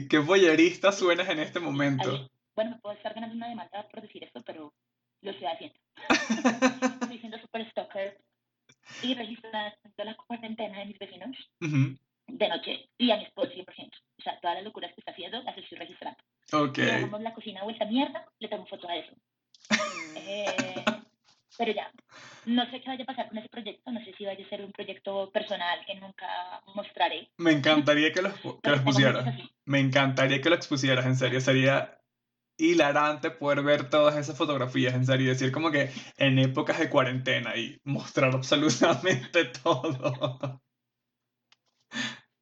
Qué 0.09 0.19
boyerista 0.25 0.91
suenas 0.91 1.29
en 1.29 1.39
este 1.39 1.59
momento. 1.59 2.11
Ahí, 2.11 2.27
bueno, 2.55 2.71
me 2.71 2.79
puedo 2.79 2.95
estar 2.95 3.13
ganando 3.13 3.35
una 3.35 3.49
demanda 3.49 3.87
por 3.89 4.01
decir 4.01 4.23
esto, 4.23 4.41
pero 4.45 4.73
lo 5.21 5.31
estoy 5.31 5.47
haciendo. 5.47 5.77
Estoy 7.01 7.19
siendo 7.19 7.39
súper 7.39 7.69
stalker 7.69 8.21
y 9.01 9.13
registrando 9.15 9.75
la 9.97 10.15
cuarentena 10.15 10.79
de 10.79 10.85
mis 10.85 10.99
vecinos 10.99 11.37
Ujú, 11.61 11.97
de 12.27 12.47
noche 12.49 12.89
y 12.97 13.11
a 13.11 13.17
mi 13.17 13.23
esposo 13.23 13.51
100%. 13.51 13.65
O 14.19 14.21
sea, 14.21 14.39
todas 14.39 14.55
las 14.55 14.63
locuras 14.63 14.93
que 14.93 15.01
está 15.01 15.11
haciendo 15.11 15.41
las 15.43 15.57
estoy 15.57 15.77
registrando. 15.77 16.19
Ok. 16.53 16.75
Si 16.75 16.81
dejamos 16.81 17.21
la 17.21 17.33
cocina 17.33 17.63
vuelta 17.63 17.85
a 17.85 17.87
mierda, 17.87 18.25
le 18.39 18.47
tomo 18.47 18.65
foto 18.65 18.87
a 18.87 18.95
eso. 18.95 19.13
Eh, 20.13 20.83
pero 21.61 21.73
ya, 21.73 21.91
no 22.47 22.65
sé 22.71 22.81
qué 22.81 22.89
vaya 22.89 23.03
a 23.03 23.05
pasar 23.05 23.29
con 23.29 23.37
ese 23.37 23.47
proyecto, 23.49 23.91
no 23.91 24.03
sé 24.03 24.15
si 24.17 24.25
vaya 24.25 24.43
a 24.43 24.49
ser 24.49 24.65
un 24.65 24.71
proyecto 24.71 25.29
personal 25.31 25.85
que 25.85 25.93
nunca 25.93 26.59
mostraré. 26.73 27.29
Me 27.37 27.51
encantaría 27.51 28.11
que 28.11 28.23
los, 28.23 28.33
que 28.33 28.39
pero 28.63 28.77
los 28.77 28.83
tengo 28.83 28.83
muchos 28.83 28.95
pusieras. 28.95 29.27
así. 29.27 29.51
Me 29.65 29.79
encantaría 29.79 30.41
que 30.41 30.49
lo 30.49 30.55
expusieras, 30.55 31.05
en 31.05 31.15
serio. 31.15 31.39
Sería 31.39 32.01
hilarante 32.57 33.29
poder 33.29 33.61
ver 33.61 33.91
todas 33.91 34.17
esas 34.17 34.35
fotografías, 34.35 34.95
en 34.95 35.05
serio. 35.05 35.27
y 35.27 35.29
Decir 35.29 35.51
como 35.51 35.69
que 35.69 35.91
en 36.17 36.39
épocas 36.39 36.79
de 36.79 36.89
cuarentena 36.89 37.55
y 37.55 37.79
mostrar 37.83 38.33
absolutamente 38.33 39.45
todo. 39.63 40.61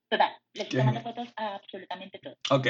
Total, 0.10 0.32
le 0.54 0.64
estoy 0.64 0.80
tomando 0.80 1.02
fotos 1.02 1.28
a 1.36 1.56
absolutamente 1.56 2.20
todo. 2.20 2.38
Ok. 2.52 2.68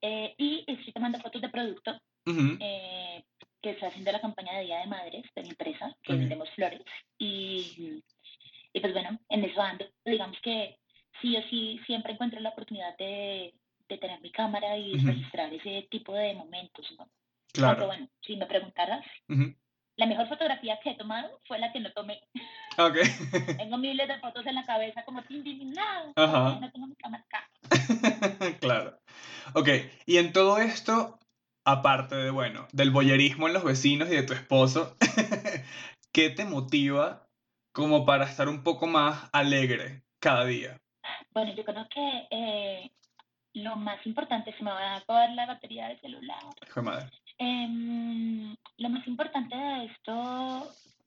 Eh, 0.00 0.34
y 0.38 0.64
estoy 0.66 0.94
tomando 0.94 1.20
fotos 1.20 1.42
de 1.42 1.50
producto 1.50 2.00
eh, 2.24 3.22
que 3.62 3.70
está 3.70 3.88
haciendo 3.88 4.12
la 4.12 4.20
campaña 4.20 4.58
de 4.58 4.64
Día 4.64 4.78
de 4.78 4.86
Madres 4.86 5.24
de 5.34 5.42
mi 5.42 5.50
empresa, 5.50 5.94
que 6.02 6.14
Ok. 6.14 6.18
vendemos 6.20 6.50
flores. 6.50 6.82
Y, 7.18 8.02
y 8.72 8.80
pues 8.80 8.92
bueno, 8.92 9.18
en 9.28 9.44
eso 9.44 9.60
ando. 9.60 9.84
Digamos 10.04 10.38
que 10.42 10.78
sí 11.20 11.36
o 11.36 11.42
sí 11.48 11.80
siempre 11.86 12.12
encuentro 12.12 12.40
la 12.40 12.50
oportunidad 12.50 12.96
de, 12.96 13.54
de 13.88 13.98
tener 13.98 14.20
mi 14.20 14.32
cámara 14.32 14.76
y 14.76 14.96
Ujú. 14.96 15.08
registrar 15.08 15.52
ese 15.52 15.86
tipo 15.90 16.14
de 16.14 16.34
momentos, 16.34 16.86
¿no? 16.98 17.10
Claro. 17.52 17.86
bueno, 17.86 18.08
si 18.20 18.36
me 18.36 18.46
preguntaras, 18.46 19.04
Ujú, 19.28 19.54
la 19.96 20.06
mejor 20.06 20.28
fotografía 20.28 20.78
que 20.82 20.90
he 20.90 20.96
tomado 20.96 21.40
fue 21.46 21.58
la 21.58 21.72
que 21.72 21.80
no 21.80 21.92
tomé. 21.92 22.20
Ok. 22.78 22.96
Tengo 23.58 23.76
miles 23.76 24.08
de 24.08 24.18
fotos 24.20 24.46
en 24.46 24.54
la 24.54 24.64
cabeza 24.64 25.04
como 25.04 25.22
tin, 25.24 25.42
tin, 25.42 25.72
nada, 25.72 26.12
no 26.16 26.72
tengo 26.72 26.86
mi 26.86 26.96
cámara 26.96 27.24
acá. 27.24 27.50
Claro. 28.60 28.98
Ok, 29.54 29.68
y 30.06 30.18
en 30.18 30.32
todo 30.32 30.58
esto, 30.58 31.18
aparte 31.64 32.16
de, 32.16 32.30
bueno, 32.30 32.66
del 32.72 32.90
boyerismo 32.90 33.46
en 33.46 33.54
los 33.54 33.64
vecinos 33.64 34.08
y 34.08 34.16
de 34.16 34.22
tu 34.22 34.32
esposo, 34.32 34.96
¿qué 36.12 36.30
te 36.30 36.44
motiva 36.44 37.26
como 37.72 38.04
para 38.04 38.24
estar 38.24 38.48
un 38.48 38.62
poco 38.62 38.86
más 38.86 39.28
alegre 39.32 40.02
cada 40.18 40.44
día? 40.44 40.80
Bueno, 41.32 41.54
yo 41.54 41.64
creo 41.64 41.86
que 41.88 42.26
eh, 42.30 42.90
lo 43.54 43.76
más 43.76 44.04
importante, 44.06 44.52
se 44.56 44.62
me 44.62 44.70
va 44.70 44.94
a 44.94 44.96
acabar 44.96 45.30
la 45.30 45.46
batería 45.46 45.88
del 45.88 46.00
celular. 46.00 46.38
Hijo 46.66 46.80
de 46.80 46.86
madre. 46.86 47.10
Em, 47.38 48.56
lo 48.78 48.88
más 48.90 49.06
importante 49.06 49.56
de 49.56 49.84
esto 49.86 50.12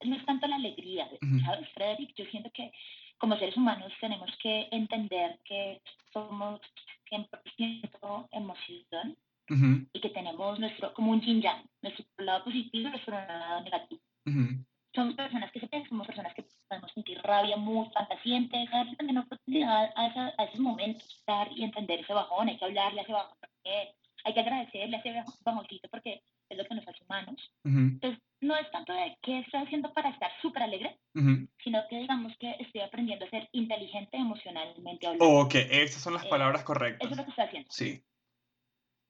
no 0.04 0.16
es 0.16 0.26
tanto 0.26 0.48
la 0.48 0.56
alegría. 0.56 1.08
¿sabes, 1.46 1.70
Frederick? 1.74 2.14
Yo 2.16 2.26
siento 2.26 2.50
que 2.54 2.72
como 3.18 3.38
seres 3.38 3.56
humanos 3.56 3.92
tenemos 4.02 4.30
que 4.42 4.68
entender 4.72 5.40
que 5.46 5.82
somos 6.12 6.60
100% 7.10 8.28
emoción 8.32 9.18
Ujú, 9.50 9.86
y 9.94 10.00
que 10.00 10.10
tenemos 10.10 10.60
nuestro, 10.60 10.94
como 10.94 11.12
un 11.12 11.22
yin 11.22 11.42
yang, 11.42 11.64
nuestro 11.82 12.06
lado 12.18 12.46
positivo 12.46 12.88
y 12.88 12.92
nuestro 12.92 13.14
lado 13.14 13.62
negativo. 13.62 14.02
ujú, 14.26 14.64
Somos 14.96 15.16
personas 15.16 15.52
que 15.52 15.60
se 15.60 15.68
piensan, 15.68 15.90
somos 15.90 16.08
personas 16.08 16.34
que 16.36 16.46
podemos 16.70 16.92
sentir 16.94 17.20
rabia 17.24 17.58
muy 17.58 17.90
fantacientes, 17.94 18.70
darle 18.72 18.96
también 18.96 19.18
oportunidad 19.18 19.92
a, 19.96 20.08
esa- 20.08 20.34
a 20.38 20.44
esos 20.46 20.60
momentos, 20.60 21.04
estar 21.20 21.52
y 21.52 21.64
entender 21.64 22.00
ese 22.02 22.14
bajón, 22.14 22.48
hay 22.50 22.58
que 22.58 22.66
hablarle 22.66 23.00
a 23.02 23.04
ese 23.04 23.12
bajón, 23.14 23.38
porque 23.40 23.96
hay 24.24 24.34
que 24.34 24.40
agradecerle 24.40 24.96
a 24.96 25.00
ese 25.00 25.10
baj- 25.14 25.44
bajoncito 25.44 25.90
porque 25.90 26.22
es 26.50 26.58
lo 26.58 26.64
que 26.66 26.76
nos 26.76 26.88
hace 26.88 27.04
humanos. 27.04 27.52
ujú, 27.66 27.80
Entonces, 27.80 28.22
no 28.42 28.56
es 28.56 28.70
tanto 28.72 28.94
de 28.94 29.18
qué 29.22 29.40
estoy 29.40 29.62
haciendo 29.62 29.92
para 29.94 30.10
estar 30.10 30.32
súper 30.42 30.64
alegre, 30.64 30.98
ujú. 31.16 31.48
sino 31.64 31.82
que 31.90 31.98
digamos 32.00 32.38
que 32.38 32.52
estoy 32.60 32.82
aprendiendo 32.82 33.26
a 33.26 33.30
ser 33.30 33.50
inteligente 33.52 34.16
emocionalmente 34.18 35.08
hablando. 35.08 35.40
Ok, 35.40 35.56
esas 35.56 36.02
son 36.02 36.14
las 36.14 36.26
Eh, 36.26 36.30
palabras 36.30 36.64
correctas. 36.64 37.02
Eso 37.06 37.12
es 37.14 37.18
lo 37.18 37.24
que 37.26 37.30
estoy 37.32 37.46
haciendo. 37.46 37.72
Sí. 37.72 38.04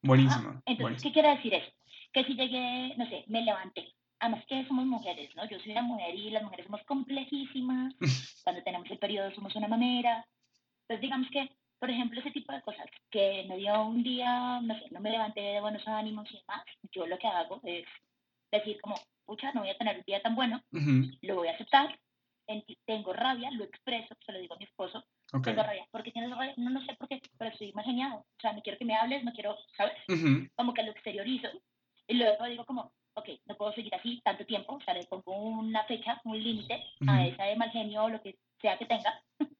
Ajá. 0.03 0.07
Buenísima. 0.07 0.49
Entonces, 0.65 0.77
buenísima. 0.79 1.09
¿qué 1.09 1.13
quiere 1.13 1.35
decir 1.35 1.53
eso? 1.53 1.71
Que 2.11 2.23
si 2.25 2.35
llegué, 2.35 2.95
no 2.97 3.07
sé, 3.07 3.23
me 3.27 3.41
levanté. 3.41 3.93
Además 4.19 4.45
que 4.47 4.65
somos 4.67 4.85
mujeres, 4.85 5.35
¿no? 5.35 5.47
Yo 5.49 5.59
soy 5.59 5.71
una 5.71 5.81
mujer 5.81 6.15
y 6.15 6.29
las 6.29 6.43
mujeres 6.43 6.65
somos 6.65 6.83
complejísimas. 6.83 7.93
Cuando 8.43 8.63
tenemos 8.63 8.89
el 8.91 8.99
periodo 8.99 9.33
somos 9.33 9.55
una 9.55 9.67
mamera. 9.67 10.25
Entonces, 10.83 11.01
digamos 11.01 11.29
que, 11.31 11.49
por 11.79 11.89
ejemplo, 11.89 12.19
ese 12.19 12.31
tipo 12.31 12.51
de 12.53 12.61
cosas 12.61 12.85
que 13.09 13.45
me 13.47 13.57
dio 13.57 13.83
un 13.85 14.03
día, 14.03 14.59
no 14.61 14.73
sé, 14.75 14.85
no 14.91 14.99
me 14.99 15.11
levanté 15.11 15.41
de 15.41 15.61
buenos 15.61 15.87
ánimos 15.87 16.29
y 16.31 16.37
demás, 16.37 16.63
yo 16.91 17.07
lo 17.07 17.17
que 17.17 17.27
hago 17.27 17.61
es 17.63 17.85
decir 18.51 18.79
como, 18.81 18.95
pucha, 19.25 19.51
no 19.53 19.61
voy 19.61 19.69
a 19.69 19.77
tener 19.77 19.97
un 19.97 20.03
día 20.05 20.21
tan 20.21 20.35
bueno, 20.35 20.61
Ujú, 20.71 21.11
lo 21.21 21.35
voy 21.35 21.47
a 21.47 21.53
aceptar, 21.53 21.97
tengo 22.85 23.13
rabia, 23.13 23.49
lo 23.51 23.63
expreso, 23.63 24.15
se 24.25 24.31
lo 24.31 24.39
digo 24.39 24.55
a 24.55 24.57
mi 24.57 24.65
esposo, 24.65 25.03
Ok. 25.33 25.45
tengo 25.45 25.63
rabia. 25.63 25.87
¿Por 25.91 26.03
qué 26.03 26.11
tienes 26.11 26.29
rabia? 26.31 26.53
No, 26.57 26.69
no 26.69 26.85
sé 26.85 26.93
por 26.95 27.07
qué, 27.07 27.21
pero 27.37 27.51
estoy 27.51 27.73
más 27.73 27.85
genial. 27.85 28.13
O 28.13 28.25
sea, 28.39 28.53
no 28.53 28.61
quiero 28.61 28.77
que 28.77 28.85
me 28.85 28.95
hables, 28.95 29.23
no 29.23 29.33
quiero, 29.33 29.57
¿sabes? 29.75 29.93
Ujú, 30.07 30.47
como 30.55 30.73
que 30.73 30.83
lo 30.83 30.91
exteriorizo 30.91 31.47
y 32.07 32.15
luego 32.15 32.45
digo 32.45 32.65
como, 32.65 32.91
ok, 33.15 33.29
no 33.45 33.55
puedo 33.55 33.73
seguir 33.73 33.93
así 33.95 34.21
tanto 34.23 34.45
tiempo, 34.45 34.75
o 34.75 34.81
sea, 34.81 34.93
le 34.93 35.05
pongo 35.05 35.35
una 35.35 35.83
fecha, 35.85 36.21
un 36.25 36.41
límite 36.41 36.83
a 37.07 37.13
Ujú. 37.13 37.33
esa 37.33 37.43
de 37.45 37.55
mal 37.55 37.71
genio 37.71 38.03
o 38.03 38.09
lo 38.09 38.21
que 38.21 38.37
sea 38.61 38.77
que 38.77 38.85
tenga 38.85 39.21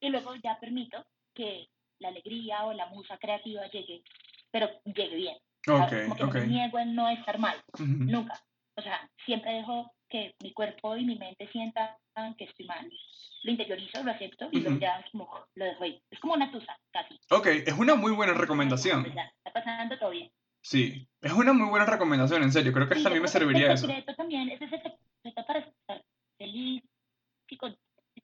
y 0.00 0.08
luego 0.10 0.34
ya 0.36 0.58
permito 0.60 1.04
que 1.34 1.68
la 2.00 2.08
alegría 2.08 2.64
o 2.66 2.72
la 2.72 2.86
musa 2.86 3.16
creativa 3.18 3.66
llegue, 3.68 4.02
pero 4.50 4.68
llegue 4.84 5.16
bien. 5.16 5.36
¿sabes? 5.64 5.92
Ok, 5.92 6.02
Como 6.02 6.16
que 6.16 6.24
ok. 6.24 6.34
no 6.34 6.40
me 6.40 6.46
niego 6.46 6.78
en 6.78 6.94
no 6.94 7.08
estar 7.08 7.38
mal, 7.38 7.56
Ujú, 7.74 7.84
nunca. 8.04 8.34
O 8.76 8.82
sea, 8.82 9.10
siempre 9.24 9.52
dejo 9.54 9.90
que 10.08 10.34
mi 10.42 10.52
cuerpo 10.52 10.96
y 10.96 11.04
mi 11.04 11.16
mente 11.16 11.48
sientan 11.52 11.94
que 12.36 12.44
estoy 12.44 12.66
mal. 12.66 12.90
Lo 13.44 13.50
interiorizo, 13.52 14.02
lo 14.02 14.10
acepto 14.10 14.48
y 14.50 14.56
luego 14.60 14.70
Ujú. 14.76 14.80
ya 14.80 14.98
es 15.00 15.10
como, 15.12 15.30
lo 15.54 15.64
dejo 15.64 15.84
ahí. 15.84 16.02
Es 16.10 16.18
como 16.20 16.34
una 16.34 16.50
tusa, 16.50 16.76
casi. 16.90 17.14
Ok, 17.30 17.46
es 17.46 17.72
una 17.78 17.94
muy 17.94 18.12
buena 18.12 18.34
recomendación. 18.34 19.04
Ya, 19.14 19.24
está 19.44 19.52
pasando 19.52 19.98
todo 19.98 20.10
bien. 20.10 20.30
Sí, 20.60 21.06
es 21.22 21.32
una 21.32 21.52
muy 21.52 21.68
buena 21.70 21.86
recomendación, 21.86 22.42
en 22.42 22.50
serio. 22.52 22.72
Creo 22.72 22.88
que 22.88 22.94
Sí, 22.94 23.00
hasta 23.00 23.08
a 23.08 23.12
mí 23.12 23.16
yo 23.16 23.22
me 23.22 23.28
serviría 23.28 23.66
El 23.68 23.72
eso. 23.74 23.86
secreto 23.86 24.14
también 24.16 24.48
es 24.50 24.60
ese 24.60 24.76
secreto 24.76 25.46
para 25.46 25.60
estar 25.60 26.04
feliz 26.36 26.82
y 27.48 27.56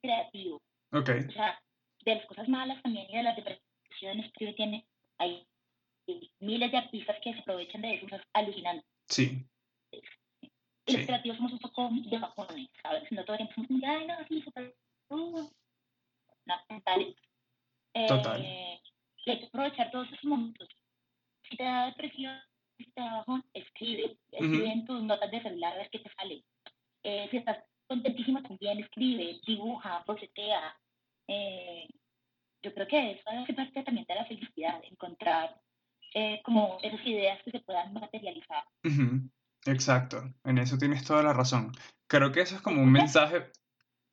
creativo. 0.01 0.61
Ok, 0.91 1.09
O 1.29 1.31
sea, 1.31 1.59
de 2.03 2.15
las 2.15 2.25
cosas 2.25 2.47
malas 2.49 2.81
también 2.83 3.07
y 3.09 3.17
de 3.17 3.23
las 3.23 3.35
depresiones 3.35 4.31
que 4.33 4.53
tiene, 4.53 4.85
hay 5.17 5.47
miles 6.39 6.71
de 6.71 6.77
artistas 6.77 7.15
que 7.23 7.33
se 7.33 7.39
aprovechan 7.39 7.81
de 7.81 7.95
eso, 7.95 8.15
es 8.15 8.21
alucinante. 8.33 8.85
sí. 9.07 9.45
Y 10.87 10.91
los 10.93 11.01
Sí. 11.01 11.07
creativos 11.07 11.37
somos 11.37 11.53
un 11.53 11.59
poco 11.59 11.89
de 11.91 12.17
bajones, 12.19 12.69
¿sabes? 12.81 13.11
No 13.11 13.25
todo 13.25 13.37
el 13.37 13.47
tiempo 13.47 13.87
ay, 13.87 14.07
no, 14.07 14.15
sí, 14.27 14.41
súper. 14.41 14.75
uh". 15.09 15.49
No. 16.45 16.55
Total. 18.07 18.41
Eh, 18.45 18.79
y 19.25 19.31
hay 19.31 19.39
que 19.39 19.45
aprovechar 19.47 19.89
todos 19.91 20.07
esos 20.11 20.23
momentos. 20.25 20.69
Si 21.49 21.57
te 21.57 21.63
da 21.63 21.87
depresión, 21.87 22.39
si 22.77 22.85
te 22.91 23.01
da 23.01 23.17
bajón, 23.17 23.43
escribe. 23.53 24.17
Escribe 24.31 24.71
en 24.71 24.85
tus 24.85 25.01
notas 25.01 25.31
de 25.31 25.41
celular 25.41 25.73
a 25.73 25.77
ver 25.77 25.89
qué 25.89 25.99
te 25.99 26.11
sale. 26.13 26.43
Eh, 27.03 27.27
si 27.31 27.37
estás 27.37 27.63
contentísimo 27.87 28.41
también, 28.43 28.79
escribe, 28.79 29.39
dibuja, 29.45 30.03
bocetea. 30.05 30.77
Eh, 31.27 31.87
yo 32.61 32.73
creo 32.73 32.87
que 32.87 33.11
eso 33.11 33.29
hace 33.29 33.53
parte 33.53 33.83
también 33.83 34.05
de 34.07 34.15
la 34.15 34.25
felicidad, 34.25 34.83
encontrar 34.83 35.59
eh, 36.13 36.41
como 36.43 36.77
esas 36.81 37.05
ideas 37.05 37.41
que 37.43 37.51
se 37.51 37.59
puedan 37.59 37.93
materializar. 37.93 38.65
Exacto, 39.65 40.31
en 40.43 40.59
eso 40.59 40.77
tienes 40.77 41.03
toda 41.03 41.23
la 41.23 41.33
razón. 41.33 41.71
Creo 42.07 42.31
que 42.31 42.41
eso 42.41 42.55
es 42.55 42.61
como 42.61 42.81
un 42.83 42.91
mensaje, 42.91 43.51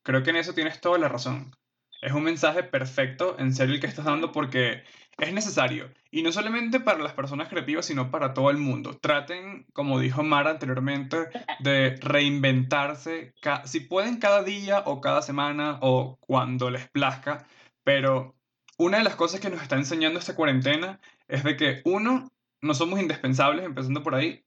creo 0.02 0.22
que 0.22 0.30
en 0.30 0.36
eso 0.36 0.54
tienes 0.54 0.80
toda 0.80 0.98
la 0.98 1.08
razón. 1.08 1.54
Es 2.00 2.12
un 2.12 2.24
mensaje 2.24 2.64
perfecto, 2.64 3.36
en 3.38 3.54
serio, 3.54 3.74
el 3.74 3.80
que 3.80 3.86
estás 3.86 4.06
dando 4.06 4.32
porque 4.32 4.82
es 5.18 5.32
necesario. 5.32 5.92
Y 6.10 6.22
no 6.22 6.32
solamente 6.32 6.80
para 6.80 6.98
las 6.98 7.12
personas 7.12 7.48
creativas, 7.48 7.86
sino 7.86 8.10
para 8.10 8.34
todo 8.34 8.50
el 8.50 8.56
mundo. 8.56 8.98
Traten, 8.98 9.66
como 9.72 10.00
dijo 10.00 10.22
Mara 10.24 10.50
anteriormente, 10.50 11.28
de 11.60 11.96
reinventarse, 12.00 13.34
si 13.64 13.80
pueden 13.80 14.18
cada 14.18 14.42
día 14.42 14.82
o 14.86 15.00
cada 15.00 15.22
semana 15.22 15.78
o 15.80 16.16
cuando 16.20 16.70
les 16.70 16.88
plazca. 16.88 17.46
Pero 17.84 18.34
una 18.78 18.98
de 18.98 19.04
las 19.04 19.16
cosas 19.16 19.40
que 19.40 19.50
nos 19.50 19.62
está 19.62 19.76
enseñando 19.76 20.18
esta 20.18 20.34
cuarentena 20.34 20.98
es 21.28 21.44
de 21.44 21.56
que, 21.56 21.82
uno, 21.84 22.32
no 22.62 22.74
somos 22.74 23.00
indispensables, 23.00 23.64
empezando 23.64 24.02
por 24.02 24.14
ahí. 24.14 24.44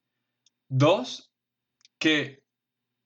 Dos, 0.68 1.32
que 2.00 2.44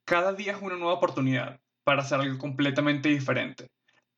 cada 0.05 0.34
día 0.34 0.53
es 0.53 0.62
una 0.62 0.76
nueva 0.76 0.93
oportunidad 0.93 1.60
para 1.84 2.01
hacer 2.01 2.20
algo 2.20 2.38
completamente 2.38 3.10
diferente 3.10 3.70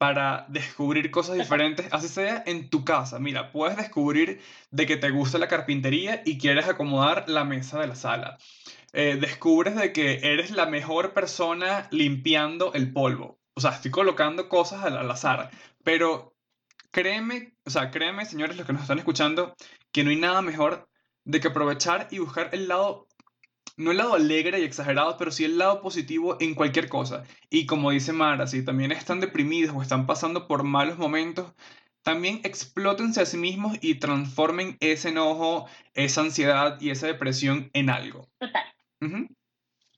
para 0.02 0.48
descubrir 0.50 1.12
cosas 1.12 1.36
diferentes, 1.36 1.88
así 1.92 2.08
sea 2.08 2.42
en 2.48 2.72
tu 2.72 2.84
casa. 2.84 3.20
Mira, 3.20 3.52
puedes 3.52 3.78
descubrir 3.78 4.42
de 4.72 4.88
que 4.88 4.98
te 4.98 5.12
gusta 5.12 5.38
la 5.38 5.48
carpintería 5.48 6.24
y 6.26 6.40
quieres 6.40 6.68
acomodar 6.68 7.30
la 7.30 7.46
mesa 7.46 7.80
de 7.80 7.86
la 7.86 7.94
sala. 7.94 8.40
Eh, 8.94 9.20
descubres 9.22 9.76
de 9.76 9.94
que 9.94 10.20
eres 10.24 10.50
la 10.50 10.66
mejor 10.66 11.14
persona 11.14 11.88
limpiando 11.92 12.74
el 12.74 12.92
polvo. 12.92 13.40
O 13.54 13.62
sea, 13.62 13.74
estoy 13.74 13.92
colocando 13.92 14.50
cosas 14.50 14.84
al, 14.84 14.98
al 14.98 15.12
azar, 15.12 15.52
pero 15.84 16.34
créeme, 16.90 17.54
o 17.64 17.70
sea, 17.70 17.92
créeme, 17.92 18.26
señores, 18.26 18.58
los 18.58 18.66
que 18.66 18.74
nos 18.74 18.82
están 18.82 18.98
escuchando, 18.98 19.56
que 19.92 20.04
no 20.04 20.10
hay 20.10 20.16
nada 20.16 20.42
mejor 20.42 20.90
de 21.26 21.40
que 21.40 21.50
aprovechar 21.50 22.08
y 22.10 22.18
buscar 22.18 22.50
el 22.54 22.68
lado 22.68 23.08
no 23.78 23.92
el 23.92 23.98
lado 23.98 24.16
alegre 24.16 24.60
y 24.60 24.64
exagerado, 24.64 25.18
pero 25.18 25.32
sí 25.32 25.46
el 25.46 25.58
lado 25.58 25.82
positivo 25.82 26.38
en 26.40 26.56
cualquier 26.56 26.90
cosa. 26.90 27.24
Y 27.50 27.66
como 27.66 27.92
dice 27.92 28.14
Mara, 28.14 28.48
si 28.48 28.64
también 28.64 28.92
están 28.92 29.20
deprimidos 29.20 29.76
o 29.76 29.82
están 29.82 30.06
pasando 30.06 30.48
por 30.48 30.64
malos 30.64 30.98
momentos, 30.98 31.54
también 32.04 32.42
explótense 32.44 33.22
a 33.22 33.26
sí 33.26 33.38
mismos 33.38 33.78
y 33.82 33.96
transformen 33.96 34.78
ese 34.80 35.10
enojo, 35.10 35.68
esa 35.94 36.22
ansiedad 36.22 36.80
y 36.82 36.90
esa 36.90 37.08
depresión 37.08 37.70
en 37.74 37.90
algo. 37.90 38.28
Total. 38.40 38.66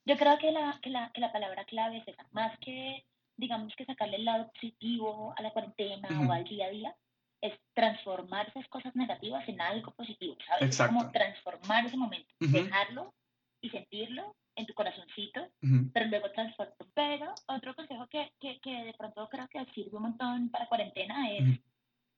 Yo 0.05 0.17
creo 0.17 0.37
que 0.37 0.51
la, 0.51 0.79
que, 0.81 0.89
la, 0.89 1.11
que 1.13 1.21
la, 1.21 1.31
palabra 1.31 1.65
clave 1.65 1.97
es 1.97 2.07
esa, 2.07 2.27
más 2.31 2.57
que, 2.59 3.05
digamos, 3.37 3.73
que 3.75 3.85
sacarle 3.85 4.17
el 4.17 4.25
lado 4.25 4.51
positivo 4.51 5.33
a 5.37 5.41
la 5.41 5.51
cuarentena 5.51 6.09
o 6.27 6.31
al 6.31 6.43
día 6.43 6.67
a 6.67 6.69
día, 6.69 6.95
es 7.41 7.53
transformar 7.73 8.49
esas 8.49 8.67
cosas 8.69 8.95
negativas 8.95 9.47
en 9.47 9.59
algo 9.59 9.91
positivo, 9.91 10.37
¿sabes? 10.47 10.63
Exacto. 10.63 10.95
Es 10.95 11.01
como 11.01 11.11
transformar 11.11 11.85
ese 11.85 11.97
momento, 11.97 12.33
dejarlo 12.39 13.13
y 13.63 13.69
sentirlo 13.69 14.35
en 14.55 14.67
tu 14.67 14.73
corazoncito, 14.73 15.47
pero 15.93 16.05
luego 16.07 16.29
transformarlo. 16.31 16.85
Pero 16.93 17.33
otro 17.47 17.73
consejo 17.73 18.05
que, 18.07 18.31
que, 18.39 18.59
que, 18.61 18.83
de 18.83 18.93
pronto 18.93 19.27
creo 19.31 19.47
que 19.47 19.65
sirve 19.73 19.97
un 19.97 20.03
montón 20.03 20.49
para 20.49 20.67
cuarentena 20.67 21.31
es 21.31 21.59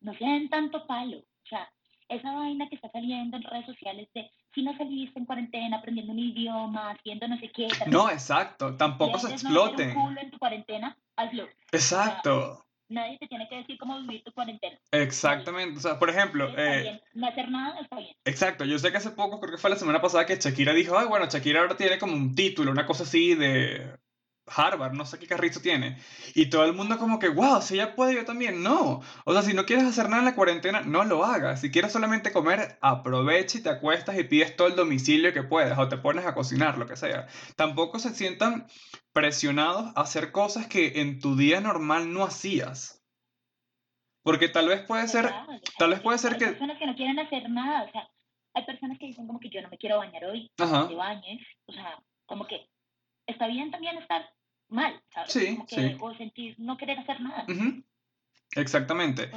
no 0.02 0.14
sean 0.16 0.50
tanto 0.50 0.86
palo. 0.86 1.20
O 1.20 1.48
sea, 1.48 1.70
esa 2.10 2.34
vaina 2.34 2.68
que 2.68 2.76
está 2.76 2.90
saliendo 2.92 3.38
en 3.38 3.44
redes 3.44 3.68
sociales 3.68 4.10
de 4.14 4.30
si 4.54 4.64
no 4.64 4.76
saliste 4.78 5.20
en 5.20 5.26
cuarentena 5.26 5.78
aprendiendo 5.78 6.14
un 6.14 6.20
idioma, 6.20 6.92
haciendo 6.92 7.28
no 7.28 7.38
sé 7.40 7.52
qué. 7.52 7.68
No, 7.88 8.10
exacto, 8.10 8.76
tampoco 8.76 9.20
se 9.20 9.32
exploten. 9.32 9.94
No 9.94 10.02
un 10.02 10.08
culo 10.08 10.22
en 10.22 10.32
tu 10.32 10.40
cuarentena, 10.40 10.98
hazlo. 11.16 11.48
Exacto 11.72 12.65
nadie 12.90 13.18
te 13.18 13.28
tiene 13.28 13.48
que 13.50 13.58
decir 13.58 13.78
cómo 13.78 14.00
vivir 14.02 14.24
tu 14.24 14.32
cuarentena. 14.32 14.78
Exactamente, 14.92 15.78
o 15.78 15.82
sea, 15.82 16.00
por 16.00 16.10
ejemplo... 16.10 16.54
Eh, 16.58 17.02
no 17.14 17.28
hacer 17.28 17.50
nada 17.50 17.80
está 17.80 17.98
bien. 17.98 18.16
Exacto, 18.26 18.66
yo 18.66 18.78
sé 18.80 18.92
que 18.92 18.98
hace 18.98 19.12
poco, 19.12 19.40
creo 19.40 19.54
que 19.54 19.62
fue 19.62 19.70
la 19.70 19.76
semana 19.76 20.02
pasada, 20.02 20.26
que 20.26 20.36
Shakira 20.36 20.74
dijo, 20.74 20.98
ay, 20.98 21.08
bueno, 21.08 21.26
Shakira 21.26 21.62
ahora 21.62 21.78
tiene 21.78 21.98
como 21.98 22.14
un 22.14 22.36
título, 22.36 22.72
una 22.72 22.86
cosa 22.86 23.04
así 23.04 23.36
de 23.36 23.98
Harvard, 24.48 24.94
no 24.94 25.06
sé 25.06 25.18
qué 25.18 25.28
carrito 25.28 25.60
tiene. 25.60 25.98
Y 26.34 26.50
todo 26.50 26.66
el 26.66 26.74
mundo 26.74 26.98
como 26.98 27.20
que, 27.20 27.30
wow, 27.30 27.62
si 27.62 27.76
ella 27.76 27.96
puede, 27.96 28.16
yo 28.16 28.26
también. 28.26 28.62
No. 28.62 29.02
O 29.26 29.34
sea, 29.34 29.42
si 29.42 29.54
no 29.54 29.66
quieres 29.66 29.86
hacer 29.86 30.10
nada 30.10 30.20
en 30.20 30.26
la 30.26 30.36
cuarentena, 30.36 30.82
no 30.82 31.04
lo 31.04 31.26
hagas. 31.26 31.62
Si 31.62 31.72
quieres 31.72 31.92
solamente 31.92 32.32
comer, 32.32 32.78
aprovecha 32.82 33.58
y 33.58 33.64
te 33.64 33.70
acuestas 33.70 34.18
y 34.18 34.24
pides 34.24 34.56
todo 34.56 34.68
el 34.68 34.76
domicilio 34.76 35.34
que 35.34 35.44
puedas 35.44 35.78
o 35.80 35.90
te 35.90 35.98
pones 35.98 36.26
a 36.26 36.34
cocinar, 36.34 36.78
lo 36.78 36.86
que 36.86 36.96
sea. 36.96 37.28
Tampoco 37.56 38.00
se 38.00 38.14
sientan 38.14 38.68
presionados 39.14 39.92
a 39.96 40.02
hacer 40.02 40.32
cosas 40.32 40.68
que 40.68 41.02
en 41.02 41.20
tu 41.20 41.36
día 41.36 41.62
normal 41.62 42.14
no 42.14 42.24
hacías. 42.24 43.04
Porque 44.24 44.50
tal 44.50 44.68
vez 44.68 44.82
puede 44.82 45.08
ser, 45.08 45.32
tal 45.78 45.92
vez 45.92 46.02
puede 46.02 46.18
ser 46.18 46.38
que... 46.38 46.46
Hay 46.46 46.52
personas 46.52 46.80
que 46.80 46.88
no 46.88 46.96
quieren 46.96 47.20
hacer 47.20 47.50
nada, 47.50 47.84
o 47.84 47.92
sea, 47.92 48.10
hay 48.56 48.66
personas 48.66 48.98
que 48.98 49.06
dicen 49.06 49.28
como 49.28 49.40
que 49.40 49.50
yo 49.50 49.62
no 49.62 49.70
me 49.70 49.78
quiero 49.78 50.00
bañar 50.00 50.26
hoy, 50.26 50.50
Ajá. 50.58 50.88
te 50.88 50.96
bañes, 50.96 51.46
o 51.68 51.74
sea, 51.74 52.00
como 52.26 52.48
que 52.48 52.68
está 53.28 53.48
bien 53.48 53.72
también 53.72 53.98
estar 53.98 54.30
mal, 54.70 55.02
¿sabes? 55.14 55.32
Sí, 55.32 55.56
como 55.56 55.68
que, 55.68 55.76
sí. 55.76 55.98
O 56.00 56.14
sentir 56.16 56.56
no 56.60 56.78
querer 56.78 57.00
hacer 57.00 57.22
nada. 57.22 57.46
Exactamente. 58.56 59.30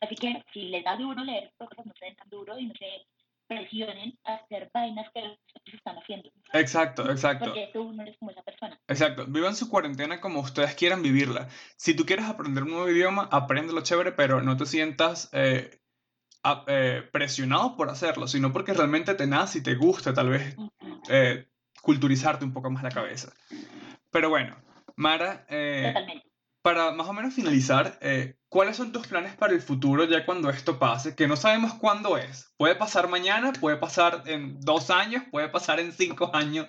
Así 0.00 0.14
que 0.14 0.42
si 0.52 0.62
les 0.68 0.84
da 0.84 0.96
duro 0.96 1.22
leer 1.22 1.52
cosas, 1.58 1.84
no 1.84 1.92
se 1.98 2.06
den 2.06 2.16
tan 2.16 2.28
duro 2.30 2.58
y 2.58 2.66
no 2.66 2.74
se 2.74 3.06
presionen 3.46 4.16
a 4.24 4.34
hacer 4.36 4.70
vainas 4.72 5.08
que 5.12 5.20
se 5.68 5.76
están 5.76 5.96
haciendo. 5.96 6.30
Exacto, 6.52 7.10
exacto. 7.10 7.46
Porque 7.46 7.68
tú 7.72 7.92
no 7.92 8.02
eres 8.02 8.16
como 8.18 8.30
esa 8.30 8.42
persona. 8.42 8.80
Exacto. 8.86 9.26
Vivan 9.26 9.56
su 9.56 9.68
cuarentena 9.68 10.20
como 10.20 10.40
ustedes 10.40 10.74
quieran 10.74 11.02
vivirla. 11.02 11.48
Si 11.76 11.94
tú 11.94 12.06
quieres 12.06 12.26
aprender 12.26 12.62
un 12.62 12.70
nuevo 12.70 12.88
idioma, 12.88 13.28
apréndelo 13.30 13.82
chévere, 13.82 14.12
pero 14.12 14.40
no 14.40 14.56
te 14.56 14.66
sientas 14.66 15.28
eh, 15.32 15.80
eh, 16.68 17.02
presionado 17.12 17.76
por 17.76 17.90
hacerlo, 17.90 18.28
sino 18.28 18.52
porque 18.52 18.72
realmente 18.72 19.14
te 19.14 19.26
nace 19.26 19.58
y 19.58 19.62
te 19.62 19.74
gusta 19.74 20.14
tal 20.14 20.30
vez 20.30 20.56
eh, 21.10 21.49
culturizarte 21.82 22.44
un 22.44 22.52
poco 22.52 22.70
más 22.70 22.82
la 22.82 22.90
cabeza. 22.90 23.32
Pero 24.10 24.30
bueno, 24.30 24.56
Mara, 24.96 25.46
Totalmente 25.46 26.30
para 26.62 26.92
más 26.92 27.08
o 27.08 27.12
menos 27.12 27.34
finalizar, 27.34 27.98
eh, 28.00 28.36
¿cuáles 28.48 28.76
son 28.76 28.92
tus 28.92 29.06
planes 29.06 29.34
para 29.36 29.54
el 29.54 29.60
futuro 29.60 30.04
ya 30.04 30.26
cuando 30.26 30.50
esto 30.50 30.78
pase? 30.78 31.16
Que 31.16 31.26
no 31.26 31.36
sabemos 31.36 31.74
cuándo 31.74 32.18
es. 32.18 32.52
Puede 32.56 32.74
pasar 32.74 33.08
mañana, 33.08 33.52
puede 33.52 33.76
pasar 33.76 34.22
en 34.26 34.60
dos 34.60 34.90
años, 34.90 35.24
puede 35.30 35.48
pasar 35.48 35.80
en 35.80 35.92
cinco 35.92 36.30
años, 36.34 36.68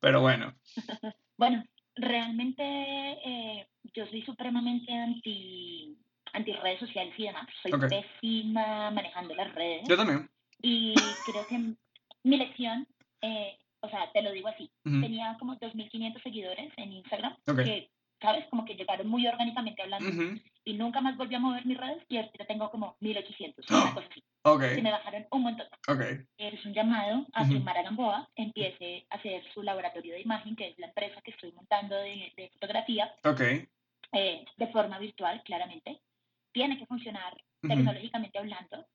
pero 0.00 0.20
bueno. 0.20 0.54
bueno, 1.36 1.62
realmente 1.96 2.62
eh, 2.62 3.68
yo 3.94 4.06
soy 4.06 4.22
supremamente 4.22 4.92
anti, 4.92 5.98
anti 6.32 6.52
redes 6.52 6.80
sociales 6.80 7.14
y 7.18 7.24
demás. 7.24 7.46
Soy 7.62 7.72
pésima 7.72 8.90
manejando 8.90 9.34
las 9.34 9.54
redes. 9.54 9.82
Yo 9.86 9.96
también. 9.96 10.30
Y 10.62 10.94
creo 11.26 11.46
que 11.46 11.74
mi 12.22 12.36
lección, 12.38 12.88
eh, 13.20 13.58
o 13.86 13.90
sea, 13.90 14.10
te 14.12 14.22
lo 14.22 14.32
digo 14.32 14.48
así, 14.48 14.70
tenía 14.82 15.36
como 15.38 15.56
2.500 15.56 16.22
seguidores 16.22 16.72
en 16.76 16.92
Instagram, 16.92 17.36
que 17.44 17.90
¿sabes? 18.20 18.46
Como 18.48 18.64
que 18.64 18.74
llegaron 18.74 19.08
muy 19.08 19.26
orgánicamente 19.26 19.82
hablando 19.82 20.40
y 20.64 20.74
nunca 20.74 21.00
más 21.00 21.16
volví 21.16 21.34
a 21.34 21.38
mover 21.38 21.64
mis 21.66 21.78
redes 21.78 22.02
y 22.08 22.16
ahorita 22.16 22.46
tengo 22.46 22.70
como 22.70 22.96
1800, 23.00 23.64
una 23.70 23.94
cosa 23.94 24.06
así. 24.10 24.22
Okay. 24.42 24.78
Y 24.78 24.82
me 24.82 24.90
bajaron 24.90 25.26
un 25.30 25.42
montón. 25.42 25.66
Okay. 25.86 26.24
Es 26.38 26.64
un 26.64 26.72
llamado 26.72 27.26
a 27.32 27.48
que 27.48 27.58
Mara 27.60 27.82
Gamboa 27.82 28.28
empiece 28.36 29.06
a 29.10 29.16
hacer 29.16 29.42
su 29.52 29.62
laboratorio 29.62 30.14
de 30.14 30.20
imagen, 30.20 30.56
que 30.56 30.68
es 30.68 30.78
la 30.78 30.86
empresa 30.86 31.20
que 31.22 31.32
estoy 31.32 31.52
montando 31.52 31.96
de, 31.96 32.32
de 32.36 32.50
fotografía, 32.54 33.12
okay. 33.24 33.68
Eh, 34.12 34.44
de 34.56 34.66
forma 34.68 34.98
virtual, 34.98 35.42
claramente. 35.44 36.00
Tiene 36.52 36.78
que 36.78 36.86
funcionar 36.86 37.36
tecnológicamente 37.60 38.38
hablando. 38.38 38.86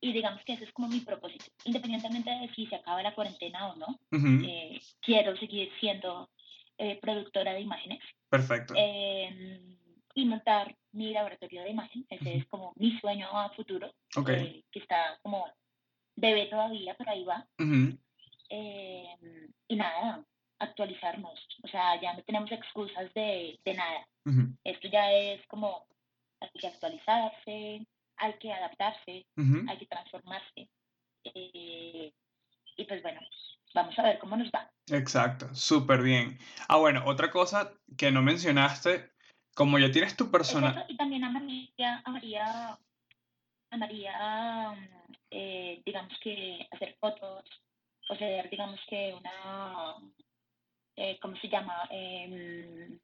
Y 0.00 0.12
digamos 0.12 0.42
que 0.44 0.54
ese 0.54 0.64
es 0.64 0.72
como 0.72 0.88
mi 0.88 1.00
propósito. 1.00 1.44
Independientemente 1.64 2.30
de 2.30 2.48
si 2.54 2.66
se 2.66 2.76
acaba 2.76 3.02
la 3.02 3.14
cuarentena 3.14 3.68
o 3.68 3.76
no, 3.76 4.00
eh, 4.46 4.80
quiero 5.00 5.36
seguir 5.36 5.70
siendo 5.78 6.30
eh, 6.78 6.98
productora 7.02 7.52
de 7.52 7.60
imágenes. 7.60 8.00
Perfecto. 8.30 8.74
Em, 8.76 9.76
y 10.14 10.24
montar 10.24 10.74
mi 10.92 11.12
laboratorio 11.12 11.62
de 11.62 11.70
imagen. 11.70 12.06
Ese 12.08 12.36
es 12.36 12.46
como 12.46 12.72
mi 12.76 12.98
sueño 12.98 13.28
a 13.30 13.50
futuro. 13.50 13.92
Okay. 14.16 14.64
que 14.72 14.78
está 14.78 15.18
como 15.22 15.46
bebé 16.16 16.46
todavía, 16.46 16.94
pero 16.96 17.10
ahí 17.10 17.24
va. 17.24 17.46
Em, 17.58 17.98
y 19.68 19.76
nada, 19.76 20.24
actualizarnos. 20.58 21.38
O 21.62 21.68
sea, 21.68 22.00
ya 22.00 22.14
no 22.14 22.22
tenemos 22.22 22.50
excusas 22.50 23.12
de, 23.14 23.58
de 23.64 23.74
nada. 23.74 24.06
Esto 24.64 24.88
ya 24.88 25.12
es 25.12 25.46
como 25.46 25.84
hay 26.40 26.48
que 26.58 26.66
actualizarse, 26.66 27.86
hay 28.20 28.34
que 28.34 28.52
adaptarse, 28.52 29.26
hay 29.36 29.78
que 29.78 29.86
transformarse. 29.86 30.68
Eh, 31.24 32.12
y 32.76 32.84
pues 32.84 33.02
bueno, 33.02 33.20
vamos 33.74 33.98
a 33.98 34.02
ver 34.02 34.18
cómo 34.18 34.36
nos 34.36 34.48
va. 34.50 34.70
Exacto, 34.88 35.52
súper 35.54 36.02
bien. 36.02 36.38
Ah, 36.68 36.76
bueno, 36.76 37.02
otra 37.06 37.30
cosa 37.30 37.72
que 37.96 38.10
no 38.10 38.22
mencionaste, 38.22 39.10
como 39.54 39.78
ya 39.78 39.90
tienes 39.90 40.16
tu 40.16 40.30
persona... 40.30 40.84
Y 40.88 40.96
también 40.96 41.24
a 41.24 41.30
María, 41.30 42.02
a 42.04 42.10
María 42.10 42.78
amaría, 43.70 44.74
eh, 45.30 45.80
digamos 45.84 46.12
que, 46.22 46.66
hacer 46.72 46.96
fotos, 47.00 47.44
o 48.08 48.16
sea, 48.16 48.42
digamos 48.44 48.80
que 48.88 49.14
una, 49.14 49.94
eh, 50.96 51.18
¿cómo 51.22 51.36
se 51.36 51.48
llama? 51.48 51.88
Em, 51.90 52.98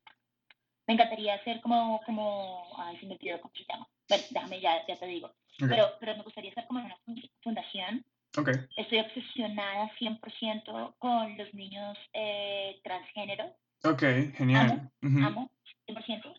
me 0.87 0.95
encantaría 0.95 1.35
hacer 1.35 1.61
como, 1.61 2.01
como, 2.05 2.67
ay, 2.79 2.99
si 2.99 3.07
me 3.07 3.15
olvidó 3.15 3.41
cómo 3.41 3.55
se 3.55 3.65
llama. 3.69 3.89
Bueno, 4.09 4.25
déjame, 4.31 4.61
ya, 4.61 4.87
ya 4.87 4.97
te 4.97 5.07
digo. 5.07 5.33
Pero, 5.59 5.93
pero 5.99 6.17
me 6.17 6.23
gustaría 6.23 6.51
estar 6.51 6.67
como 6.67 6.81
en 6.81 6.87
una 6.87 7.23
fundación. 7.43 8.05
Okay. 8.37 8.55
Estoy 8.77 8.99
obsesionada 8.99 9.91
100% 9.99 10.95
con 10.99 11.39
los 11.39 11.55
niños 11.55 11.97
eh, 12.13 12.79
transgénero. 12.85 13.45
Ok, 13.85 14.03
genial. 14.37 14.91
Amo, 15.03 15.27
amo 15.27 15.51
100%. 15.89 16.35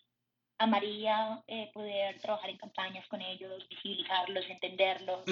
Amaría 0.58 1.42
eh, 1.46 1.70
poder 1.72 2.18
trabajar 2.20 2.50
en 2.50 2.58
campañas 2.58 3.06
con 3.08 3.20
ellos, 3.20 3.66
visibilizarlos, 3.68 4.44
entenderlos. 4.48 5.24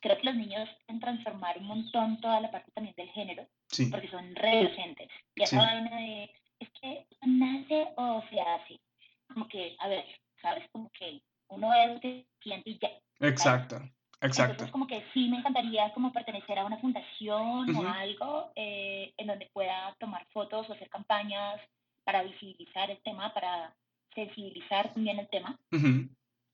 Creo 0.00 0.16
que 0.16 0.24
los 0.24 0.36
niños 0.36 0.68
pueden 0.86 1.00
transformar 1.00 1.58
un 1.58 1.66
montón 1.66 2.20
toda 2.20 2.40
la 2.40 2.50
parte 2.50 2.70
también 2.72 2.94
del 2.96 3.08
género, 3.10 3.46
sí. 3.66 3.86
porque 3.86 4.08
son 4.08 4.34
redocentes. 4.34 5.08
Y 5.34 5.42
esa 5.42 5.58
vaina 5.58 5.96
de, 5.96 6.30
es 6.60 6.68
que 6.80 7.06
nace 7.26 7.88
o 7.96 8.22
se 8.30 8.40
hace. 8.40 8.80
Como 9.26 9.48
que, 9.48 9.76
a 9.80 9.88
ver, 9.88 10.04
¿sabes? 10.40 10.64
Como 10.70 10.90
que 10.90 11.20
uno 11.48 11.72
es 11.74 12.00
de 12.00 12.26
siente 12.42 12.70
y 12.70 12.78
ya. 12.78 12.90
Exacto. 13.20 13.80
Exacto. 14.20 14.52
Entonces, 14.52 14.72
como 14.72 14.86
que 14.88 15.04
sí 15.14 15.28
me 15.28 15.38
encantaría 15.38 15.92
como 15.94 16.12
pertenecer 16.12 16.58
a 16.58 16.64
una 16.64 16.78
fundación 16.78 17.74
o 17.76 17.88
algo 17.88 18.50
eh, 18.56 19.12
en 19.16 19.28
donde 19.28 19.48
pueda 19.52 19.94
tomar 20.00 20.26
fotos 20.32 20.68
o 20.68 20.72
hacer 20.72 20.88
campañas 20.90 21.60
para 22.02 22.24
visibilizar 22.24 22.90
el 22.90 23.00
tema, 23.02 23.32
para 23.32 23.76
sensibilizar 24.14 24.92
también 24.92 25.20
el 25.20 25.28
tema. 25.28 25.58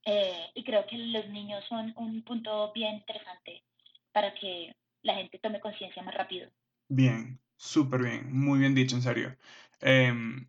Eh, 0.05 0.51
y 0.53 0.63
creo 0.63 0.85
que 0.85 0.97
los 0.97 1.27
niños 1.29 1.65
son 1.67 1.91
un 1.97 2.21
punto 2.23 2.71
bien 2.73 2.95
interesante 2.95 3.63
para 4.11 4.33
que 4.35 4.75
la 5.01 5.15
gente 5.15 5.39
tome 5.39 5.59
conciencia 5.59 6.03
más 6.03 6.13
rápido. 6.13 6.49
Bien, 6.87 7.39
súper 7.57 8.03
bien, 8.03 8.31
muy 8.31 8.59
bien 8.59 8.75
dicho, 8.75 8.95
en 8.95 9.01
serio. 9.01 9.35
Em, 9.81 10.47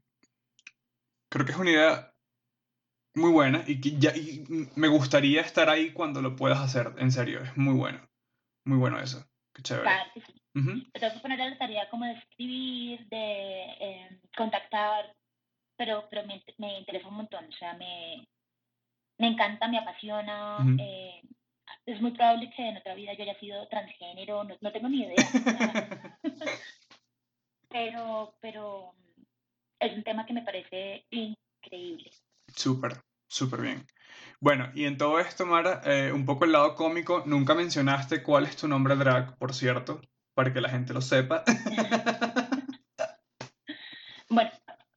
creo 1.31 1.47
que 1.47 1.53
es 1.53 1.59
una 1.59 1.71
idea 1.71 2.16
muy 3.17 3.31
buena 3.31 3.65
y, 3.67 3.81
que 3.81 3.99
ya, 3.99 4.13
me 4.77 4.89
gustaría 4.89 5.41
estar 5.41 5.71
ahí 5.71 5.93
cuando 5.93 6.21
lo 6.21 6.37
puedas 6.37 6.61
hacer, 6.61 6.93
en 6.99 7.11
serio, 7.11 7.43
es 7.43 7.57
muy 7.57 7.75
bueno. 7.75 8.07
Muy 8.65 8.79
bueno 8.79 9.01
eso, 9.01 9.27
qué 9.55 9.63
chévere. 9.63 9.85
Claro 9.85 10.11
sí. 10.15 10.35
tengo 10.93 11.15
que 11.15 11.21
poner 11.21 11.39
la 11.39 11.59
tarea 11.59 11.89
como 11.89 12.05
de 12.05 12.13
escribir, 12.13 13.07
de 13.09 13.65
em, 13.81 14.21
contactar, 14.37 15.15
pero, 15.77 16.07
pero 16.11 16.27
me, 16.27 16.43
me, 16.59 16.81
interesa 16.81 17.09
un 17.09 17.17
montón, 17.17 17.47
o 17.47 17.53
sea, 17.53 17.75
me, 17.75 18.27
me 19.19 19.29
encanta, 19.29 19.69
me 19.69 19.79
apasiona. 19.79 20.59
Eh, 20.79 21.23
es 21.87 22.01
muy 22.01 22.11
probable 22.11 22.51
que 22.51 22.69
en 22.69 22.77
otra 22.77 22.95
vida 22.95 23.15
yo 23.15 23.23
haya 23.23 23.39
sido 23.39 23.67
transgénero, 23.69 24.45
no, 24.45 24.57
no 24.61 24.73
tengo 24.73 24.89
ni 24.89 25.05
idea. 25.05 25.17
pero, 27.71 28.35
pero 28.41 28.93
es 29.81 29.97
un 29.97 30.03
tema 30.03 30.27
que 30.27 30.33
me 30.33 30.43
parece 30.43 31.07
increíble. 31.11 32.11
Súper, 32.57 33.03
súper 33.29 33.61
bien. 33.61 33.87
Bueno, 34.41 34.71
y 34.75 34.87
en 34.87 34.97
todo 34.97 35.21
esto, 35.21 35.47
Mara, 35.47 35.83
eh, 35.85 36.11
un 36.13 36.25
poco 36.25 36.45
el 36.45 36.53
lado 36.53 36.75
cómico, 36.75 37.23
nunca 37.27 37.55
mencionaste 37.55 38.23
cuál 38.23 38.45
es 38.45 38.57
tu 38.57 38.67
nombre 38.67 38.97
drag, 38.97 39.37
por 39.39 39.55
cierto, 39.55 40.01
para 40.35 40.53
que 40.53 40.61
la 40.61 40.71
gente 40.71 40.93
lo 40.93 41.01
sepa. 41.01 41.45
bueno, 44.31 44.51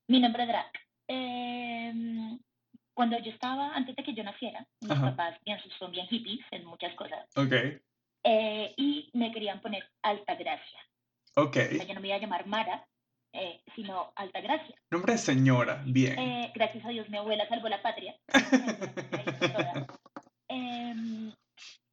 mi 0.07 0.19
nombre 0.19 0.45
drag. 0.45 0.71
Em, 1.07 2.39
cuando 2.93 3.17
yo 3.19 3.31
estaba, 3.31 3.75
antes 3.75 3.95
de 3.95 4.03
que 4.03 4.13
yo 4.13 4.23
naciera, 4.23 4.65
mis 4.81 4.99
papás 4.99 5.37
son 5.77 5.91
bien 5.91 6.07
hippies 6.07 6.45
en 6.51 6.65
muchas 6.65 6.93
cosas. 6.95 7.25
Ok. 7.35 7.53
Eh, 8.23 8.73
y 8.77 9.09
me 9.13 9.31
querían 9.31 9.61
poner 9.61 9.83
Alta 10.01 10.35
Gracia. 10.35 10.79
Ok. 11.35 11.55
O 11.55 11.75
sea, 11.75 11.85
yo 11.85 11.93
no 11.93 12.01
me 12.01 12.07
iba 12.07 12.17
a 12.17 12.19
llamar 12.19 12.45
Mara, 12.45 12.87
eh, 13.33 13.61
sino 13.75 14.11
Alta 14.15 14.41
Gracia. 14.41 14.75
Nombre 14.91 15.13
de 15.13 15.19
señora, 15.19 15.83
bien. 15.85 16.17
Eh, 16.17 16.51
gracias 16.55 16.83
a 16.85 16.89
Dios 16.89 17.09
mi 17.09 17.17
abuela 17.17 17.47
salvó 17.47 17.69
la 17.69 17.81
patria. 17.81 18.15
Em, 20.51 21.31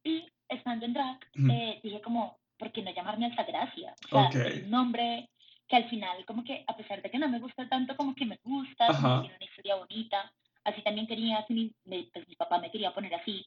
y 0.03 0.25
estando 0.49 0.85
en 0.87 0.93
drag, 0.93 1.19
eh, 1.51 1.79
dije 1.83 2.01
como, 2.01 2.39
¿por 2.57 2.71
qué 2.71 2.81
no 2.81 2.91
llamarme 2.91 3.27
Alta 3.27 3.43
Gracia? 3.43 3.93
O 4.11 4.31
sea, 4.31 4.51
un 4.63 4.71
nombre 4.71 5.29
que 5.67 5.75
al 5.75 5.87
final 5.89 6.25
como 6.25 6.43
que, 6.43 6.63
a 6.65 6.75
pesar 6.75 7.01
de 7.01 7.11
que 7.11 7.19
no 7.19 7.29
me 7.29 7.39
gusta 7.39 7.69
tanto, 7.69 7.95
como 7.95 8.15
que 8.15 8.25
me 8.25 8.39
gusta, 8.43 8.87
tiene 8.87 9.35
una 9.35 9.45
historia 9.45 9.75
bonita. 9.75 10.31
Así 10.63 10.81
también 10.81 11.07
quería, 11.07 11.45
mi, 11.49 11.71
pues 11.85 12.27
mi 12.27 12.35
papá 12.35 12.57
me 12.59 12.71
quería 12.71 12.93
poner 12.93 13.13
así, 13.13 13.45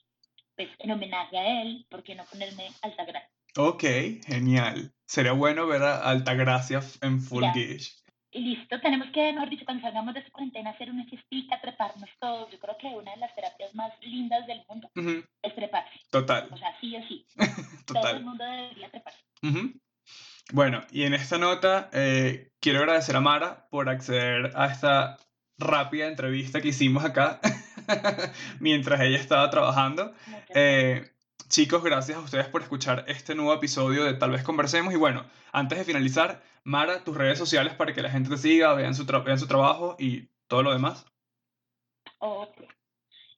pues 0.57 0.68
en 0.78 0.93
homenaje 0.93 1.36
a 1.36 1.62
él, 1.62 1.84
¿por 1.91 2.03
qué 2.03 2.14
no 2.14 2.24
ponerme 2.24 2.68
Alta 2.82 3.05
Gracia? 3.05 3.39
Ok, 3.57 3.84
genial. 4.26 4.92
Sería 5.07 5.32
bueno 5.32 5.66
ver 5.66 5.82
a 5.82 6.09
Altagracia 6.09 6.80
en 7.03 7.20
Full 7.20 7.44
Gish. 7.53 8.01
Y 8.32 8.40
listo, 8.40 8.80
tenemos 8.80 9.09
que, 9.12 9.32
mejor 9.32 9.51
dicho, 9.51 9.64
cuando 9.64 9.82
salgamos 9.82 10.14
de 10.14 10.20
esta 10.20 10.30
cuarentena, 10.30 10.70
hacer 10.70 10.88
una 10.90 11.05
fiestita, 11.07 11.61
treparnos 11.61 12.09
todos. 12.20 12.48
Yo 12.53 12.61
creo 12.61 12.76
que 12.78 12.86
una 12.86 13.11
de 13.11 13.16
las 13.16 13.34
terapias 13.34 13.74
más 13.74 13.90
lindas 14.03 14.46
del 14.46 14.62
mundo 14.68 14.88
es 15.42 15.55
treparse. 15.55 15.98
Total. 16.11 16.48
O 16.53 16.57
sea, 16.57 16.78
sí 16.80 16.94
o 16.96 17.03
sí. 17.09 17.26
Todo 17.86 18.11
el 18.11 18.24
mundo 18.24 18.44
debería 18.44 18.88
treparse. 18.88 19.18
Bueno, 20.53 20.82
y 20.92 21.03
en 21.03 21.14
esta 21.14 21.38
nota 21.38 21.90
eh, 21.92 22.53
quiero 22.61 22.80
agradecer 22.80 23.16
a 23.16 23.20
Mara 23.20 23.66
por 23.68 23.88
acceder 23.88 24.53
a 24.55 24.66
esta 24.66 25.16
rápida 25.59 26.07
entrevista 26.07 26.61
que 26.61 26.68
hicimos 26.68 27.05
acá 27.05 27.40
mientras 28.61 29.01
ella 29.01 29.18
estaba 29.18 29.51
trabajando. 29.51 30.14
Eh, 30.55 31.11
Chicos, 31.51 31.82
gracias 31.82 32.16
a 32.16 32.20
ustedes 32.20 32.46
por 32.46 32.62
escuchar 32.62 33.05
este 33.09 33.34
nuevo 33.34 33.53
episodio 33.53 34.05
de 34.05 34.14
Tal 34.14 34.30
vez 34.30 34.44
conversemos. 34.44 34.94
Y 34.94 34.96
bueno, 34.96 35.24
antes 35.51 35.78
de 35.78 35.84
finalizar, 35.84 36.40
Mara, 36.62 37.03
tus 37.03 37.16
redes 37.16 37.38
sociales 37.38 37.74
para 37.74 37.92
que 37.92 38.03
la 38.03 38.09
gente 38.09 38.30
te 38.30 38.36
siga, 38.36 38.72
vean 38.74 38.94
su, 38.94 39.05
vean 39.05 39.36
su 39.36 39.48
trabajo 39.48 39.96
y 39.98 40.28
todo 40.46 40.62
lo 40.62 40.72
demás. 40.72 41.05
Ok. 42.20 42.57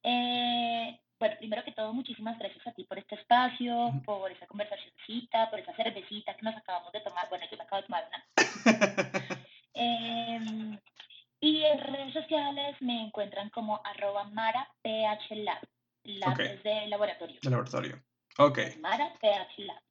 Eh, 0.03 1.01
bueno, 1.19 1.37
primero 1.39 1.65
que 1.65 1.73
todo, 1.73 1.95
muchísimas 1.95 2.39
gracias 2.39 2.67
a 2.67 2.73
ti 2.73 2.85
por 2.85 2.99
este 2.99 3.15
espacio, 3.15 3.91
por 4.05 4.31
esa 4.31 4.47
conversacióncita, 4.47 5.49
por 5.49 5.61
esa 5.61 5.75
cervecita 5.75 6.37
que 6.37 6.43
nos 6.43 6.55
acabamos 6.55 6.93
de 6.93 7.01
tomar. 7.01 7.31
Bueno, 7.31 7.47
yo 7.51 7.57
me 7.57 7.63
acabo 7.63 7.81
de 7.81 7.87
tomar 7.87 8.09
una. 8.09 8.27
Em, 9.75 10.79
y 11.41 11.65
en 11.65 11.79
redes 11.79 12.13
sociales 12.13 12.77
me 12.81 13.07
encuentran 13.07 13.49
como 13.49 13.81
arroba 13.87 14.31
Lab 16.05 16.37
de 16.37 16.87
laboratorio. 16.89 17.39
De 17.43 17.51
laboratorio. 17.51 18.03
Ok. 18.39 18.59
Mara 18.81 19.13
Lab. 19.59 19.83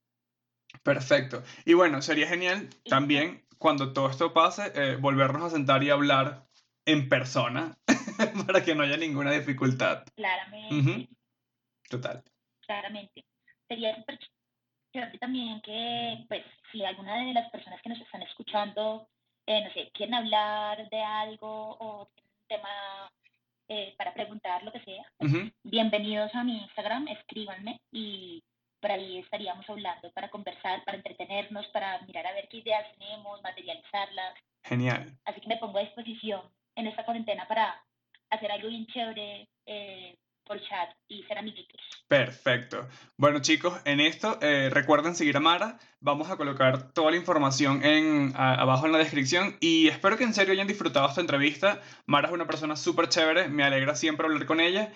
Perfecto. 0.84 1.44
Y 1.66 1.74
bueno, 1.74 2.02
sería 2.02 2.28
genial 2.28 2.70
también 2.86 3.46
cuando 3.58 3.94
todo 3.94 4.10
esto 4.10 4.34
pase, 4.34 4.72
eh, 4.76 4.96
volvernos 4.96 5.44
a 5.44 5.50
sentar 5.50 5.84
y 5.84 5.90
hablar 5.90 6.48
en 6.86 7.08
persona 7.08 7.78
para 8.48 8.64
que 8.64 8.74
no 8.74 8.84
haya 8.84 8.98
ninguna 8.98 9.32
dificultad. 9.32 10.04
Claramente. 10.16 11.10
Total. 11.90 12.24
Claramente. 12.66 13.26
Sería 13.68 13.96
súper 13.96 14.20
chévere 14.92 15.18
también 15.20 15.62
que, 15.62 16.26
pues, 16.28 16.44
si 16.72 16.84
alguna 16.84 17.18
de 17.18 17.34
las 17.34 17.50
personas 17.52 17.82
que 17.82 17.90
nos 17.90 18.02
están 18.02 18.24
escuchando, 18.24 19.08
eh, 19.46 19.64
no 19.64 19.74
sé, 19.74 19.92
quieren 19.94 20.16
hablar 20.16 20.90
de 20.90 21.02
algo 21.02 21.78
o 21.78 22.02
un 22.04 22.48
tema 22.48 23.12
eh, 23.74 23.96
para 23.98 24.14
preguntar 24.14 24.62
lo 24.64 24.72
que 24.74 24.82
sea, 24.82 25.06
bienvenidos 25.64 26.36
a 26.36 26.44
mi 26.44 26.58
Instagram, 26.58 27.08
escríbanme 27.08 27.80
y 27.90 28.44
por 28.82 28.92
ahí 28.92 29.20
estaríamos 29.20 29.64
hablando 29.70 30.12
para 30.12 30.30
conversar, 30.30 30.84
para 30.84 30.98
entretenernos, 30.98 31.66
para 31.68 32.02
mirar 32.02 32.28
a 32.28 32.34
ver 32.34 32.50
qué 32.50 32.58
ideas 32.58 32.86
tenemos, 32.98 33.42
materializarlas. 33.42 34.34
Genial. 34.66 35.18
Así 35.24 35.40
que 35.40 35.48
me 35.48 35.56
pongo 35.56 35.78
a 35.78 35.84
disposición 35.84 36.42
en 36.76 36.88
esta 36.88 37.06
cuarentena 37.06 37.48
para 37.48 37.82
hacer 38.30 38.52
algo 38.52 38.68
bien 38.68 38.88
chévere, 38.88 39.48
eh, 39.66 40.18
por 40.46 40.60
chat 40.62 40.90
y 41.08 41.24
ser 41.24 41.38
amiguitos. 41.38 41.80
Perfecto. 42.08 42.88
Bueno 43.18 43.40
chicos, 43.40 43.80
en 43.86 44.00
esto 44.00 44.38
eh, 44.42 44.70
recuerden 44.70 45.16
seguir 45.16 45.38
a 45.38 45.40
Mara. 45.40 45.80
Vamos 46.00 46.30
a 46.30 46.38
colocar 46.38 46.92
toda 46.94 47.12
la 47.12 47.18
información 47.18 47.84
en, 47.84 48.34
abajo 48.36 48.86
en 48.86 48.92
la 48.92 48.98
descripción 48.98 49.58
y 49.60 49.88
espero 49.88 50.18
que 50.18 50.24
en 50.24 50.34
serio 50.34 50.54
hayan 50.54 50.68
disfrutado 50.68 51.08
esta 51.08 51.22
entrevista. 51.22 51.82
Mara 52.06 52.28
es 52.28 52.34
una 52.34 52.48
persona 52.48 52.76
súper 52.76 53.10
chévere, 53.10 53.48
me 53.48 53.64
alegra 53.64 53.96
siempre 53.96 54.26
hablar 54.26 54.46
con 54.46 54.60
ella. 54.60 54.92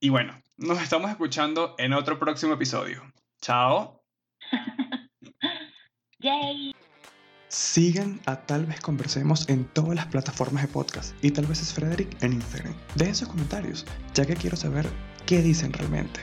Y 0.00 0.10
bueno, 0.10 0.40
nos 0.56 0.80
estamos 0.82 1.10
escuchando 1.10 1.74
en 1.78 1.92
otro 1.92 2.18
próximo 2.18 2.54
episodio. 2.54 3.02
Chao. 3.40 4.02
Yay. 6.18 6.74
Sigan 7.54 8.20
a 8.26 8.34
Tal 8.34 8.66
vez 8.66 8.80
Conversemos 8.80 9.48
en 9.48 9.64
todas 9.64 9.94
las 9.94 10.06
plataformas 10.06 10.64
de 10.64 10.68
podcast 10.68 11.14
y 11.22 11.30
tal 11.30 11.46
vez 11.46 11.62
es 11.62 11.72
Frederick 11.72 12.20
en 12.20 12.32
Instagram. 12.32 12.74
Dejen 12.96 13.14
sus 13.14 13.28
comentarios, 13.28 13.86
ya 14.12 14.26
que 14.26 14.34
quiero 14.34 14.56
saber 14.56 14.90
qué 15.24 15.40
dicen 15.40 15.72
realmente. 15.72 16.18